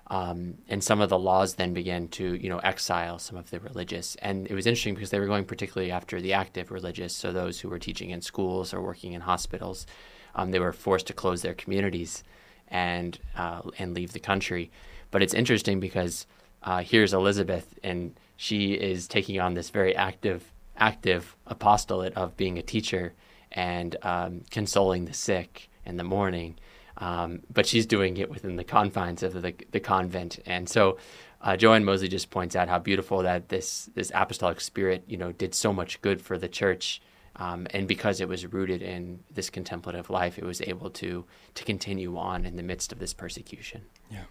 um, 0.07 0.55
and 0.67 0.83
some 0.83 1.01
of 1.01 1.09
the 1.09 1.17
laws 1.17 1.55
then 1.55 1.73
began 1.73 2.07
to, 2.09 2.35
you 2.35 2.49
know, 2.49 2.59
exile 2.59 3.19
some 3.19 3.37
of 3.37 3.49
the 3.49 3.59
religious. 3.59 4.15
And 4.17 4.47
it 4.47 4.53
was 4.53 4.67
interesting 4.67 4.95
because 4.95 5.11
they 5.11 5.19
were 5.19 5.27
going 5.27 5.45
particularly 5.45 5.91
after 5.91 6.21
the 6.21 6.33
active 6.33 6.71
religious, 6.71 7.15
so 7.15 7.31
those 7.31 7.59
who 7.59 7.69
were 7.69 7.79
teaching 7.79 8.09
in 8.09 8.21
schools 8.21 8.73
or 8.73 8.81
working 8.81 9.13
in 9.13 9.21
hospitals. 9.21 9.87
Um, 10.35 10.51
they 10.51 10.59
were 10.59 10.73
forced 10.73 11.07
to 11.07 11.13
close 11.13 11.41
their 11.41 11.53
communities 11.53 12.23
and 12.67 13.17
uh, 13.35 13.61
and 13.79 13.93
leave 13.93 14.13
the 14.13 14.19
country. 14.19 14.71
But 15.09 15.23
it's 15.23 15.33
interesting 15.33 15.79
because 15.79 16.27
uh, 16.63 16.83
here's 16.83 17.13
Elizabeth, 17.13 17.79
and 17.83 18.19
she 18.35 18.73
is 18.73 19.07
taking 19.07 19.39
on 19.39 19.53
this 19.53 19.69
very 19.69 19.95
active 19.95 20.51
active 20.75 21.37
apostolate 21.47 22.13
of 22.15 22.35
being 22.35 22.57
a 22.57 22.63
teacher 22.63 23.13
and 23.51 23.95
um, 24.01 24.41
consoling 24.49 25.05
the 25.05 25.13
sick 25.13 25.69
in 25.85 25.97
the 25.97 26.03
morning 26.03 26.57
Um, 26.97 27.41
but 27.51 27.65
she's 27.65 27.85
doing 27.85 28.17
it 28.17 28.29
within 28.29 28.55
the 28.55 28.63
confines 28.63 29.23
of 29.23 29.33
the, 29.33 29.53
the 29.71 29.79
convent. 29.79 30.39
And 30.45 30.69
so 30.69 30.97
uh, 31.41 31.57
Joanne 31.57 31.83
Mosley 31.83 32.07
just 32.07 32.29
points 32.29 32.55
out 32.55 32.69
how 32.69 32.79
beautiful 32.79 33.23
that 33.23 33.49
this, 33.49 33.89
this 33.95 34.11
apostolic 34.13 34.61
spirit, 34.61 35.03
you 35.07 35.17
know, 35.17 35.31
did 35.31 35.55
so 35.55 35.73
much 35.73 36.01
good 36.01 36.21
for 36.21 36.37
the 36.37 36.47
church. 36.47 37.01
Um, 37.35 37.65
and 37.71 37.87
because 37.87 38.21
it 38.21 38.27
was 38.27 38.45
rooted 38.45 38.83
in 38.83 39.19
this 39.33 39.49
contemplative 39.49 40.09
life, 40.11 40.37
it 40.37 40.45
was 40.45 40.61
able 40.61 40.91
to, 40.91 41.25
to 41.55 41.63
continue 41.63 42.15
on 42.15 42.45
in 42.45 42.55
the 42.57 42.63
midst 42.63 42.91
of 42.91 42.99
this 42.99 43.13
persecution. 43.13 43.81
Yeah. 44.11 44.25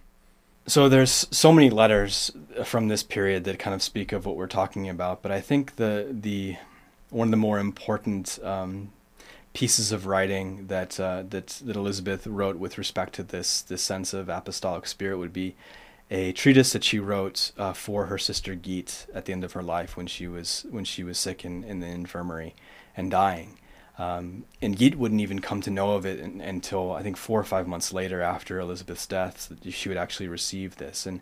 So 0.67 0.89
there's 0.89 1.27
so 1.33 1.53
many 1.53 1.71
letters 1.71 2.31
from 2.65 2.87
this 2.87 3.03
period 3.03 3.43
that 3.45 3.59
kind 3.59 3.75
of 3.75 3.83
speak 3.83 4.13
of 4.13 4.25
what 4.25 4.37
we're 4.37 4.47
talking 4.47 4.89
about, 4.89 5.21
but 5.21 5.33
I 5.33 5.41
think 5.41 5.75
the 5.75 6.07
the 6.09 6.57
one 7.11 7.27
of 7.27 7.31
the 7.33 7.37
more 7.37 7.59
important 7.59 8.39
um, 8.45 8.93
pieces 9.53 9.93
of 9.93 10.07
writing 10.07 10.67
that 10.69 10.99
uh, 10.99 11.23
that 11.29 11.49
that 11.65 11.77
Elizabeth 11.77 12.27
wrote 12.27 12.57
with 12.57 12.79
respect 12.79 13.15
to 13.15 13.23
this 13.23 13.63
this 13.63 13.83
sense 13.83 14.15
of 14.15 14.29
apostolic 14.29 14.87
spirit 14.87 15.19
would 15.19 15.33
be 15.33 15.55
a 16.11 16.33
treatise 16.33 16.73
that 16.73 16.85
she 16.85 16.99
wrote 16.99 17.53
uh, 17.57 17.73
for 17.73 18.07
her 18.07 18.19
sister 18.19 18.55
Guite 18.55 19.07
at 19.15 19.25
the 19.25 19.33
end 19.33 19.45
of 19.45 19.53
her 19.53 19.63
life 19.63 19.97
when 19.97 20.07
she 20.07 20.29
was 20.29 20.67
when 20.71 20.85
she 20.85 21.03
was 21.03 21.19
sick 21.19 21.45
in, 21.45 21.65
in 21.65 21.81
the 21.81 21.87
infirmary 21.87 22.55
and 22.97 23.11
dying. 23.11 23.59
Um, 23.99 24.45
and 24.61 24.79
Guite 24.79 24.97
wouldn't 24.97 25.21
even 25.21 25.41
come 25.41 25.61
to 25.63 25.71
know 25.71 25.93
of 25.93 26.07
it 26.07 26.19
in, 26.19 26.41
until 26.41 26.93
I 26.93 27.03
think 27.03 27.17
four 27.17 27.39
or 27.39 27.45
five 27.45 27.67
months 27.67 27.93
later 27.93 28.21
after 28.21 28.59
Elizabeth's 28.59 29.07
death 29.07 29.49
that 29.49 29.71
she 29.73 29.89
would 29.89 29.99
actually 29.99 30.29
receive 30.29 30.77
this. 30.77 31.07
And, 31.07 31.21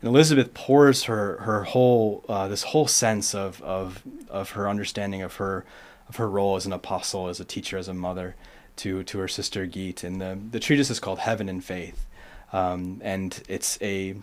and 0.00 0.08
Elizabeth 0.08 0.54
pours 0.54 1.04
her 1.04 1.38
her 1.38 1.64
whole 1.64 2.24
uh, 2.28 2.48
this 2.48 2.62
whole 2.64 2.86
sense 2.86 3.34
of, 3.34 3.60
of 3.62 4.02
of 4.28 4.50
her 4.50 4.68
understanding 4.68 5.22
of 5.22 5.36
her 5.36 5.64
of 6.10 6.16
her 6.16 6.28
role 6.28 6.56
as 6.56 6.66
an 6.66 6.72
apostle, 6.72 7.28
as 7.28 7.40
a 7.40 7.44
teacher, 7.44 7.78
as 7.78 7.88
a 7.88 7.94
mother 7.94 8.34
to 8.76 9.02
to 9.04 9.18
her 9.18 9.28
sister 9.28 9.66
Guite. 9.66 10.04
And 10.04 10.20
the 10.20 10.38
the 10.50 10.60
treatise 10.60 10.90
is 10.90 11.00
called 11.00 11.20
Heaven 11.20 11.48
in 11.48 11.60
Faith, 11.60 12.06
um, 12.52 13.00
and 13.02 13.42
it's 13.48 13.78
a 13.80 14.16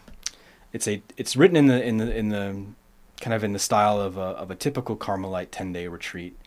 it's 0.73 0.87
a 0.87 1.01
it's 1.17 1.35
written 1.35 1.57
in 1.57 1.67
the 1.67 1.83
in 1.83 1.97
the 1.97 2.15
in 2.15 2.29
the 2.29 2.65
kind 3.19 3.33
of 3.33 3.43
in 3.43 3.53
the 3.53 3.59
style 3.59 3.99
of 3.99 4.17
a 4.17 4.29
of 4.43 4.51
a 4.51 4.55
typical 4.55 4.95
Carmelite 4.95 5.51
ten 5.51 5.73
day 5.73 5.87
retreat 5.87 6.37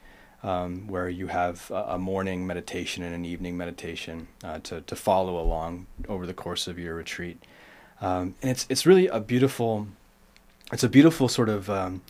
um, 0.42 0.86
where 0.86 1.08
you 1.08 1.26
have 1.26 1.70
a, 1.70 1.98
morning 1.98 2.46
meditation 2.46 3.02
and 3.02 3.14
an 3.14 3.24
evening 3.24 3.56
meditation 3.56 4.28
uh, 4.42 4.58
to, 4.60 4.80
to 4.82 4.96
follow 4.96 5.38
along 5.38 5.86
over 6.08 6.26
the 6.26 6.34
course 6.34 6.66
of 6.66 6.78
your 6.78 6.94
retreat. 6.94 7.42
Um, 8.00 8.34
and 8.40 8.50
it's, 8.50 8.66
it's 8.70 8.86
really 8.86 9.06
a 9.08 9.20
beautiful, 9.20 9.88
it's 10.72 10.84
a 10.84 10.88
beautiful 10.88 11.28
sort 11.28 11.50
of, 11.50 11.68
um, 11.68 12.00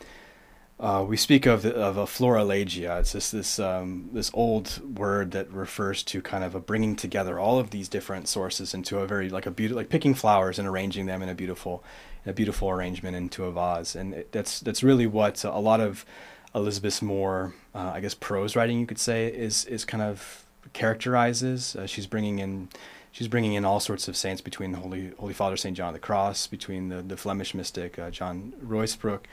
uh, 0.81 1.05
we 1.07 1.17
speak 1.17 1.47
of, 1.47 1.65
of 1.65 1.97
a 1.97 2.05
florilegia. 2.05 2.99
It's 3.01 3.13
this, 3.13 3.31
this, 3.31 3.59
um, 3.59 4.09
this 4.13 4.31
old 4.35 4.99
word 4.99 5.31
that 5.31 5.53
refers 5.53 6.03
to 6.05 6.21
kind 6.21 6.43
of 6.43 6.55
a 6.55 6.61
bringing 6.61 6.97
together 6.97 7.39
all 7.39 7.59
of 7.59 7.71
these 7.71 7.89
different 7.89 8.27
sources 8.27 8.75
into 8.75 8.99
a 8.99 9.07
very, 9.07 9.29
like 9.29 9.47
a 9.47 9.51
beautiful, 9.51 9.77
like 9.77 9.91
picking 9.91 10.15
flowers 10.15 10.59
and 10.59 10.67
arranging 10.67 11.07
them 11.07 11.23
in 11.23 11.29
a 11.29 11.35
beautiful, 11.35 11.85
a 12.27 12.33
beautiful 12.33 12.71
arrangement 12.71 13.17
into 13.17 13.45
a 13.45 13.53
vase. 13.53 13.95
And 13.95 14.15
it, 14.15 14.33
that's, 14.33 14.61
that's 14.61 14.83
really 14.83 15.07
what 15.07 15.45
a 15.45 15.61
lot 15.61 15.81
of, 15.81 16.05
Elizabeth's 16.53 17.01
more, 17.01 17.55
uh, 17.75 17.93
I 17.95 18.01
guess, 18.01 18.15
prose 18.15 18.57
writing, 18.57 18.81
you 18.81 18.87
could 18.87 18.99
say, 18.99 19.29
is 19.29 19.65
is 19.67 19.85
kind 19.85 20.03
of 20.03 20.45
characterizes. 20.73 21.77
Uh, 21.77 21.87
she's 21.87 22.09
bringing 22.09 22.41
in, 22.41 22.69
she's 23.13 23.29
bringing 23.29 23.53
in 23.53 23.65
all 23.65 23.79
sorts 23.79 24.09
of 24.09 24.17
saints 24.17 24.41
between 24.41 24.73
the 24.73 24.79
Holy 24.79 25.13
Holy 25.19 25.33
Father 25.33 25.57
Saint 25.57 25.77
John 25.77 25.89
of 25.89 25.95
the 25.95 26.01
Cross, 26.01 26.49
between 26.49 26.89
the 26.89 27.03
the 27.03 27.17
Flemish 27.17 27.55
mystic 27.55 27.99
uh, 27.99 28.11
John 28.11 28.53
Ruysbroeck, 28.65 29.27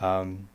um, 0.00 0.48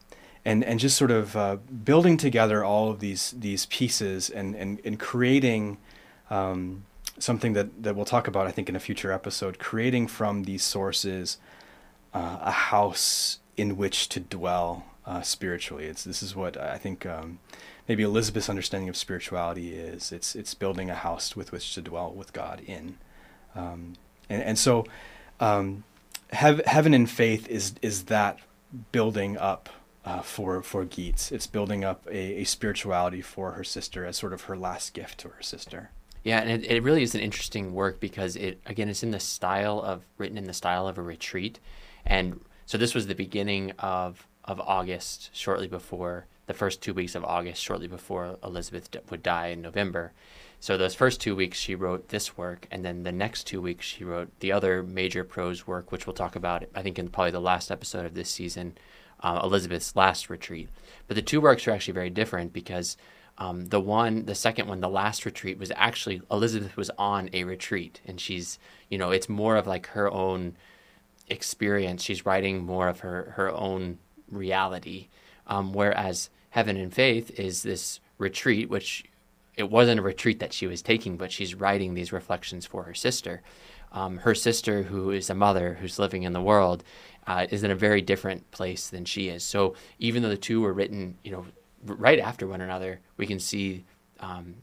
and 0.45 0.63
and 0.63 0.79
just 0.79 0.97
sort 0.97 1.11
of 1.11 1.35
uh, 1.35 1.57
building 1.83 2.17
together 2.17 2.63
all 2.63 2.89
of 2.89 2.99
these 2.99 3.33
these 3.37 3.65
pieces 3.67 4.29
and 4.29 4.55
and 4.55 4.81
and 4.83 4.99
creating. 4.99 5.77
Um, 6.29 6.85
something 7.17 7.51
that, 7.51 7.83
that 7.83 7.97
we'll 7.97 8.05
talk 8.05 8.27
about, 8.27 8.47
I 8.47 8.51
think, 8.51 8.69
in 8.69 8.77
a 8.77 8.79
future 8.79 9.11
episode, 9.11 9.59
creating 9.59 10.07
from 10.07 10.43
these 10.43 10.63
sources 10.63 11.37
uh, 12.13 12.37
a 12.41 12.51
house 12.51 13.39
in 13.57 13.77
which 13.77 14.07
to 14.09 14.19
dwell 14.19 14.85
uh, 15.05 15.21
spiritually. 15.21 15.85
It's 15.85 16.03
this 16.03 16.23
is 16.23 16.35
what 16.35 16.55
I 16.57 16.77
think 16.77 17.05
um, 17.05 17.39
maybe 17.87 18.03
Elizabeth's 18.03 18.49
understanding 18.49 18.89
of 18.89 18.95
spirituality 18.95 19.73
is. 19.73 20.11
It's 20.11 20.35
it's 20.35 20.53
building 20.53 20.89
a 20.89 20.95
house 20.95 21.35
with 21.35 21.51
which 21.51 21.73
to 21.75 21.81
dwell 21.81 22.11
with 22.11 22.31
God 22.33 22.61
in, 22.65 22.97
um, 23.55 23.93
and 24.29 24.41
and 24.41 24.57
so 24.57 24.85
um, 25.39 25.83
hev- 26.31 26.65
heaven 26.65 26.93
in 26.93 27.05
faith 27.05 27.47
is 27.47 27.73
is 27.81 28.05
that 28.05 28.39
building 28.91 29.37
up 29.37 29.69
uh, 30.09 30.21
for 30.21 30.61
for 30.63 30.85
Guites. 30.85 31.31
It's 31.31 31.47
building 31.47 31.83
up 31.83 32.07
a, 32.07 32.41
a 32.41 32.43
spirituality 32.43 33.21
for 33.21 33.51
her 33.51 33.63
sister 33.63 34.05
as 34.05 34.17
sort 34.17 34.33
of 34.33 34.43
her 34.43 34.57
last 34.57 34.93
gift 34.93 35.19
to 35.19 35.29
her 35.29 35.41
sister. 35.41 35.91
Yeah, 36.23 36.39
and 36.39 36.49
it, 36.49 36.69
it 36.69 36.83
really 36.83 37.03
is 37.03 37.15
an 37.15 37.21
interesting 37.21 37.73
work 37.73 37.99
because 37.99 38.35
it 38.35 38.59
again 38.65 38.89
it's 38.89 39.03
in 39.03 39.11
the 39.11 39.19
style 39.19 39.79
of 39.79 40.03
written 40.17 40.37
in 40.37 40.45
the 40.45 40.53
style 40.53 40.87
of 40.87 40.97
a 40.97 41.01
retreat, 41.01 41.59
and 42.05 42.41
so 42.65 42.77
this 42.77 42.95
was 42.95 43.07
the 43.07 43.15
beginning 43.15 43.71
of 43.77 44.25
of 44.45 44.59
August, 44.61 45.29
shortly 45.31 45.67
before 45.67 46.25
the 46.47 46.53
first 46.55 46.81
two 46.81 46.95
weeks 46.95 47.13
of 47.13 47.23
August, 47.23 47.61
shortly 47.61 47.87
before 47.87 48.37
Elizabeth 48.43 48.89
would 49.11 49.21
die 49.21 49.47
in 49.47 49.61
November. 49.61 50.11
So 50.59 50.75
those 50.75 50.95
first 50.95 51.21
two 51.21 51.35
weeks 51.35 51.57
she 51.59 51.75
wrote 51.75 52.09
this 52.09 52.35
work, 52.35 52.67
and 52.71 52.83
then 52.83 53.03
the 53.03 53.11
next 53.11 53.43
two 53.43 53.61
weeks 53.61 53.85
she 53.85 54.03
wrote 54.03 54.31
the 54.39 54.51
other 54.51 54.81
major 54.81 55.23
prose 55.23 55.67
work, 55.67 55.91
which 55.91 56.07
we'll 56.07 56.15
talk 56.15 56.35
about, 56.35 56.65
I 56.73 56.81
think, 56.81 56.97
in 56.97 57.09
probably 57.09 57.31
the 57.31 57.39
last 57.39 57.69
episode 57.69 58.05
of 58.07 58.15
this 58.15 58.29
season, 58.29 58.75
uh, 59.21 59.41
Elizabeth's 59.43 59.95
last 59.95 60.29
retreat. 60.29 60.69
But 61.07 61.15
the 61.15 61.21
two 61.21 61.41
works 61.41 61.67
are 61.67 61.71
actually 61.71 61.93
very 61.93 62.09
different 62.09 62.53
because 62.53 62.97
um, 63.37 63.67
the 63.67 63.79
one, 63.79 64.25
the 64.25 64.35
second 64.35 64.67
one, 64.67 64.81
the 64.81 64.89
last 64.89 65.25
retreat 65.25 65.57
was 65.57 65.71
actually 65.75 66.21
Elizabeth 66.29 66.75
was 66.75 66.91
on 66.97 67.29
a 67.31 67.45
retreat, 67.45 68.01
and 68.05 68.19
she's, 68.19 68.59
you 68.89 68.97
know, 68.97 69.11
it's 69.11 69.29
more 69.29 69.55
of 69.55 69.65
like 69.65 69.87
her 69.87 70.11
own 70.11 70.57
experience. 71.27 72.03
She's 72.03 72.25
writing 72.25 72.65
more 72.65 72.89
of 72.89 72.99
her 72.99 73.33
her 73.37 73.51
own 73.51 73.99
reality. 74.29 75.07
Um, 75.47 75.73
whereas 75.73 76.29
heaven 76.51 76.77
in 76.77 76.91
faith 76.91 77.31
is 77.39 77.63
this 77.63 77.99
retreat, 78.17 78.69
which 78.69 79.05
it 79.55 79.69
wasn't 79.69 79.99
a 79.99 80.03
retreat 80.03 80.39
that 80.39 80.53
she 80.53 80.67
was 80.67 80.81
taking, 80.81 81.17
but 81.17 81.31
she's 81.31 81.55
writing 81.55 81.93
these 81.93 82.11
reflections 82.11 82.65
for 82.65 82.83
her 82.83 82.93
sister. 82.93 83.41
Um, 83.91 84.17
her 84.19 84.35
sister, 84.35 84.83
who 84.83 85.09
is 85.09 85.29
a 85.29 85.35
mother 85.35 85.75
who's 85.81 85.97
living 85.97 86.23
in 86.23 86.33
the 86.33 86.41
world, 86.41 86.83
uh, 87.29 87.45
is 87.51 87.63
in 87.63 87.69
a 87.69 87.75
very 87.75 88.01
different 88.01 88.49
place 88.49 88.89
than 88.89 89.05
she 89.05 89.29
is. 89.29 89.43
So 89.43 89.75
even 89.99 90.23
though 90.23 90.29
the 90.29 90.37
two 90.37 90.61
were 90.61 90.73
written, 90.73 91.15
you 91.23 91.31
know, 91.31 91.45
right 91.85 92.19
after 92.19 92.47
one 92.47 92.59
another, 92.59 93.01
we 93.17 93.27
can 93.27 93.39
see, 93.39 93.85
um, 94.19 94.55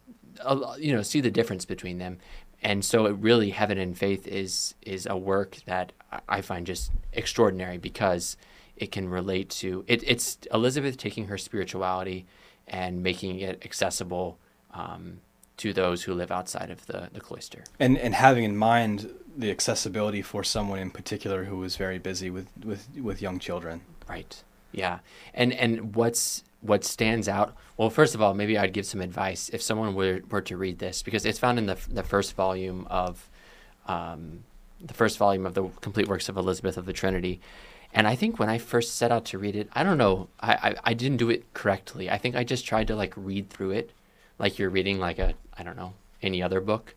you 0.77 0.93
know, 0.93 1.01
see 1.01 1.21
the 1.21 1.31
difference 1.31 1.63
between 1.63 1.97
them. 1.97 2.17
And 2.61 2.83
so 2.83 3.05
it 3.05 3.13
really, 3.13 3.51
heaven 3.51 3.77
in 3.77 3.93
faith 3.93 4.27
is 4.27 4.75
is 4.81 5.07
a 5.09 5.15
work 5.15 5.59
that 5.65 5.93
I 6.27 6.41
find 6.41 6.67
just 6.67 6.91
extraordinary 7.13 7.77
because 7.77 8.35
it 8.75 8.91
can 8.91 9.07
relate 9.07 9.49
to 9.61 9.85
it, 9.87 10.03
it's 10.05 10.37
Elizabeth 10.53 10.97
taking 10.97 11.27
her 11.27 11.37
spirituality 11.37 12.25
and 12.67 13.01
making 13.01 13.39
it 13.39 13.63
accessible 13.63 14.39
um, 14.73 15.21
to 15.57 15.71
those 15.71 16.03
who 16.03 16.13
live 16.13 16.31
outside 16.31 16.69
of 16.69 16.85
the, 16.87 17.09
the 17.13 17.21
cloister. 17.21 17.63
And 17.79 17.97
and 17.97 18.13
having 18.13 18.43
in 18.43 18.57
mind 18.57 19.09
the 19.37 19.51
accessibility 19.51 20.21
for 20.21 20.43
someone 20.43 20.79
in 20.79 20.91
particular 20.91 21.45
who 21.45 21.57
was 21.57 21.75
very 21.75 21.99
busy 21.99 22.29
with, 22.29 22.47
with, 22.63 22.87
with 23.01 23.21
young 23.21 23.39
children. 23.39 23.81
Right. 24.09 24.43
Yeah. 24.71 24.99
And 25.33 25.53
and 25.53 25.95
what's 25.95 26.43
what 26.61 26.83
stands 26.83 27.29
out 27.29 27.55
well 27.77 27.89
first 27.91 28.15
of 28.15 28.21
all 28.21 28.33
maybe 28.33 28.57
i'd 28.57 28.73
give 28.73 28.85
some 28.85 28.99
advice 28.99 29.47
if 29.53 29.61
someone 29.61 29.93
were, 29.93 30.21
were 30.31 30.41
to 30.41 30.57
read 30.57 30.79
this 30.79 31.03
because 31.03 31.23
it's 31.23 31.37
found 31.37 31.59
in 31.59 31.67
the, 31.67 31.77
the 31.87 32.01
first 32.01 32.35
volume 32.35 32.87
of 32.89 33.29
um, 33.85 34.43
the 34.81 34.93
first 34.93 35.19
volume 35.19 35.45
of 35.45 35.53
the 35.53 35.63
complete 35.81 36.07
works 36.07 36.29
of 36.29 36.35
elizabeth 36.35 36.75
of 36.75 36.87
the 36.87 36.93
trinity 36.93 37.39
and 37.93 38.07
I 38.07 38.15
think 38.15 38.37
when 38.37 38.49
I 38.49 38.57
first 38.57 38.95
set 38.95 39.11
out 39.11 39.25
to 39.25 39.37
read 39.37 39.55
it, 39.55 39.69
I 39.73 39.83
don't 39.83 39.97
know, 39.97 40.27
I, 40.39 40.53
I, 40.53 40.75
I 40.83 40.93
didn't 40.93 41.17
do 41.17 41.29
it 41.29 41.51
correctly. 41.53 42.09
I 42.09 42.17
think 42.17 42.35
I 42.35 42.43
just 42.43 42.65
tried 42.65 42.87
to 42.87 42.95
like 42.95 43.13
read 43.15 43.49
through 43.49 43.71
it 43.71 43.91
like 44.39 44.59
you're 44.59 44.69
reading 44.69 44.99
like 44.99 45.19
a, 45.19 45.33
I 45.57 45.63
don't 45.63 45.77
know, 45.77 45.93
any 46.21 46.43
other 46.43 46.61
book. 46.61 46.95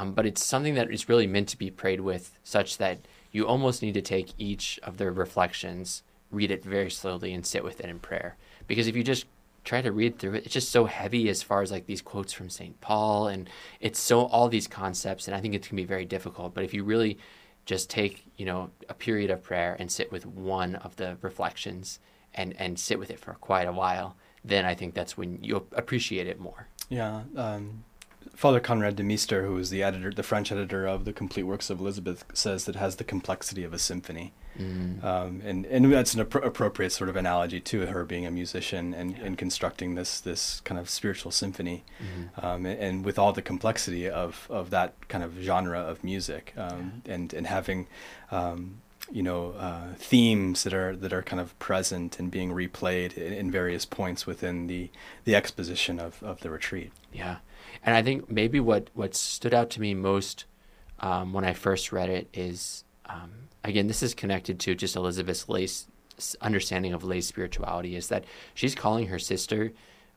Um, 0.00 0.12
but 0.12 0.24
it's 0.24 0.42
something 0.42 0.74
that 0.74 0.90
is 0.90 1.08
really 1.10 1.26
meant 1.26 1.48
to 1.50 1.58
be 1.58 1.70
prayed 1.70 2.00
with, 2.00 2.38
such 2.42 2.78
that 2.78 3.00
you 3.32 3.46
almost 3.46 3.82
need 3.82 3.94
to 3.94 4.02
take 4.02 4.32
each 4.38 4.80
of 4.82 4.96
the 4.96 5.10
reflections, 5.10 6.02
read 6.30 6.50
it 6.50 6.64
very 6.64 6.90
slowly, 6.90 7.34
and 7.34 7.44
sit 7.44 7.62
with 7.62 7.80
it 7.80 7.90
in 7.90 7.98
prayer. 7.98 8.36
Because 8.66 8.86
if 8.86 8.96
you 8.96 9.04
just 9.04 9.26
try 9.62 9.82
to 9.82 9.92
read 9.92 10.18
through 10.18 10.34
it, 10.34 10.44
it's 10.46 10.54
just 10.54 10.70
so 10.70 10.86
heavy 10.86 11.28
as 11.28 11.42
far 11.42 11.60
as 11.60 11.70
like 11.70 11.84
these 11.84 12.00
quotes 12.00 12.32
from 12.32 12.48
St. 12.48 12.80
Paul, 12.80 13.28
and 13.28 13.50
it's 13.78 14.00
so 14.00 14.24
all 14.26 14.48
these 14.48 14.66
concepts, 14.66 15.28
and 15.28 15.36
I 15.36 15.40
think 15.40 15.54
it 15.54 15.66
can 15.66 15.76
be 15.76 15.84
very 15.84 16.06
difficult. 16.06 16.54
But 16.54 16.64
if 16.64 16.72
you 16.72 16.82
really 16.82 17.18
just 17.66 17.90
take 17.90 18.24
you 18.38 18.46
know 18.46 18.70
a 18.88 18.94
period 18.94 19.30
of 19.30 19.42
prayer 19.42 19.76
and 19.78 19.92
sit 19.92 20.10
with 20.10 20.24
one 20.24 20.76
of 20.76 20.96
the 20.96 21.18
reflections 21.20 21.98
and 22.34 22.54
and 22.58 22.78
sit 22.78 22.98
with 22.98 23.10
it 23.10 23.20
for 23.20 23.34
quite 23.34 23.68
a 23.68 23.72
while 23.72 24.16
then 24.42 24.64
i 24.64 24.74
think 24.74 24.94
that's 24.94 25.16
when 25.16 25.38
you'll 25.42 25.66
appreciate 25.72 26.26
it 26.26 26.40
more 26.40 26.66
yeah 26.88 27.20
um, 27.36 27.84
Father 28.34 28.60
Conrad 28.60 28.96
de 28.96 29.02
Meester, 29.02 29.44
who 29.44 29.58
is 29.58 29.70
the 29.70 29.82
editor, 29.82 30.10
the 30.10 30.22
French 30.22 30.50
editor 30.50 30.86
of 30.86 31.04
the 31.04 31.12
Complete 31.12 31.42
Works 31.42 31.70
of 31.70 31.80
Elizabeth, 31.80 32.24
says 32.32 32.64
that 32.64 32.76
it 32.76 32.78
has 32.78 32.96
the 32.96 33.04
complexity 33.04 33.64
of 33.64 33.74
a 33.74 33.78
symphony. 33.78 34.32
Mm. 34.58 35.02
Um, 35.04 35.42
and 35.44 35.64
and 35.66 35.92
that's 35.92 36.14
an 36.14 36.24
appro- 36.24 36.44
appropriate 36.44 36.90
sort 36.90 37.08
of 37.08 37.16
analogy 37.16 37.60
to 37.60 37.86
her 37.86 38.04
being 38.04 38.26
a 38.26 38.30
musician 38.30 38.92
and, 38.92 39.16
yeah. 39.16 39.24
and 39.24 39.38
constructing 39.38 39.94
this 39.94 40.20
this 40.20 40.60
kind 40.60 40.78
of 40.78 40.90
spiritual 40.90 41.30
symphony, 41.30 41.84
mm-hmm. 42.02 42.44
um, 42.44 42.66
and, 42.66 42.80
and, 42.80 43.04
with 43.04 43.18
all 43.18 43.32
the 43.32 43.42
complexity 43.42 44.08
of, 44.08 44.46
of 44.50 44.70
that 44.70 45.08
kind 45.08 45.22
of 45.22 45.38
genre 45.40 45.78
of 45.78 46.02
music, 46.02 46.52
um, 46.56 47.02
yeah. 47.04 47.14
and 47.14 47.32
and 47.32 47.46
having 47.46 47.86
um, 48.30 48.80
you 49.10 49.22
know 49.22 49.52
uh, 49.52 49.94
themes 49.96 50.64
that 50.64 50.74
are 50.74 50.94
that 50.96 51.12
are 51.12 51.22
kind 51.22 51.40
of 51.40 51.58
present 51.58 52.18
and 52.18 52.30
being 52.30 52.50
replayed 52.50 53.16
in, 53.16 53.32
in, 53.32 53.50
various 53.50 53.84
points 53.84 54.26
within 54.26 54.66
the 54.66 54.90
the 55.24 55.34
exposition 55.34 55.98
of, 55.98 56.22
of 56.22 56.40
the 56.40 56.50
retreat. 56.50 56.92
Yeah, 57.12 57.36
and 57.84 57.94
I 57.94 58.02
think 58.02 58.30
maybe 58.30 58.60
what 58.60 58.90
what 58.94 59.14
stood 59.14 59.54
out 59.54 59.70
to 59.70 59.80
me 59.80 59.94
most 59.94 60.44
um, 61.00 61.32
when 61.32 61.44
I 61.44 61.52
first 61.52 61.92
read 61.92 62.10
it 62.10 62.28
is 62.32 62.84
um, 63.06 63.30
again, 63.64 63.86
this 63.86 64.02
is 64.02 64.14
connected 64.14 64.60
to 64.60 64.74
just 64.74 64.96
Elizabeth's 64.96 65.48
lay, 65.48 65.68
understanding 66.40 66.92
of 66.92 67.04
lay 67.04 67.20
spirituality 67.20 67.96
is 67.96 68.08
that 68.08 68.24
she's 68.54 68.74
calling 68.74 69.06
her 69.08 69.18
sister, 69.18 69.72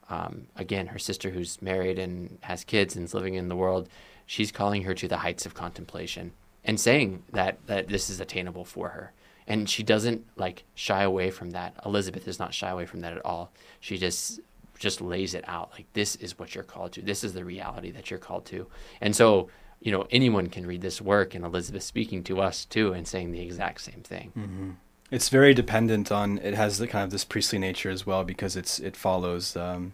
um, 0.09 0.47
again, 0.55 0.87
her 0.87 0.99
sister 0.99 1.29
who's 1.29 1.61
married 1.61 1.97
and 1.97 2.37
has 2.41 2.63
kids 2.63 2.95
and 2.95 3.05
is 3.05 3.13
living 3.13 3.35
in 3.35 3.49
the 3.49 3.55
world, 3.55 3.89
she's 4.25 4.51
calling 4.51 4.83
her 4.83 4.93
to 4.93 5.07
the 5.07 5.17
heights 5.17 5.45
of 5.45 5.53
contemplation 5.53 6.31
and 6.63 6.79
saying 6.79 7.23
that, 7.31 7.57
that 7.67 7.87
this 7.87 8.09
is 8.09 8.19
attainable 8.19 8.65
for 8.65 8.89
her. 8.89 9.11
And 9.47 9.69
she 9.69 9.83
doesn't 9.83 10.25
like 10.37 10.63
shy 10.73 11.03
away 11.03 11.29
from 11.29 11.51
that. 11.51 11.73
Elizabeth 11.85 12.25
does 12.25 12.39
not 12.39 12.53
shy 12.53 12.69
away 12.69 12.85
from 12.85 13.01
that 13.01 13.13
at 13.13 13.25
all. 13.25 13.51
She 13.81 13.97
just 13.97 14.39
just 14.83 15.01
lays 15.01 15.33
it 15.33 15.43
out 15.47 15.71
like 15.71 15.87
this 15.93 16.15
is 16.17 16.37
what 16.37 16.53
you're 16.53 16.63
called 16.63 16.91
to. 16.91 17.01
This 17.01 17.23
is 17.23 17.33
the 17.33 17.45
reality 17.45 17.89
that 17.91 18.11
you're 18.11 18.19
called 18.19 18.45
to. 18.47 18.67
And 19.01 19.15
so 19.15 19.49
you 19.83 19.91
know, 19.91 20.07
anyone 20.11 20.47
can 20.47 20.65
read 20.65 20.81
this 20.81 21.01
work, 21.01 21.35
and 21.35 21.43
Elizabeth 21.43 21.83
speaking 21.83 22.23
to 22.23 22.39
us 22.39 22.63
too 22.63 22.93
and 22.93 23.05
saying 23.05 23.31
the 23.31 23.41
exact 23.41 23.81
same 23.81 24.01
thing. 24.01 24.31
Mm-hmm. 24.37 24.69
It's 25.11 25.27
very 25.27 25.53
dependent 25.53 26.09
on. 26.11 26.37
It 26.37 26.53
has 26.53 26.77
the 26.77 26.87
kind 26.87 27.03
of 27.03 27.11
this 27.11 27.25
priestly 27.25 27.59
nature 27.59 27.89
as 27.89 28.05
well 28.05 28.23
because 28.23 28.55
it's 28.55 28.79
it 28.79 28.95
follows. 28.95 29.55
Um, 29.57 29.93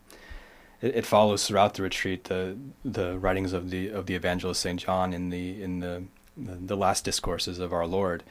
it, 0.82 0.98
it, 0.98 1.06
follows 1.06 1.46
throughout 1.46 1.74
the 1.74 1.82
retreat 1.82 2.26
the 2.26 2.56
the 2.86 3.18
writings 3.18 3.52
of 3.52 3.72
the 3.72 3.90
of 3.90 4.06
the 4.06 4.14
evangelist 4.14 4.62
Saint 4.62 4.80
John 4.82 5.12
in 5.12 5.30
the 5.30 5.62
in 5.62 5.80
the 5.80 6.04
the, 6.38 6.56
the 6.56 6.78
last 6.78 7.04
discourses 7.04 7.58
of 7.58 7.74
our 7.74 7.88
Lord. 7.88 8.24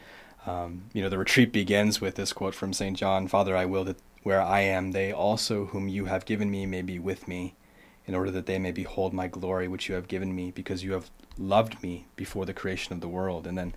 Um, 0.45 0.83
you 0.93 1.01
know, 1.01 1.09
the 1.09 1.17
retreat 1.17 1.51
begins 1.51 1.99
with 1.99 2.15
this 2.15 2.33
quote 2.33 2.55
from 2.55 2.73
Saint 2.73 2.97
John: 2.97 3.27
"Father, 3.27 3.55
I 3.55 3.65
will 3.65 3.83
that 3.85 3.97
where 4.23 4.41
I 4.41 4.61
am, 4.61 4.91
they 4.91 5.11
also 5.11 5.65
whom 5.67 5.87
you 5.87 6.05
have 6.05 6.25
given 6.25 6.49
me 6.51 6.65
may 6.65 6.81
be 6.81 6.99
with 6.99 7.27
me." 7.27 7.55
in 8.09 8.15
order 8.15 8.31
that 8.31 8.47
they 8.47 8.57
may 8.57 8.71
behold 8.71 9.13
my 9.13 9.27
glory 9.27 9.67
which 9.67 9.87
you 9.87 9.93
have 9.93 10.07
given 10.07 10.33
me 10.33 10.49
because 10.49 10.83
you 10.83 10.93
have 10.93 11.11
loved 11.37 11.83
me 11.83 12.07
before 12.15 12.43
the 12.43 12.53
creation 12.55 12.91
of 12.91 13.01
the 13.01 13.07
world 13.07 13.45
and 13.45 13.55
then 13.55 13.71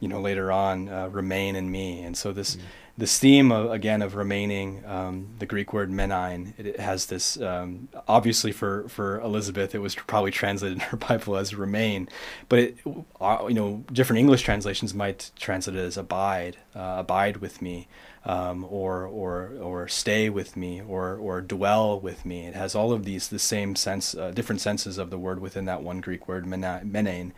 you 0.00 0.08
know 0.08 0.20
later 0.20 0.50
on 0.50 0.88
uh, 0.88 1.06
remain 1.10 1.54
in 1.54 1.70
me 1.70 2.02
and 2.02 2.16
so 2.16 2.32
this 2.32 2.56
mm. 2.56 2.60
This 2.98 3.18
theme 3.18 3.50
of, 3.50 3.70
again 3.70 4.02
of 4.02 4.14
remaining 4.14 4.84
um, 4.84 5.28
the 5.38 5.46
greek 5.46 5.72
word 5.72 5.90
menein 5.90 6.52
it, 6.58 6.78
has 6.78 7.06
this 7.06 7.40
um, 7.40 7.88
obviously 8.06 8.52
for 8.52 8.86
for 8.88 9.20
elizabeth 9.20 9.74
it 9.74 9.78
was 9.78 9.94
probably 9.94 10.30
translated 10.30 10.76
in 10.76 10.84
her 10.84 10.96
bible 11.08 11.36
as 11.36 11.54
remain 11.54 12.08
but 12.48 12.58
it, 12.58 12.76
uh, 13.20 13.46
you 13.48 13.54
know 13.54 13.84
different 13.92 14.18
english 14.18 14.42
translations 14.42 14.92
might 14.92 15.30
translate 15.38 15.76
it 15.76 15.80
as 15.80 15.96
abide 15.96 16.58
uh, 16.74 16.96
abide 16.98 17.38
with 17.38 17.62
me 17.62 17.88
um, 18.24 18.66
or 18.68 19.06
or 19.06 19.52
or 19.60 19.88
stay 19.88 20.28
with 20.28 20.56
me 20.56 20.82
or 20.82 21.16
or 21.16 21.40
dwell 21.40 21.98
with 21.98 22.26
me. 22.26 22.46
It 22.46 22.54
has 22.54 22.74
all 22.74 22.92
of 22.92 23.04
these 23.04 23.28
the 23.28 23.38
same 23.38 23.74
sense, 23.74 24.14
uh, 24.14 24.32
different 24.32 24.60
senses 24.60 24.98
of 24.98 25.10
the 25.10 25.18
word 25.18 25.40
within 25.40 25.64
that 25.64 25.82
one 25.82 26.00
Greek 26.00 26.28
word 26.28 26.44
menein. 26.44 27.32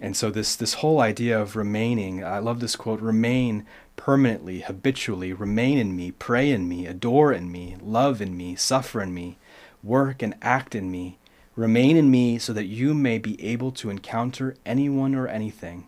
And 0.00 0.16
so 0.16 0.30
this 0.30 0.56
this 0.56 0.74
whole 0.74 1.00
idea 1.00 1.40
of 1.40 1.56
remaining, 1.56 2.24
I 2.24 2.38
love 2.38 2.60
this 2.60 2.76
quote: 2.76 3.00
"Remain 3.00 3.64
permanently, 3.96 4.60
habitually, 4.60 5.32
remain 5.32 5.78
in 5.78 5.94
me, 5.94 6.10
pray 6.10 6.50
in 6.50 6.68
me, 6.68 6.86
adore 6.86 7.32
in 7.32 7.50
me, 7.50 7.76
love 7.80 8.20
in 8.20 8.36
me, 8.36 8.56
suffer 8.56 9.00
in 9.00 9.14
me, 9.14 9.38
work 9.82 10.22
and 10.22 10.34
act 10.42 10.74
in 10.74 10.90
me." 10.90 11.18
Remain 11.56 11.96
in 11.96 12.10
me 12.10 12.38
so 12.38 12.52
that 12.52 12.64
you 12.66 12.94
may 12.94 13.18
be 13.18 13.40
able 13.40 13.70
to 13.72 13.88
encounter 13.88 14.56
anyone 14.66 15.14
or 15.14 15.28
anything. 15.28 15.86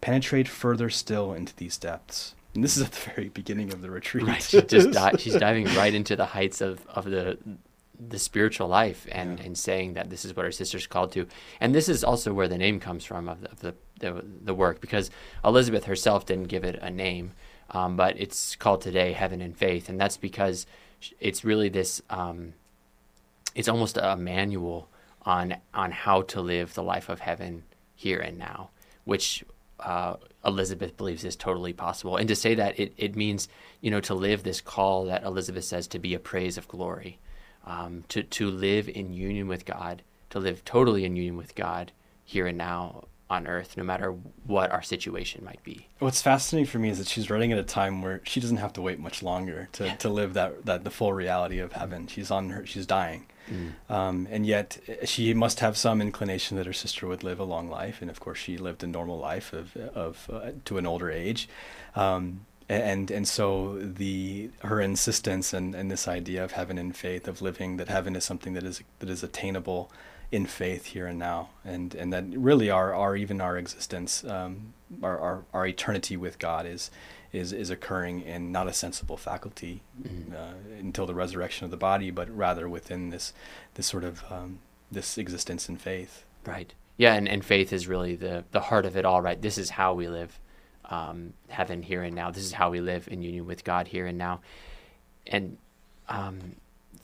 Penetrate 0.00 0.46
further 0.46 0.90
still 0.90 1.32
into 1.32 1.56
these 1.56 1.76
depths. 1.76 2.36
And 2.54 2.62
this 2.62 2.76
is 2.76 2.84
at 2.84 2.92
the 2.92 3.10
very 3.10 3.28
beginning 3.28 3.72
of 3.72 3.82
the 3.82 3.90
retreat. 3.90 4.26
Right. 4.26 4.42
She 4.42 4.62
just 4.62 4.92
di- 4.92 5.16
she's 5.18 5.34
diving 5.34 5.66
right 5.74 5.92
into 5.92 6.14
the 6.14 6.26
heights 6.26 6.60
of, 6.60 6.86
of 6.88 7.06
the 7.06 7.38
the 8.08 8.18
spiritual 8.18 8.68
life 8.68 9.06
and, 9.10 9.38
yeah. 9.38 9.46
and 9.46 9.58
saying 9.58 9.94
that 9.94 10.10
this 10.10 10.24
is 10.24 10.34
what 10.34 10.44
our 10.44 10.50
sister's 10.50 10.86
called 10.86 11.12
to. 11.12 11.26
And 11.60 11.74
this 11.74 11.88
is 11.88 12.04
also 12.04 12.32
where 12.32 12.48
the 12.48 12.58
name 12.58 12.80
comes 12.80 13.04
from 13.04 13.28
of 13.28 13.40
the, 13.40 13.50
of 13.50 13.60
the, 13.60 13.74
the, 14.00 14.24
the, 14.44 14.54
work 14.54 14.80
because 14.80 15.10
Elizabeth 15.44 15.84
herself 15.84 16.26
didn't 16.26 16.48
give 16.48 16.64
it 16.64 16.78
a 16.82 16.90
name, 16.90 17.32
um, 17.70 17.96
but 17.96 18.18
it's 18.18 18.56
called 18.56 18.80
today 18.80 19.12
Heaven 19.12 19.40
in 19.40 19.54
Faith. 19.54 19.88
And 19.88 20.00
that's 20.00 20.16
because 20.16 20.66
it's 21.20 21.44
really 21.44 21.68
this, 21.68 22.02
um, 22.10 22.54
it's 23.54 23.68
almost 23.68 23.96
a 23.96 24.16
manual 24.16 24.88
on, 25.22 25.56
on 25.72 25.92
how 25.92 26.22
to 26.22 26.40
live 26.40 26.74
the 26.74 26.82
life 26.82 27.08
of 27.08 27.20
heaven 27.20 27.64
here 27.94 28.18
and 28.18 28.38
now, 28.38 28.70
which 29.04 29.44
uh, 29.80 30.16
Elizabeth 30.44 30.96
believes 30.96 31.24
is 31.24 31.36
totally 31.36 31.72
possible. 31.72 32.16
And 32.16 32.28
to 32.28 32.36
say 32.36 32.54
that 32.54 32.78
it, 32.78 32.92
it 32.96 33.16
means, 33.16 33.48
you 33.80 33.90
know, 33.90 34.00
to 34.00 34.14
live 34.14 34.42
this 34.42 34.60
call 34.60 35.04
that 35.06 35.22
Elizabeth 35.24 35.64
says 35.64 35.86
to 35.88 35.98
be 35.98 36.14
a 36.14 36.18
praise 36.18 36.58
of 36.58 36.68
glory, 36.68 37.18
um, 37.64 38.04
to, 38.08 38.22
to 38.22 38.50
live 38.50 38.88
in 38.88 39.12
union 39.12 39.48
with 39.48 39.64
God, 39.64 40.02
to 40.30 40.38
live 40.38 40.64
totally 40.64 41.04
in 41.04 41.16
union 41.16 41.36
with 41.36 41.54
God 41.54 41.92
here 42.24 42.46
and 42.46 42.58
now 42.58 43.04
on 43.32 43.46
earth, 43.46 43.76
no 43.78 43.82
matter 43.82 44.14
what 44.46 44.70
our 44.70 44.82
situation 44.82 45.42
might 45.42 45.62
be. 45.64 45.88
What's 46.00 46.20
fascinating 46.20 46.66
for 46.66 46.78
me 46.78 46.90
is 46.90 46.98
that 46.98 47.08
she's 47.08 47.30
writing 47.30 47.50
at 47.50 47.58
a 47.58 47.62
time 47.62 48.02
where 48.02 48.20
she 48.24 48.40
doesn't 48.40 48.58
have 48.58 48.74
to 48.74 48.82
wait 48.82 48.98
much 48.98 49.22
longer 49.22 49.70
to, 49.72 49.86
yeah. 49.86 49.94
to 49.96 50.10
live 50.10 50.34
that, 50.34 50.66
that 50.66 50.84
the 50.84 50.90
full 50.90 51.14
reality 51.14 51.58
of 51.58 51.72
heaven. 51.72 52.06
She's 52.06 52.30
on 52.30 52.50
her, 52.50 52.66
she's 52.66 52.84
dying. 52.84 53.26
Mm. 53.50 53.90
Um, 53.92 54.28
and 54.30 54.46
yet 54.46 54.78
she 55.04 55.32
must 55.34 55.60
have 55.60 55.76
some 55.76 56.02
inclination 56.02 56.58
that 56.58 56.66
her 56.66 56.74
sister 56.74 57.06
would 57.06 57.24
live 57.24 57.40
a 57.40 57.44
long 57.44 57.70
life. 57.70 58.02
And 58.02 58.10
of 58.10 58.20
course 58.20 58.38
she 58.38 58.58
lived 58.58 58.84
a 58.84 58.86
normal 58.86 59.18
life 59.18 59.54
of, 59.54 59.76
of 59.76 60.30
uh, 60.30 60.50
to 60.66 60.76
an 60.76 60.86
older 60.86 61.10
age. 61.10 61.48
Um, 61.96 62.44
and 62.68 63.10
and 63.10 63.26
so 63.26 63.78
the 63.78 64.50
her 64.62 64.80
insistence 64.80 65.52
and, 65.52 65.74
and 65.74 65.90
this 65.90 66.08
idea 66.08 66.42
of 66.44 66.52
heaven 66.52 66.78
and 66.78 66.96
faith 66.96 67.28
of 67.28 67.42
living 67.42 67.76
that 67.76 67.88
heaven 67.88 68.16
is 68.16 68.24
something 68.24 68.54
that 68.54 68.64
is 68.64 68.82
that 68.98 69.10
is 69.10 69.22
attainable 69.22 69.90
in 70.32 70.46
faith 70.46 70.86
here 70.86 71.06
and 71.06 71.18
now, 71.18 71.50
and 71.64 71.94
and 71.94 72.12
that 72.12 72.24
really 72.30 72.70
our 72.70 72.94
our 72.94 73.14
even 73.14 73.40
our 73.40 73.58
existence, 73.58 74.24
um, 74.24 74.72
our, 75.02 75.18
our 75.18 75.44
our 75.52 75.66
eternity 75.66 76.16
with 76.16 76.38
God 76.38 76.66
is 76.66 76.90
is 77.32 77.52
is 77.52 77.68
occurring 77.68 78.22
in 78.22 78.50
not 78.50 78.66
a 78.66 78.72
sensible 78.72 79.18
faculty 79.18 79.82
mm-hmm. 80.02 80.34
uh, 80.34 80.78
until 80.78 81.06
the 81.06 81.14
resurrection 81.14 81.66
of 81.66 81.70
the 81.70 81.76
body, 81.76 82.10
but 82.10 82.34
rather 82.34 82.66
within 82.68 83.10
this 83.10 83.34
this 83.74 83.86
sort 83.86 84.04
of 84.04 84.24
um, 84.30 84.60
this 84.90 85.18
existence 85.18 85.68
in 85.68 85.76
faith. 85.76 86.24
Right. 86.46 86.72
Yeah, 86.96 87.14
and, 87.14 87.28
and 87.28 87.44
faith 87.44 87.72
is 87.72 87.86
really 87.86 88.16
the 88.16 88.44
the 88.52 88.60
heart 88.60 88.86
of 88.86 88.96
it 88.96 89.04
all. 89.04 89.20
Right. 89.20 89.40
This 89.40 89.58
is 89.58 89.70
how 89.70 89.92
we 89.92 90.08
live 90.08 90.40
um, 90.92 91.32
heaven 91.48 91.82
here 91.82 92.02
and 92.02 92.14
now. 92.14 92.30
This 92.30 92.44
is 92.44 92.52
how 92.52 92.70
we 92.70 92.80
live 92.80 93.08
in 93.10 93.22
union 93.22 93.46
with 93.46 93.64
God 93.64 93.88
here 93.88 94.06
and 94.06 94.18
now, 94.18 94.40
and 95.26 95.56
um, 96.08 96.56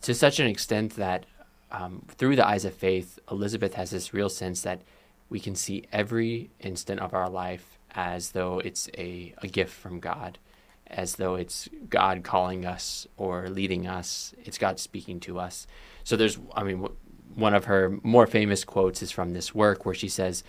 to 0.03 0.15
such 0.15 0.39
an 0.39 0.47
extent 0.47 0.97
that 0.97 1.25
um, 1.71 2.03
through 2.09 2.37
the 2.37 2.47
eyes 2.47 2.65
of 2.65 2.75
faith, 2.75 3.19
Elizabeth 3.31 3.75
has 3.75 3.91
this 3.91 4.15
real 4.15 4.29
sense 4.29 4.63
that 4.63 4.83
we 5.29 5.41
can 5.41 5.55
see 5.55 5.85
every 5.93 6.51
instant 6.61 7.01
of 7.01 7.13
our 7.15 7.29
life 7.29 7.79
as 7.95 8.31
though 8.33 8.59
it's 8.61 8.89
a, 8.97 9.35
a 9.39 9.49
gift 9.49 9.73
from 9.73 10.01
God, 10.01 10.39
as 10.87 11.17
though 11.17 11.35
it's 11.35 11.69
God 11.91 12.23
calling 12.23 12.65
us 12.65 13.07
or 13.17 13.49
leading 13.49 13.87
us, 13.87 14.35
it's 14.45 14.59
God 14.59 14.79
speaking 14.79 15.21
to 15.21 15.39
us. 15.39 15.67
So 16.05 16.17
there's, 16.17 16.39
I 16.55 16.63
mean, 16.63 16.89
one 17.35 17.55
of 17.55 17.67
her 17.67 17.99
more 18.03 18.27
famous 18.27 18.65
quotes 18.65 19.03
is 19.03 19.11
from 19.11 19.33
this 19.33 19.55
work 19.55 19.85
where 19.85 19.95
she 19.95 20.09
says, 20.09 20.45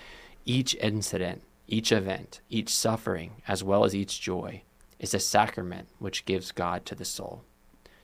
Each 0.46 0.76
incident, 0.76 1.42
each 1.72 1.92
event, 1.92 2.42
each 2.50 2.70
suffering, 2.70 3.42
as 3.48 3.64
well 3.64 3.86
as 3.86 3.96
each 3.96 4.20
joy, 4.20 4.64
is 5.00 5.14
a 5.14 5.20
sacrament 5.20 5.88
which 6.00 6.26
gives 6.26 6.52
God 6.52 6.86
to 6.86 6.96
the 6.96 7.06
soul. 7.06 7.44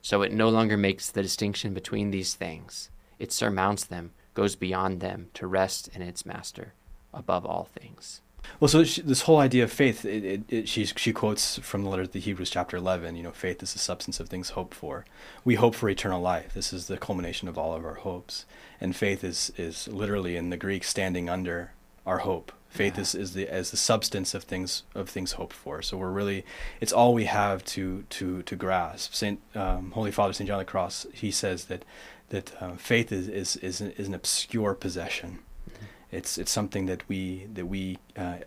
So 0.01 0.21
it 0.21 0.31
no 0.31 0.49
longer 0.49 0.77
makes 0.77 1.09
the 1.09 1.21
distinction 1.21 1.73
between 1.73 2.11
these 2.11 2.35
things 2.35 2.89
it 3.17 3.31
surmounts 3.31 3.85
them, 3.85 4.11
goes 4.33 4.55
beyond 4.55 4.99
them 4.99 5.29
to 5.35 5.47
rest 5.47 5.87
in 5.93 6.01
its 6.01 6.25
master 6.25 6.73
above 7.13 7.45
all 7.45 7.69
things. 7.79 8.21
Well, 8.59 8.67
so 8.67 8.83
this 8.83 9.23
whole 9.23 9.39
idea 9.39 9.63
of 9.63 9.71
faith, 9.71 10.05
it, 10.05 10.23
it, 10.23 10.41
it, 10.49 10.69
she, 10.69 10.85
she 10.85 11.11
quotes 11.11 11.57
from 11.59 11.83
the 11.83 11.89
letter 11.89 12.05
to 12.05 12.11
the 12.11 12.19
Hebrews, 12.19 12.49
chapter 12.51 12.77
11, 12.77 13.15
you 13.15 13.23
know, 13.23 13.31
faith 13.31 13.63
is 13.63 13.73
the 13.73 13.79
substance 13.79 14.19
of 14.19 14.29
things 14.29 14.49
hoped 14.49 14.75
for. 14.75 15.05
We 15.43 15.55
hope 15.55 15.73
for 15.73 15.89
eternal 15.89 16.21
life. 16.21 16.53
This 16.53 16.71
is 16.71 16.87
the 16.87 16.97
culmination 16.97 17.47
of 17.47 17.57
all 17.57 17.73
of 17.73 17.83
our 17.83 17.95
hopes. 17.95 18.45
And 18.79 18.95
faith 18.95 19.23
is, 19.23 19.51
is 19.57 19.87
literally 19.87 20.35
in 20.35 20.51
the 20.51 20.57
Greek 20.57 20.83
standing 20.83 21.29
under 21.29 21.71
our 22.05 22.19
hope. 22.19 22.51
Faith 22.75 22.99
is, 22.99 23.15
is 23.15 23.33
the 23.33 23.47
as 23.47 23.71
the 23.71 23.77
substance 23.77 24.33
of 24.33 24.43
things 24.43 24.83
of 24.93 25.09
things 25.09 25.33
hoped 25.33 25.53
for. 25.53 25.81
So 25.81 25.97
we're 25.97 26.11
really 26.11 26.45
it's 26.81 26.91
all 26.91 27.13
we 27.13 27.25
have 27.25 27.63
to 27.65 28.03
to 28.09 28.41
to 28.43 28.55
grasp. 28.55 29.13
Saint 29.13 29.39
um, 29.55 29.91
Holy 29.91 30.11
Father 30.11 30.33
Saint 30.33 30.47
John 30.47 30.59
of 30.59 30.65
the 30.65 30.71
Cross 30.71 31.07
he 31.13 31.31
says 31.31 31.65
that 31.65 31.85
that 32.29 32.61
uh, 32.61 32.75
faith 32.75 33.11
is 33.11 33.27
is 33.27 33.55
is 33.57 33.81
an, 33.81 33.91
is 33.91 34.07
an 34.07 34.13
obscure 34.13 34.73
possession. 34.73 35.39
Mm-hmm. 35.69 35.85
It's 36.11 36.37
it's 36.37 36.51
something 36.51 36.85
that 36.87 37.07
we 37.07 37.47
that 37.53 37.67
we 37.67 37.97
uh, 38.17 38.39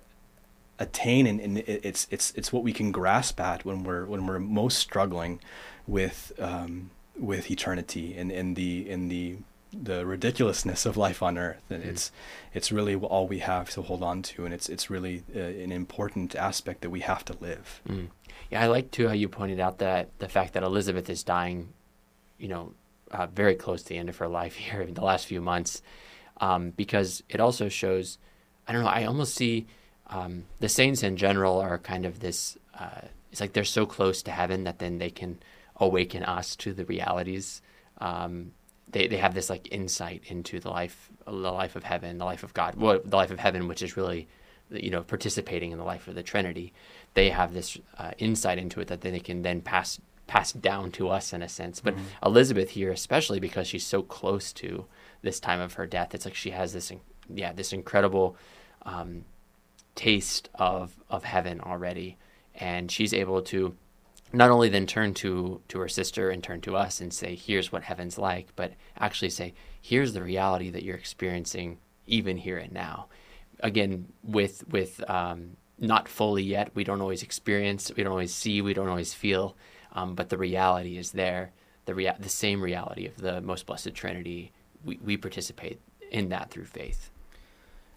attain 0.78 1.26
and, 1.26 1.40
and, 1.40 1.58
it's 1.58 2.06
it's 2.10 2.32
it's 2.32 2.52
what 2.52 2.62
we 2.62 2.72
can 2.72 2.92
grasp 2.92 3.40
at 3.40 3.64
when 3.64 3.82
we're 3.82 4.04
when 4.04 4.26
we're 4.26 4.38
most 4.38 4.78
struggling 4.78 5.40
with 5.86 6.32
um, 6.38 6.90
with 7.18 7.50
eternity 7.50 8.16
and 8.16 8.30
in 8.30 8.54
the 8.54 8.88
in 8.88 9.08
the 9.08 9.38
the 9.72 10.06
ridiculousness 10.06 10.86
of 10.86 10.96
life 10.96 11.22
on 11.22 11.36
earth 11.36 11.62
and 11.70 11.82
mm. 11.82 11.86
it's 11.86 12.10
it's 12.54 12.72
really 12.72 12.94
all 12.94 13.28
we 13.28 13.40
have 13.40 13.68
to 13.68 13.82
hold 13.82 14.02
on 14.02 14.22
to 14.22 14.44
and 14.44 14.54
it's 14.54 14.68
it's 14.68 14.88
really 14.88 15.22
uh, 15.36 15.40
an 15.40 15.72
important 15.72 16.34
aspect 16.34 16.80
that 16.80 16.90
we 16.90 17.00
have 17.00 17.24
to 17.24 17.36
live 17.40 17.80
mm. 17.86 18.08
yeah 18.50 18.62
i 18.62 18.66
like 18.66 18.90
too 18.90 19.06
how 19.06 19.12
you 19.12 19.28
pointed 19.28 19.60
out 19.60 19.78
that 19.78 20.08
the 20.18 20.28
fact 20.28 20.54
that 20.54 20.62
elizabeth 20.62 21.10
is 21.10 21.22
dying 21.22 21.68
you 22.38 22.48
know 22.48 22.72
uh, 23.10 23.26
very 23.26 23.54
close 23.54 23.82
to 23.82 23.90
the 23.90 23.98
end 23.98 24.08
of 24.08 24.16
her 24.16 24.28
life 24.28 24.54
here 24.66 24.82
in 24.82 24.94
the 24.94 25.04
last 25.04 25.26
few 25.26 25.40
months 25.40 25.82
um, 26.40 26.70
because 26.70 27.22
it 27.28 27.40
also 27.40 27.68
shows 27.68 28.18
i 28.66 28.72
don't 28.72 28.82
know 28.82 28.88
i 28.88 29.04
almost 29.04 29.34
see 29.34 29.66
um, 30.06 30.44
the 30.60 30.68
saints 30.70 31.02
in 31.02 31.18
general 31.18 31.60
are 31.60 31.78
kind 31.78 32.06
of 32.06 32.20
this 32.20 32.56
uh, 32.78 33.02
it's 33.30 33.40
like 33.42 33.52
they're 33.52 33.64
so 33.64 33.84
close 33.84 34.22
to 34.22 34.30
heaven 34.30 34.64
that 34.64 34.78
then 34.78 34.96
they 34.96 35.10
can 35.10 35.38
awaken 35.76 36.22
us 36.22 36.56
to 36.56 36.72
the 36.72 36.86
realities 36.86 37.60
um, 37.98 38.52
they, 38.91 39.07
they 39.07 39.18
have 39.18 39.34
this 39.34 39.51
like 39.51 39.70
insight 39.72 40.22
into 40.26 40.61
the 40.61 40.70
life 40.70 41.11
the 41.26 41.32
life 41.32 41.76
of 41.76 41.84
heaven 41.84 42.18
the 42.18 42.24
life 42.24 42.43
of 42.43 42.55
god 42.55 42.74
well, 42.76 43.01
the 43.05 43.16
life 43.16 43.30
of 43.30 43.39
heaven 43.39 43.68
which 43.68 43.82
is 43.82 43.97
really 43.97 44.28
you 44.70 44.91
know 44.91 45.03
participating 45.03 45.70
in 45.72 45.78
the 45.78 45.84
life 45.84 46.09
of 46.09 46.14
the 46.14 46.22
trinity. 46.22 46.72
They 47.14 47.30
have 47.30 47.55
this 47.55 47.78
uh, 47.99 48.12
insight 48.18 48.59
into 48.59 48.80
it 48.80 48.89
that 48.89 49.01
they 49.01 49.18
can 49.20 49.43
then 49.43 49.61
pass 49.61 50.01
pass 50.26 50.53
down 50.53 50.93
to 50.93 51.09
us 51.09 51.32
in 51.32 51.43
a 51.43 51.49
sense. 51.49 51.80
But 51.80 51.95
mm-hmm. 51.95 52.26
elizabeth 52.26 52.70
here 52.70 52.91
especially 52.93 53.41
because 53.41 53.66
she's 53.66 53.86
so 53.86 54.03
close 54.03 54.53
to 54.55 54.86
this 55.22 55.41
time 55.41 55.61
of 55.61 55.74
her 55.74 55.86
death 55.86 56.14
it's 56.14 56.24
like 56.24 56.34
she 56.34 56.51
has 56.51 56.72
this 56.72 56.93
yeah 57.32 57.53
this 57.53 57.72
incredible 57.72 58.36
um, 58.82 59.24
taste 59.95 60.49
of 60.55 60.97
of 61.11 61.24
heaven 61.24 61.61
already. 61.61 62.16
And 62.55 62.91
she's 62.91 63.14
able 63.14 63.43
to 63.43 63.76
not 64.32 64.50
only 64.50 64.68
then 64.68 64.86
turn 64.86 65.14
to 65.14 65.60
to 65.68 65.78
her 65.80 65.88
sister 65.88 66.30
and 66.30 66.42
turn 66.42 66.60
to 66.60 66.76
us 66.76 67.00
and 67.00 67.12
say 67.12 67.34
here's 67.34 67.72
what 67.72 67.82
heaven's 67.82 68.18
like 68.18 68.48
but 68.56 68.72
actually 68.98 69.30
say 69.30 69.54
here's 69.80 70.12
the 70.12 70.22
reality 70.22 70.70
that 70.70 70.82
you're 70.82 70.96
experiencing 70.96 71.78
even 72.06 72.36
here 72.36 72.58
and 72.58 72.72
now. 72.72 73.06
Again 73.60 74.12
with 74.22 74.66
with 74.68 75.08
um, 75.08 75.56
not 75.78 76.08
fully 76.08 76.42
yet 76.42 76.70
we 76.74 76.84
don't 76.84 77.00
always 77.00 77.22
experience 77.22 77.90
we 77.96 78.02
don't 78.02 78.12
always 78.12 78.34
see 78.34 78.60
we 78.60 78.74
don't 78.74 78.88
always 78.88 79.14
feel 79.14 79.56
um, 79.92 80.14
but 80.14 80.28
the 80.28 80.38
reality 80.38 80.98
is 80.98 81.12
there. 81.12 81.52
The 81.86 81.94
rea- 81.94 82.16
the 82.18 82.28
same 82.28 82.60
reality 82.60 83.06
of 83.06 83.16
the 83.16 83.40
most 83.40 83.66
blessed 83.66 83.94
trinity 83.94 84.52
we, 84.84 84.98
we 85.02 85.16
participate 85.16 85.80
in 86.10 86.28
that 86.28 86.50
through 86.50 86.66
faith. 86.66 87.10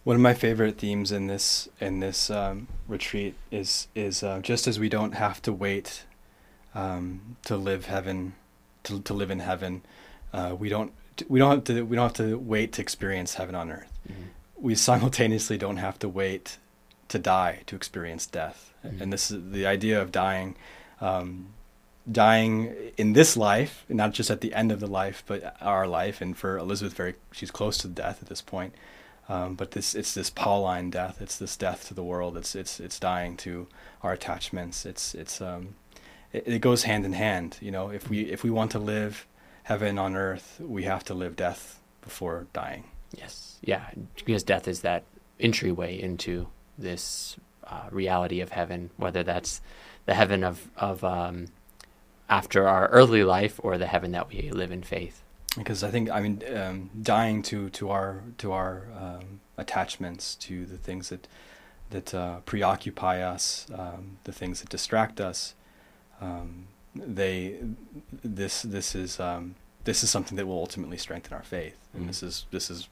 One 0.03 0.15
of 0.15 0.21
my 0.21 0.33
favorite 0.33 0.77
themes 0.77 1.11
in 1.11 1.27
this 1.27 1.69
in 1.79 1.99
this 1.99 2.31
um, 2.31 2.67
retreat 2.87 3.35
is 3.51 3.87
is 3.93 4.23
uh, 4.23 4.39
just 4.39 4.67
as 4.67 4.79
we 4.79 4.89
don't 4.89 5.13
have 5.13 5.41
to 5.43 5.53
wait 5.53 6.05
um, 6.75 7.37
to 7.45 7.57
live 7.57 7.85
heaven, 7.85 8.33
to 8.83 9.01
to 9.01 9.13
live 9.13 9.31
in 9.31 9.39
heaven. 9.39 9.83
Uh, 10.33 10.55
we 10.57 10.69
don't 10.69 10.93
we 11.27 11.39
don't 11.39 11.51
have 11.51 11.63
to 11.65 11.83
we 11.83 11.95
don't 11.95 12.05
have 12.15 12.27
to 12.27 12.37
wait 12.37 12.73
to 12.73 12.81
experience 12.81 13.35
heaven 13.35 13.55
on 13.55 13.71
earth. 13.71 13.99
Mm-hmm. 14.09 14.21
We 14.55 14.75
simultaneously 14.75 15.57
don't 15.57 15.77
have 15.77 15.99
to 15.99 16.09
wait 16.09 16.57
to 17.09 17.19
die 17.19 17.63
to 17.65 17.75
experience 17.75 18.25
death. 18.25 18.73
Mm-hmm. 18.85 19.01
And 19.01 19.13
this 19.13 19.31
is 19.31 19.51
the 19.51 19.65
idea 19.65 20.01
of 20.01 20.11
dying. 20.11 20.55
Um, 20.99 21.53
dying 22.11 22.75
in 22.97 23.13
this 23.13 23.37
life, 23.37 23.85
not 23.87 24.11
just 24.11 24.31
at 24.31 24.41
the 24.41 24.53
end 24.53 24.71
of 24.71 24.79
the 24.79 24.87
life, 24.87 25.23
but 25.27 25.55
our 25.61 25.87
life. 25.87 26.19
And 26.19 26.35
for 26.35 26.57
Elizabeth, 26.57 26.93
very 26.93 27.15
she's 27.31 27.51
close 27.51 27.77
to 27.79 27.87
death 27.87 28.21
at 28.21 28.29
this 28.29 28.41
point. 28.41 28.73
Um, 29.29 29.55
but 29.55 29.71
this 29.71 29.95
it's 29.95 30.13
this 30.13 30.29
Pauline 30.29 30.89
death. 30.89 31.21
It's 31.21 31.37
this 31.37 31.55
death 31.55 31.87
to 31.87 31.93
the 31.93 32.03
world. 32.03 32.37
It's 32.37 32.55
it's 32.55 32.79
it's 32.79 32.99
dying 32.99 33.37
to 33.37 33.67
our 34.03 34.13
attachments. 34.13 34.85
It's 34.85 35.13
it's 35.13 35.41
um, 35.41 35.75
it, 36.33 36.43
it 36.45 36.59
goes 36.59 36.83
hand 36.83 37.05
in 37.05 37.13
hand. 37.13 37.57
You 37.61 37.71
know, 37.71 37.89
if 37.89 38.09
we 38.09 38.21
if 38.21 38.43
we 38.43 38.49
want 38.49 38.71
to 38.71 38.79
live 38.79 39.27
heaven 39.63 39.97
on 39.97 40.15
earth, 40.15 40.59
we 40.59 40.83
have 40.83 41.03
to 41.05 41.13
live 41.13 41.35
death 41.35 41.79
before 42.01 42.47
dying. 42.53 42.85
Yes, 43.15 43.57
yeah, 43.61 43.89
because 44.25 44.43
death 44.43 44.67
is 44.67 44.81
that 44.81 45.03
entryway 45.39 45.99
into 45.99 46.47
this 46.77 47.37
uh, 47.65 47.87
reality 47.91 48.41
of 48.41 48.51
heaven, 48.51 48.91
whether 48.97 49.23
that's 49.23 49.61
the 50.05 50.13
heaven 50.13 50.43
of 50.43 50.69
of 50.77 51.03
um, 51.03 51.47
after 52.29 52.67
our 52.67 52.87
earthly 52.89 53.23
life 53.23 53.59
or 53.63 53.77
the 53.77 53.87
heaven 53.87 54.11
that 54.11 54.29
we 54.29 54.49
live 54.51 54.71
in 54.71 54.83
faith. 54.83 55.23
Because 55.57 55.83
I 55.83 55.91
think 55.91 56.09
I 56.09 56.21
mean 56.21 56.41
um, 56.55 56.89
dying 57.01 57.41
to 57.43 57.69
to 57.71 57.89
our 57.89 58.23
to 58.37 58.51
our 58.53 58.87
um, 58.97 59.41
attachments 59.57 60.35
to 60.35 60.65
the 60.65 60.77
things 60.77 61.09
that 61.09 61.27
that 61.89 62.13
uh, 62.13 62.39
preoccupy 62.45 63.21
us, 63.21 63.67
um, 63.77 64.17
the 64.23 64.31
things 64.31 64.61
that 64.61 64.69
distract 64.69 65.19
us, 65.19 65.55
um, 66.21 66.67
they 66.95 67.57
this 68.23 68.61
this 68.61 68.95
is 68.95 69.19
um, 69.19 69.55
this 69.83 70.03
is 70.03 70.09
something 70.09 70.35
that 70.37 70.45
will 70.45 70.59
ultimately 70.59 70.97
strengthen 70.97 71.33
our 71.33 71.43
faith, 71.43 71.75
and 71.93 72.01
mm-hmm. 72.01 72.07
this 72.07 72.23
is 72.23 72.45
this 72.51 72.69
is 72.69 72.87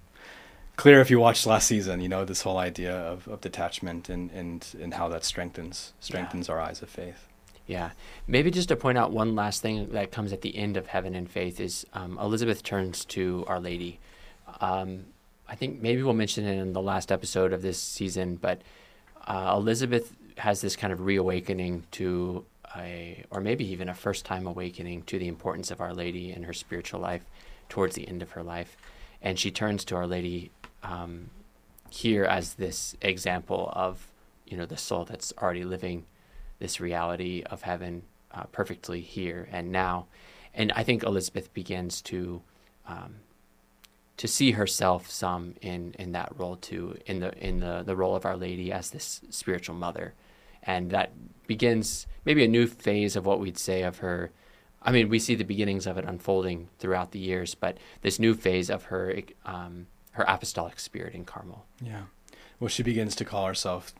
clear 0.75 1.01
if 1.01 1.11
you 1.11 1.19
watched 1.19 1.45
last 1.45 1.67
season. 1.67 2.01
You 2.01 2.09
know 2.09 2.25
this 2.25 2.41
whole 2.41 2.57
idea 2.57 2.95
of, 2.95 3.27
of 3.27 3.41
detachment 3.41 4.09
and, 4.09 4.31
and 4.31 4.65
and 4.81 4.93
how 4.93 5.07
that 5.09 5.23
strengthens 5.23 5.93
strengthens 5.99 6.47
yeah. 6.47 6.55
our 6.55 6.59
eyes 6.59 6.81
of 6.81 6.89
faith. 6.89 7.27
Yeah, 7.67 7.91
maybe 8.25 8.49
just 8.49 8.69
to 8.69 8.75
point 8.75 8.97
out 8.97 9.11
one 9.11 9.35
last 9.35 9.61
thing 9.61 9.89
that 9.91 10.11
comes 10.11 10.33
at 10.33 10.41
the 10.41 10.57
end 10.57 10.75
of 10.75 10.87
Heaven 10.87 11.13
in 11.13 11.27
Faith 11.27 11.59
is 11.59 11.85
um, 11.93 12.17
Elizabeth 12.17 12.63
turns 12.63 13.05
to 13.05 13.45
Our 13.47 13.59
Lady. 13.59 13.99
Um, 14.59 15.05
I 15.47 15.53
think 15.53 15.79
maybe 15.79 16.01
we'll 16.01 16.13
mention 16.15 16.45
it 16.45 16.59
in 16.59 16.73
the 16.73 16.81
last 16.81 17.11
episode 17.11 17.53
of 17.53 17.61
this 17.61 17.79
season, 17.79 18.37
but 18.37 18.61
uh, 19.27 19.53
Elizabeth 19.55 20.15
has 20.37 20.61
this 20.61 20.75
kind 20.75 20.91
of 20.91 21.01
reawakening 21.01 21.83
to 21.91 22.43
a, 22.75 23.23
or 23.29 23.41
maybe 23.41 23.65
even 23.71 23.89
a 23.89 23.93
first 23.93 24.25
time 24.25 24.47
awakening 24.47 25.03
to 25.03 25.19
the 25.19 25.27
importance 25.27 25.71
of 25.71 25.81
Our 25.81 25.93
Lady 25.93 26.31
in 26.31 26.43
her 26.43 26.53
spiritual 26.53 26.99
life 26.99 27.23
towards 27.67 27.95
the 27.95 28.07
end 28.07 28.21
of 28.21 28.31
her 28.31 28.43
life. 28.43 28.77
And 29.21 29.39
she 29.39 29.51
turns 29.51 29.83
to 29.85 29.95
Our 29.95 30.07
Lady 30.07 30.51
um, 30.83 31.29
here 31.89 32.23
as 32.23 32.55
this 32.55 32.95
example 33.01 33.71
of, 33.73 34.07
you 34.45 34.57
know, 34.57 34.65
the 34.65 34.77
soul 34.77 35.05
that's 35.05 35.33
already 35.41 35.63
living 35.63 36.05
this 36.59 36.79
reality 36.79 37.43
of 37.49 37.63
heaven 37.63 38.03
uh, 38.33 38.43
perfectly 38.51 39.01
here 39.01 39.47
and 39.51 39.71
now. 39.71 40.05
And 40.53 40.71
I 40.73 40.83
think 40.83 41.03
Elizabeth 41.03 41.53
begins 41.53 42.01
to 42.03 42.41
um, 42.87 43.15
to 44.17 44.27
see 44.27 44.51
herself 44.51 45.09
some 45.09 45.55
in, 45.61 45.95
in 45.97 46.11
that 46.11 46.33
role 46.37 46.57
too, 46.57 46.97
in 47.05 47.21
the 47.21 47.33
in 47.37 47.61
the, 47.61 47.83
the 47.85 47.95
role 47.95 48.15
of 48.15 48.25
Our 48.25 48.35
Lady 48.35 48.71
as 48.71 48.89
this 48.89 49.21
spiritual 49.29 49.75
mother 49.75 50.13
and 50.63 50.91
that 50.91 51.11
begins 51.47 52.07
maybe 52.25 52.43
a 52.43 52.47
new 52.47 52.67
phase 52.67 53.15
of 53.15 53.25
what 53.25 53.39
we'd 53.39 53.57
say 53.57 53.83
of 53.83 53.97
her. 53.97 54.31
I 54.81 54.91
mean, 54.91 55.09
we 55.09 55.19
see 55.19 55.35
the 55.35 55.43
beginnings 55.43 55.87
of 55.87 55.97
it 55.97 56.05
unfolding 56.05 56.69
throughout 56.77 57.11
the 57.11 57.19
years, 57.19 57.55
but 57.55 57.77
this 58.01 58.19
new 58.19 58.33
phase 58.33 58.69
of 58.69 58.85
her 58.85 59.21
um, 59.45 59.87
her 60.11 60.23
apostolic 60.27 60.79
spirit 60.79 61.13
in 61.13 61.25
Carmel. 61.25 61.65
Yeah, 61.81 62.03
well, 62.59 62.69
she 62.69 62.83
begins 62.83 63.15
to 63.15 63.25
call 63.25 63.45
herself 63.45 63.93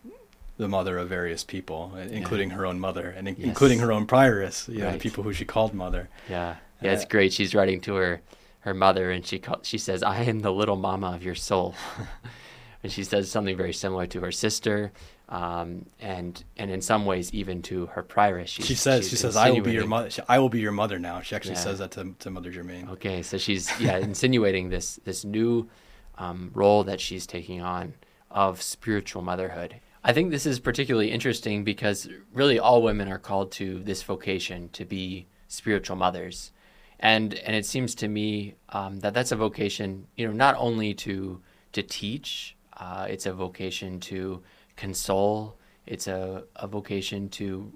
the 0.58 0.68
mother 0.68 0.98
of 0.98 1.10
various 1.10 1.44
people, 1.44 1.94
including 1.96 2.50
yeah. 2.50 2.56
her 2.56 2.66
own 2.66 2.80
mother 2.80 3.10
and 3.10 3.28
in- 3.28 3.36
yes. 3.38 3.48
including 3.48 3.80
her 3.80 3.92
own 3.92 4.06
prioress. 4.06 4.68
You 4.68 4.82
know, 4.82 4.92
the 4.92 5.00
people 5.00 5.24
who 5.24 5.34
she 5.34 5.46
called 5.46 5.74
mother. 5.74 6.10
Yeah, 6.30 6.58
yeah, 6.82 6.92
uh, 6.92 6.94
it's 6.94 7.06
great. 7.06 7.34
She's 7.34 7.56
writing 7.56 7.82
to 7.82 7.96
her 7.96 8.22
her 8.62 8.74
mother, 8.74 9.12
and 9.12 9.26
she 9.26 9.40
call, 9.40 9.60
she 9.64 9.78
says, 9.78 10.04
"I 10.04 10.22
am 10.24 10.42
the 10.42 10.52
little 10.52 10.76
mama 10.76 11.14
of 11.14 11.24
your 11.24 11.36
soul." 11.36 11.76
and 12.84 12.92
she 12.92 13.04
says 13.04 13.30
something 13.30 13.58
very 13.58 13.74
similar 13.74 14.06
to 14.08 14.22
her 14.22 14.32
sister 14.32 14.92
um, 15.30 15.86
and 16.00 16.44
and 16.58 16.72
in 16.72 16.82
some 16.82 17.06
ways 17.06 17.34
even 17.34 17.62
to 17.62 17.86
her 17.88 18.04
prioress. 18.04 18.48
she 18.50 18.76
says 18.76 19.08
she 19.08 19.16
says 19.16 19.36
I 19.36 19.52
will 19.52 19.62
be 19.62 19.74
your 19.74 19.86
mother. 19.86 20.10
I 20.28 20.40
will 20.40 20.50
be 20.50 20.60
your 20.60 20.72
mother 20.72 20.98
now. 21.00 21.22
She 21.22 21.36
actually 21.36 21.54
yeah. 21.54 21.62
says 21.62 21.80
that 21.80 21.92
to, 21.92 22.16
to 22.20 22.30
Mother 22.32 22.52
Germaine. 22.52 22.90
Okay, 22.90 23.22
so 23.22 23.38
she's 23.38 23.72
yeah 23.80 23.98
insinuating 24.10 24.70
this 24.70 25.00
this 25.06 25.24
new 25.24 25.70
um, 26.18 26.50
role 26.54 26.84
that 26.84 27.00
she's 27.00 27.28
taking 27.28 27.62
on 27.62 27.94
of 28.32 28.62
spiritual 28.62 29.22
motherhood. 29.22 29.76
I 30.04 30.14
think 30.14 30.32
this 30.32 30.46
is 30.46 30.60
particularly 30.60 31.12
interesting 31.12 31.64
because 31.64 32.10
really 32.34 32.58
all 32.58 32.82
women 32.82 33.08
are 33.08 33.20
called 33.20 33.52
to 33.54 33.84
this 33.84 34.02
vocation 34.02 34.70
to 34.70 34.84
be 34.84 35.28
spiritual 35.48 35.96
mothers, 35.96 36.52
and 37.00 37.36
and 37.36 37.56
it 37.56 37.68
seems 37.68 37.94
to 37.96 38.08
me 38.08 38.56
um, 38.70 39.00
that 39.02 39.14
that's 39.14 39.32
a 39.32 39.36
vocation 39.36 40.08
you 40.18 40.26
know 40.26 40.34
not 40.34 40.56
only 40.58 40.96
to 40.96 41.40
to 41.74 41.84
teach, 41.84 42.56
uh, 42.78 43.06
it's 43.08 43.28
a 43.28 43.34
vocation 43.34 44.00
to 44.00 44.42
console. 44.80 45.58
It's 45.86 46.08
a, 46.08 46.46
a 46.56 46.68
vocation 46.68 47.30
to 47.30 47.74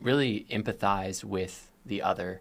really 0.00 0.46
empathize 0.50 1.24
with 1.24 1.70
the 1.84 2.00
other. 2.00 2.40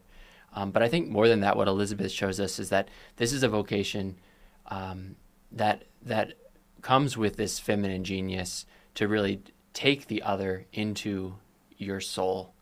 Um, 0.53 0.71
but 0.71 0.83
I 0.83 0.87
think 0.87 1.09
more 1.09 1.27
than 1.27 1.39
that, 1.39 1.57
what 1.57 1.67
Elizabeth 1.67 2.11
shows 2.11 2.39
us 2.39 2.59
is 2.59 2.69
that 2.69 2.89
this 3.17 3.33
is 3.33 3.41
a 3.41 3.49
vocation 3.49 4.19
um, 4.67 5.15
that 5.51 5.85
that 6.03 6.33
comes 6.81 7.17
with 7.17 7.37
this 7.37 7.59
feminine 7.59 8.03
genius 8.03 8.65
to 8.95 9.07
really 9.07 9.41
take 9.73 10.07
the 10.07 10.21
other 10.21 10.65
into 10.73 11.35
your 11.77 11.99
soul 11.99 12.53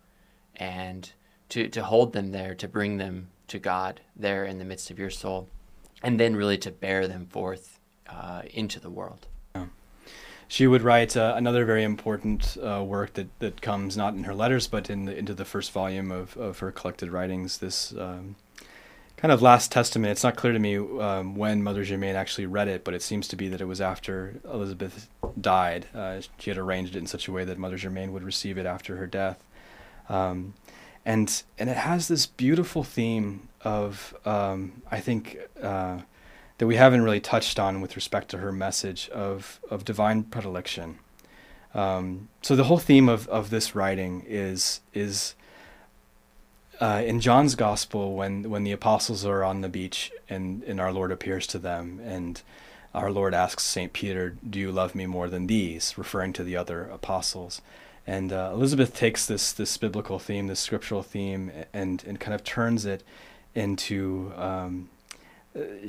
and 0.56 1.12
to, 1.49 1.68
to 1.68 1.84
hold 1.84 2.14
them 2.14 2.32
there, 2.32 2.56
to 2.56 2.68
bring 2.68 2.97
them 2.97 3.28
to 3.47 3.60
God 3.60 3.99
there 4.16 4.45
in 4.45 4.58
the 4.58 4.64
midst 4.64 4.89
of 4.91 4.99
your 4.99 5.10
soul, 5.10 5.49
and 6.02 6.20
then 6.20 6.36
really 6.36 6.58
to 6.60 6.72
bear 6.72 7.08
them 7.08 7.26
forth 7.26 7.80
uh, 8.08 8.43
into 8.54 8.80
the 8.80 8.91
world. 8.91 9.28
She 10.52 10.68
would 10.68 10.82
write 10.82 11.16
uh, 11.16 11.34
another 11.38 11.64
very 11.64 11.82
important 11.82 12.58
uh, 12.62 12.84
work 12.86 13.14
that, 13.14 13.30
that 13.39 13.62
comes 13.62 13.95
not 13.95 14.16
in 14.16 14.26
her 14.26 14.36
letters, 14.36 14.68
but 14.68 14.89
in 14.89 15.06
the, 15.06 15.18
into 15.18 15.34
the 15.34 15.45
first 15.45 15.72
volume 15.72 16.12
of, 16.12 16.36
of 16.36 16.60
her 16.60 16.74
collected 16.74 17.10
writings. 17.10 17.60
This 17.60 17.93
um, 17.97 18.36
kind 19.16 19.32
of 19.32 19.41
last 19.41 19.72
testament. 19.72 20.12
It's 20.12 20.26
not 20.26 20.36
clear 20.36 20.52
to 20.52 20.60
me 20.60 20.76
um, 20.76 21.36
when 21.38 21.64
Mother 21.64 21.86
Germaine 21.86 22.18
actually 22.18 22.47
read 22.47 22.68
it, 22.68 22.84
but 22.84 22.93
it 22.93 23.02
seems 23.02 23.30
to 23.30 23.38
be 23.38 23.47
that 23.47 23.62
it 23.62 23.66
was 23.66 23.80
after 23.80 24.41
Elizabeth 24.43 25.08
died. 25.39 25.86
Uh, 25.95 26.20
she 26.38 26.49
had 26.49 26.58
arranged 26.58 26.97
it 26.97 26.99
in 26.99 27.08
such 27.08 27.30
a 27.30 27.32
way 27.32 27.45
that 27.45 27.58
Mother 27.58 27.78
Germaine 27.78 28.12
would 28.12 28.24
receive 28.24 28.58
it 28.58 28.66
after 28.66 28.97
her 28.97 29.08
death. 29.08 29.41
Um, 30.10 30.56
and 31.06 31.43
and 31.58 31.70
it 31.70 31.78
has 31.78 32.10
this 32.10 32.26
beautiful 32.26 32.84
theme 32.84 33.47
of 33.62 34.14
um, 34.26 34.82
I 34.91 34.99
think 34.99 35.38
uh, 35.64 35.99
that 36.62 36.68
we 36.68 36.76
haven't 36.76 37.01
really 37.01 37.20
touched 37.20 37.57
on 37.57 37.82
with 37.82 37.95
respect 37.95 38.30
to 38.30 38.38
her 38.38 38.51
message 38.51 39.09
of 39.09 39.59
of 39.72 39.84
divine 39.84 40.22
predilection. 40.22 40.99
Um, 41.74 42.30
so 42.43 42.55
the 42.55 42.66
whole 42.66 42.78
theme 42.78 43.09
of, 43.09 43.28
of 43.30 43.49
this 43.49 43.74
writing 43.74 44.24
is 44.28 44.82
is 44.93 45.34
uh, 46.80 47.01
in 47.03 47.20
John's 47.20 47.55
gospel 47.55 48.14
when 48.14 48.47
when 48.47 48.64
the 48.64 48.74
apostles 48.74 49.26
are 49.26 49.43
on 49.43 49.62
the 49.62 49.70
beach 49.70 50.12
and 50.30 50.62
and 50.66 50.80
our 50.80 50.93
Lord 50.93 51.12
appears 51.12 51.47
to 51.47 51.57
them 51.57 51.99
and 52.03 52.39
our 52.93 53.09
Lord 53.09 53.34
asks 53.34 53.64
Saint 53.64 53.91
Peter, 53.91 54.38
"Do 54.47 54.59
you 54.59 54.72
love 54.72 54.93
me 54.93 55.07
more 55.07 55.30
than 55.30 55.47
these?" 55.47 55.97
referring 55.97 56.32
to 56.34 56.43
the 56.43 56.55
other 56.55 56.84
apostles. 56.84 57.64
And 58.05 58.32
uh, 58.32 58.51
Elizabeth 58.53 58.95
takes 58.95 59.26
this 59.26 59.51
this 59.51 59.76
biblical 59.78 60.20
theme, 60.20 60.45
this 60.45 60.59
scriptural 60.59 61.01
theme, 61.01 61.51
and 61.74 62.03
and 62.05 62.20
kind 62.20 62.36
of 62.36 62.43
turns 62.43 62.86
it 62.86 63.01
into 63.55 64.32
um, 64.36 64.89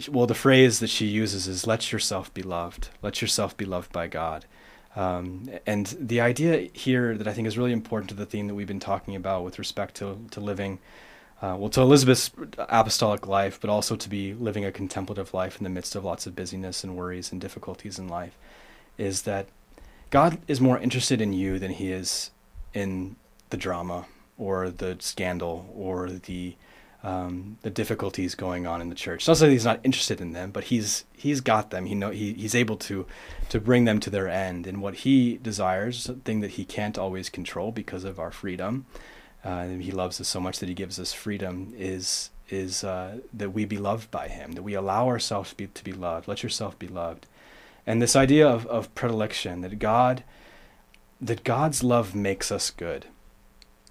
well, 0.08 0.26
the 0.26 0.34
phrase 0.34 0.80
that 0.80 0.90
she 0.90 1.06
uses 1.06 1.46
is 1.46 1.66
"Let 1.66 1.92
yourself 1.92 2.32
be 2.34 2.42
loved. 2.42 2.88
Let 3.00 3.22
yourself 3.22 3.56
be 3.56 3.64
loved 3.64 3.92
by 3.92 4.08
God." 4.08 4.44
Um, 4.94 5.48
and 5.66 5.86
the 5.98 6.20
idea 6.20 6.68
here 6.72 7.16
that 7.16 7.26
I 7.26 7.32
think 7.32 7.46
is 7.48 7.56
really 7.56 7.72
important 7.72 8.10
to 8.10 8.14
the 8.14 8.26
theme 8.26 8.48
that 8.48 8.54
we've 8.54 8.66
been 8.66 8.80
talking 8.80 9.16
about 9.16 9.44
with 9.44 9.58
respect 9.58 9.94
to 9.96 10.18
to 10.32 10.40
living, 10.40 10.78
uh, 11.40 11.56
well, 11.58 11.70
to 11.70 11.80
Elizabeth's 11.80 12.30
apostolic 12.58 13.26
life, 13.26 13.60
but 13.60 13.70
also 13.70 13.96
to 13.96 14.08
be 14.08 14.34
living 14.34 14.64
a 14.64 14.72
contemplative 14.72 15.32
life 15.32 15.56
in 15.58 15.64
the 15.64 15.70
midst 15.70 15.94
of 15.94 16.04
lots 16.04 16.26
of 16.26 16.36
busyness 16.36 16.84
and 16.84 16.96
worries 16.96 17.32
and 17.32 17.40
difficulties 17.40 17.98
in 17.98 18.08
life, 18.08 18.36
is 18.98 19.22
that 19.22 19.46
God 20.10 20.38
is 20.46 20.60
more 20.60 20.78
interested 20.78 21.20
in 21.20 21.32
you 21.32 21.58
than 21.58 21.70
he 21.70 21.90
is 21.90 22.30
in 22.74 23.16
the 23.50 23.56
drama 23.56 24.06
or 24.36 24.70
the 24.70 24.96
scandal 24.98 25.72
or 25.74 26.10
the 26.10 26.56
um, 27.02 27.58
the 27.62 27.70
difficulties 27.70 28.34
going 28.34 28.66
on 28.66 28.80
in 28.80 28.88
the 28.88 28.94
church. 28.94 29.26
Not 29.26 29.38
that 29.38 29.50
he's 29.50 29.64
not 29.64 29.80
interested 29.82 30.20
in 30.20 30.32
them, 30.32 30.50
but 30.50 30.64
he's 30.64 31.04
he's 31.12 31.40
got 31.40 31.70
them. 31.70 31.86
He 31.86 31.94
know 31.94 32.10
he, 32.10 32.34
he's 32.34 32.54
able 32.54 32.76
to 32.78 33.06
to 33.48 33.60
bring 33.60 33.84
them 33.84 34.00
to 34.00 34.10
their 34.10 34.28
end. 34.28 34.66
And 34.66 34.80
what 34.80 34.96
he 34.96 35.38
desires, 35.38 36.08
a 36.08 36.14
thing 36.14 36.40
that 36.40 36.52
he 36.52 36.64
can't 36.64 36.98
always 36.98 37.28
control 37.28 37.72
because 37.72 38.04
of 38.04 38.18
our 38.18 38.30
freedom, 38.30 38.86
uh, 39.44 39.66
he 39.66 39.90
loves 39.90 40.20
us 40.20 40.28
so 40.28 40.40
much 40.40 40.58
that 40.60 40.68
he 40.68 40.74
gives 40.74 40.98
us 40.98 41.12
freedom. 41.12 41.72
Is 41.76 42.30
is 42.48 42.84
uh, 42.84 43.18
that 43.32 43.50
we 43.50 43.64
be 43.64 43.78
loved 43.78 44.10
by 44.10 44.28
him, 44.28 44.52
that 44.52 44.62
we 44.62 44.74
allow 44.74 45.08
ourselves 45.08 45.50
to 45.50 45.56
be 45.56 45.66
to 45.66 45.84
be 45.84 45.92
loved. 45.92 46.28
Let 46.28 46.42
yourself 46.42 46.78
be 46.78 46.88
loved 46.88 47.26
and 47.86 48.00
this 48.00 48.16
idea 48.16 48.46
of, 48.46 48.66
of 48.66 48.94
predilection 48.94 49.60
that 49.62 49.78
god 49.78 50.22
that 51.20 51.44
god's 51.44 51.82
love 51.82 52.14
makes 52.14 52.50
us 52.50 52.70
good 52.70 53.06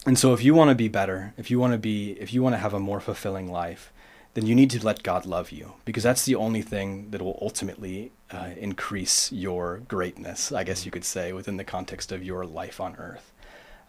and 0.06 0.18
so 0.18 0.34
if 0.34 0.43
you 0.43 0.54
want 0.54 0.70
to 0.70 0.76
be 0.76 0.88
better 0.88 1.34
if 1.38 1.52
you 1.52 1.60
want 1.60 1.74
to 1.74 1.80
be 1.80 2.12
if 2.14 2.34
you 2.34 2.41
want 2.41 2.54
to 2.54 2.60
have 2.60 2.74
a 2.74 2.80
more 2.80 2.99
fulfilling 2.99 3.52
life 3.52 3.93
then 4.34 4.45
you 4.45 4.56
need 4.56 4.70
to 4.70 4.84
let 4.86 5.04
god 5.04 5.26
love 5.26 5.52
you 5.52 5.74
because 5.86 6.04
that's 6.04 6.26
the 6.26 6.36
only 6.36 6.62
thing 6.62 7.10
that 7.12 7.22
will 7.22 7.38
ultimately 7.41 8.12
uh, 8.32 8.49
increase 8.58 9.32
your 9.32 9.80
greatness 9.88 10.52
i 10.52 10.64
guess 10.64 10.86
you 10.86 10.91
could 10.91 11.06
say 11.06 11.34
within 11.34 11.58
the 11.58 11.64
context 11.64 12.12
of 12.12 12.24
your 12.24 12.45
life 12.45 12.80
on 12.80 12.95
earth. 12.95 13.32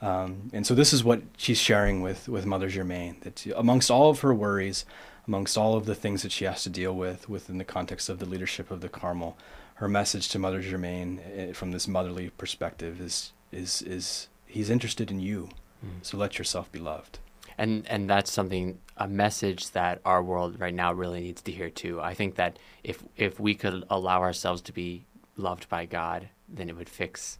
Um, 0.01 0.51
and 0.53 0.67
so 0.67 0.75
this 0.75 0.93
is 0.93 1.05
what 1.05 1.23
she's 1.37 1.59
sharing 1.61 2.03
with 2.03 2.29
with 2.29 2.45
mother 2.45 2.69
Germaine 2.69 3.19
that 3.21 3.47
amongst 3.55 3.89
all 3.89 4.11
of 4.11 4.19
her 4.21 4.35
worries 4.35 4.85
amongst 5.29 5.57
all 5.57 5.77
of 5.77 5.87
the 5.87 5.95
things 5.95 6.23
that 6.23 6.33
she 6.33 6.45
has 6.45 6.65
to 6.65 6.69
deal 6.69 6.93
with 6.93 7.29
within 7.29 7.59
the 7.59 7.65
context 7.65 8.09
of 8.09 8.19
the 8.19 8.27
leadership 8.27 8.73
of 8.73 8.81
the 8.81 8.89
carmel 8.89 9.39
her 9.75 9.89
message 9.89 10.29
to 10.29 10.39
Mother 10.39 10.61
Germaine 10.61 11.21
eh, 11.35 11.53
from 11.53 11.73
this 11.73 11.89
motherly 11.89 12.31
perspective 12.31 13.01
is 13.01 13.33
is 13.51 13.83
is 13.83 14.29
he's 14.47 14.71
interested 14.71 15.11
in 15.11 15.21
you, 15.21 15.49
mm. 15.85 15.91
so 16.03 16.17
let 16.17 16.39
yourself 16.39 16.71
be 16.73 16.79
loved. 16.79 17.19
And 17.59 17.87
and 17.89 18.09
that's 18.09 18.33
something 18.33 18.79
a 18.97 19.07
message 19.07 19.71
that 19.71 20.01
our 20.05 20.23
world 20.23 20.59
right 20.59 20.75
now 20.75 20.93
really 20.93 21.21
needs 21.21 21.43
to 21.43 21.53
hear 21.53 21.71
too. 21.71 22.01
I 22.01 22.15
think 22.15 22.37
that 22.37 22.59
if 22.83 23.03
if 23.17 23.39
we 23.39 23.55
could 23.55 23.85
allow 23.91 24.21
ourselves 24.21 24.63
to 24.63 24.73
be 24.73 25.05
loved 25.37 25.69
by 25.69 25.87
God, 25.87 26.29
then 26.49 26.69
it 26.69 26.77
would 26.77 26.89
fix 26.89 27.39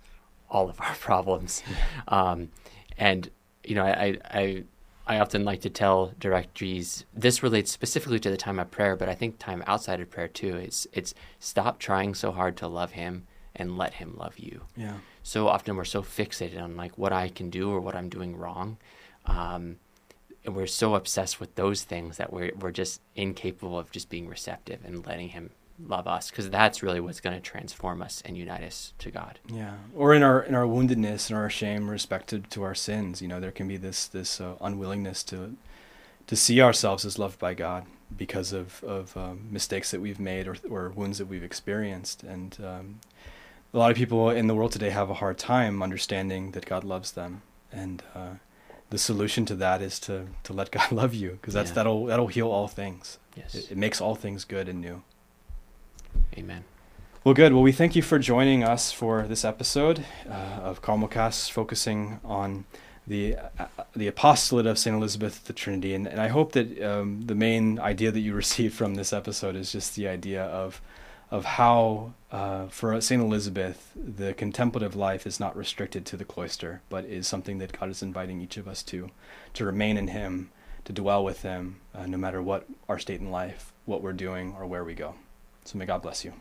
all 0.51 0.69
of 0.69 0.81
our 0.81 0.95
problems. 1.01 1.63
um, 2.09 2.51
and 2.99 3.31
you 3.65 3.75
know, 3.75 3.85
I, 3.85 4.19
I 4.25 4.65
I 5.07 5.19
often 5.19 5.45
like 5.45 5.63
to 5.63 5.71
tell 5.71 6.13
directees 6.21 7.05
this 7.13 7.43
relates 7.43 7.73
specifically 7.73 8.21
to 8.21 8.31
the 8.31 8.37
time 8.37 8.59
of 8.59 8.71
prayer, 8.71 8.97
but 8.97 9.09
I 9.09 9.15
think 9.15 9.39
time 9.39 9.63
outside 9.67 10.01
of 10.01 10.11
prayer 10.11 10.29
too. 10.29 10.57
It's 10.57 10.87
it's 10.93 11.15
stop 11.39 11.79
trying 11.79 12.15
so 12.15 12.33
hard 12.33 12.57
to 12.59 12.69
love 12.69 12.93
him 12.93 13.27
and 13.55 13.77
let 13.77 13.95
him 13.95 14.17
love 14.17 14.39
you. 14.39 14.63
Yeah. 14.77 14.95
So 15.23 15.49
often 15.49 15.77
we're 15.77 15.85
so 15.85 16.03
fixated 16.03 16.61
on 16.61 16.77
like 16.77 16.97
what 16.99 17.13
I 17.13 17.29
can 17.29 17.51
do 17.51 17.71
or 17.71 17.81
what 17.81 17.95
I'm 17.95 18.09
doing 18.09 18.37
wrong. 18.37 18.79
Um, 19.27 19.77
and 20.45 20.57
we're 20.57 20.67
so 20.67 20.95
obsessed 20.95 21.39
with 21.39 21.55
those 21.55 21.85
things 21.85 22.17
that 22.17 22.33
we're 22.33 22.53
we're 22.59 22.73
just 22.73 23.01
incapable 23.15 23.79
of 23.79 23.91
just 23.91 24.11
being 24.11 24.29
receptive 24.29 24.81
and 24.85 25.07
letting 25.07 25.29
him 25.29 25.51
love 25.87 26.07
us 26.07 26.31
because 26.31 26.51
that's 26.51 26.83
really 26.83 27.01
what's 27.01 27.21
going 27.21 27.35
to 27.35 27.41
transform 27.41 28.03
us 28.03 28.23
and 28.25 28.37
unite 28.37 28.63
us 28.63 28.93
to 28.99 29.11
God. 29.11 29.39
Yeah, 29.49 29.75
or 29.95 30.15
in 30.15 30.23
our 30.23 30.43
in 30.43 30.55
our 30.55 30.65
woundedness 30.65 31.29
and 31.29 31.39
our 31.39 31.51
shame, 31.51 31.89
respected 31.89 32.51
to 32.51 32.63
our 32.63 32.75
sins, 32.75 33.23
you 33.23 33.29
know, 33.29 33.41
there 33.41 33.53
can 33.53 33.69
be 33.69 33.77
this 33.77 34.07
this 34.07 34.41
uh, 34.41 34.55
unwillingness 34.61 35.23
to 35.25 35.57
to 36.27 36.37
see 36.37 36.61
ourselves 36.61 37.05
as 37.05 37.19
loved 37.19 37.39
by 37.39 37.55
God 37.55 37.87
because 38.17 38.53
of 38.53 38.83
of 38.85 39.17
um, 39.17 39.49
mistakes 39.51 39.91
that 39.91 40.01
we've 40.01 40.21
made 40.21 40.47
or 40.49 40.57
or 40.69 40.91
wounds 40.91 41.19
that 41.19 41.27
we've 41.27 41.45
experienced, 41.45 42.23
and 42.23 42.59
um, 42.65 43.01
a 43.75 43.79
lot 43.79 43.91
of 43.91 43.97
people 43.97 44.31
in 44.31 44.47
the 44.47 44.55
world 44.55 44.73
today 44.73 44.91
have 44.91 45.11
a 45.11 45.15
hard 45.15 45.39
time 45.39 45.83
understanding 45.83 46.53
that 46.53 46.67
God 46.67 46.85
loves 46.85 47.13
them, 47.13 47.43
and 47.71 48.03
uh, 48.15 48.35
the 48.91 48.99
solution 48.99 49.47
to 49.47 49.55
that 49.57 49.81
is 49.81 49.99
to 50.01 50.27
to 50.45 50.53
let 50.53 50.71
God 50.79 50.93
love 50.93 51.15
you 51.15 51.33
because 51.33 51.55
that's 51.55 51.71
yeah. 51.71 51.75
that'll 51.75 52.07
that'll 52.07 52.29
heal 52.29 52.51
all 52.51 52.69
things. 52.69 53.19
Yes, 53.37 53.55
it, 53.55 53.73
it 53.73 53.79
makes 53.79 54.01
all 54.01 54.15
things 54.15 54.45
good 54.45 54.69
and 54.69 54.81
new. 54.81 55.03
Amen. 56.37 56.65
Well, 57.25 57.35
good. 57.35 57.53
Well, 57.53 57.63
we 57.63 57.73
thank 57.73 57.95
you 57.95 58.03
for 58.03 58.19
joining 58.19 58.65
us 58.65 58.91
for 58.91 59.23
this 59.29 59.45
episode 59.45 60.05
uh, 60.29 60.33
of 60.33 60.83
Carmelcast, 60.83 61.51
focusing 61.53 62.21
on 62.25 62.65
the 63.07 63.37
uh, 63.59 63.67
the 63.97 64.09
apostolate 64.09 64.67
of 64.67 64.79
Saint 64.79 64.97
Elizabeth 64.97 65.45
the 65.45 65.53
Trinity, 65.53 65.95
and, 65.95 66.07
and 66.07 66.21
I 66.21 66.29
hope 66.29 66.53
that 66.53 66.83
um, 66.83 67.23
the 67.23 67.35
main 67.35 67.79
idea 67.79 68.11
that 68.11 68.21
you 68.21 68.35
received 68.45 68.75
from 68.75 68.97
this 68.97 69.13
episode 69.13 69.57
is 69.57 69.73
just 69.73 69.95
the 69.97 70.09
idea 70.09 70.45
of 70.45 70.83
of 71.31 71.45
how 71.47 72.13
uh, 72.33 72.67
for 72.69 72.99
Saint 73.01 73.23
Elizabeth 73.23 73.93
the 73.95 74.33
contemplative 74.33 74.97
life 74.97 75.27
is 75.27 75.39
not 75.39 75.57
restricted 75.57 76.07
to 76.07 76.17
the 76.17 76.25
cloister, 76.25 76.81
but 76.89 77.05
is 77.05 77.29
something 77.29 77.59
that 77.59 77.79
God 77.79 77.91
is 77.91 78.03
inviting 78.03 78.41
each 78.41 78.57
of 78.57 78.67
us 78.67 78.83
to 78.85 79.11
to 79.55 79.65
remain 79.67 79.99
in 79.99 80.09
Him, 80.09 80.51
to 80.87 80.93
dwell 80.93 81.23
with 81.23 81.43
Him, 81.43 81.81
uh, 81.95 82.07
no 82.07 82.17
matter 82.17 82.43
what 82.43 82.67
our 82.89 82.99
state 82.99 83.21
in 83.21 83.31
life, 83.31 83.73
what 83.85 84.03
we're 84.03 84.15
doing, 84.15 84.55
or 84.59 84.67
where 84.67 84.83
we 84.83 84.95
go. 84.95 85.15
So 85.65 85.79
may 85.79 85.87
God 85.87 86.03
bless 86.03 86.25
you. 86.25 86.33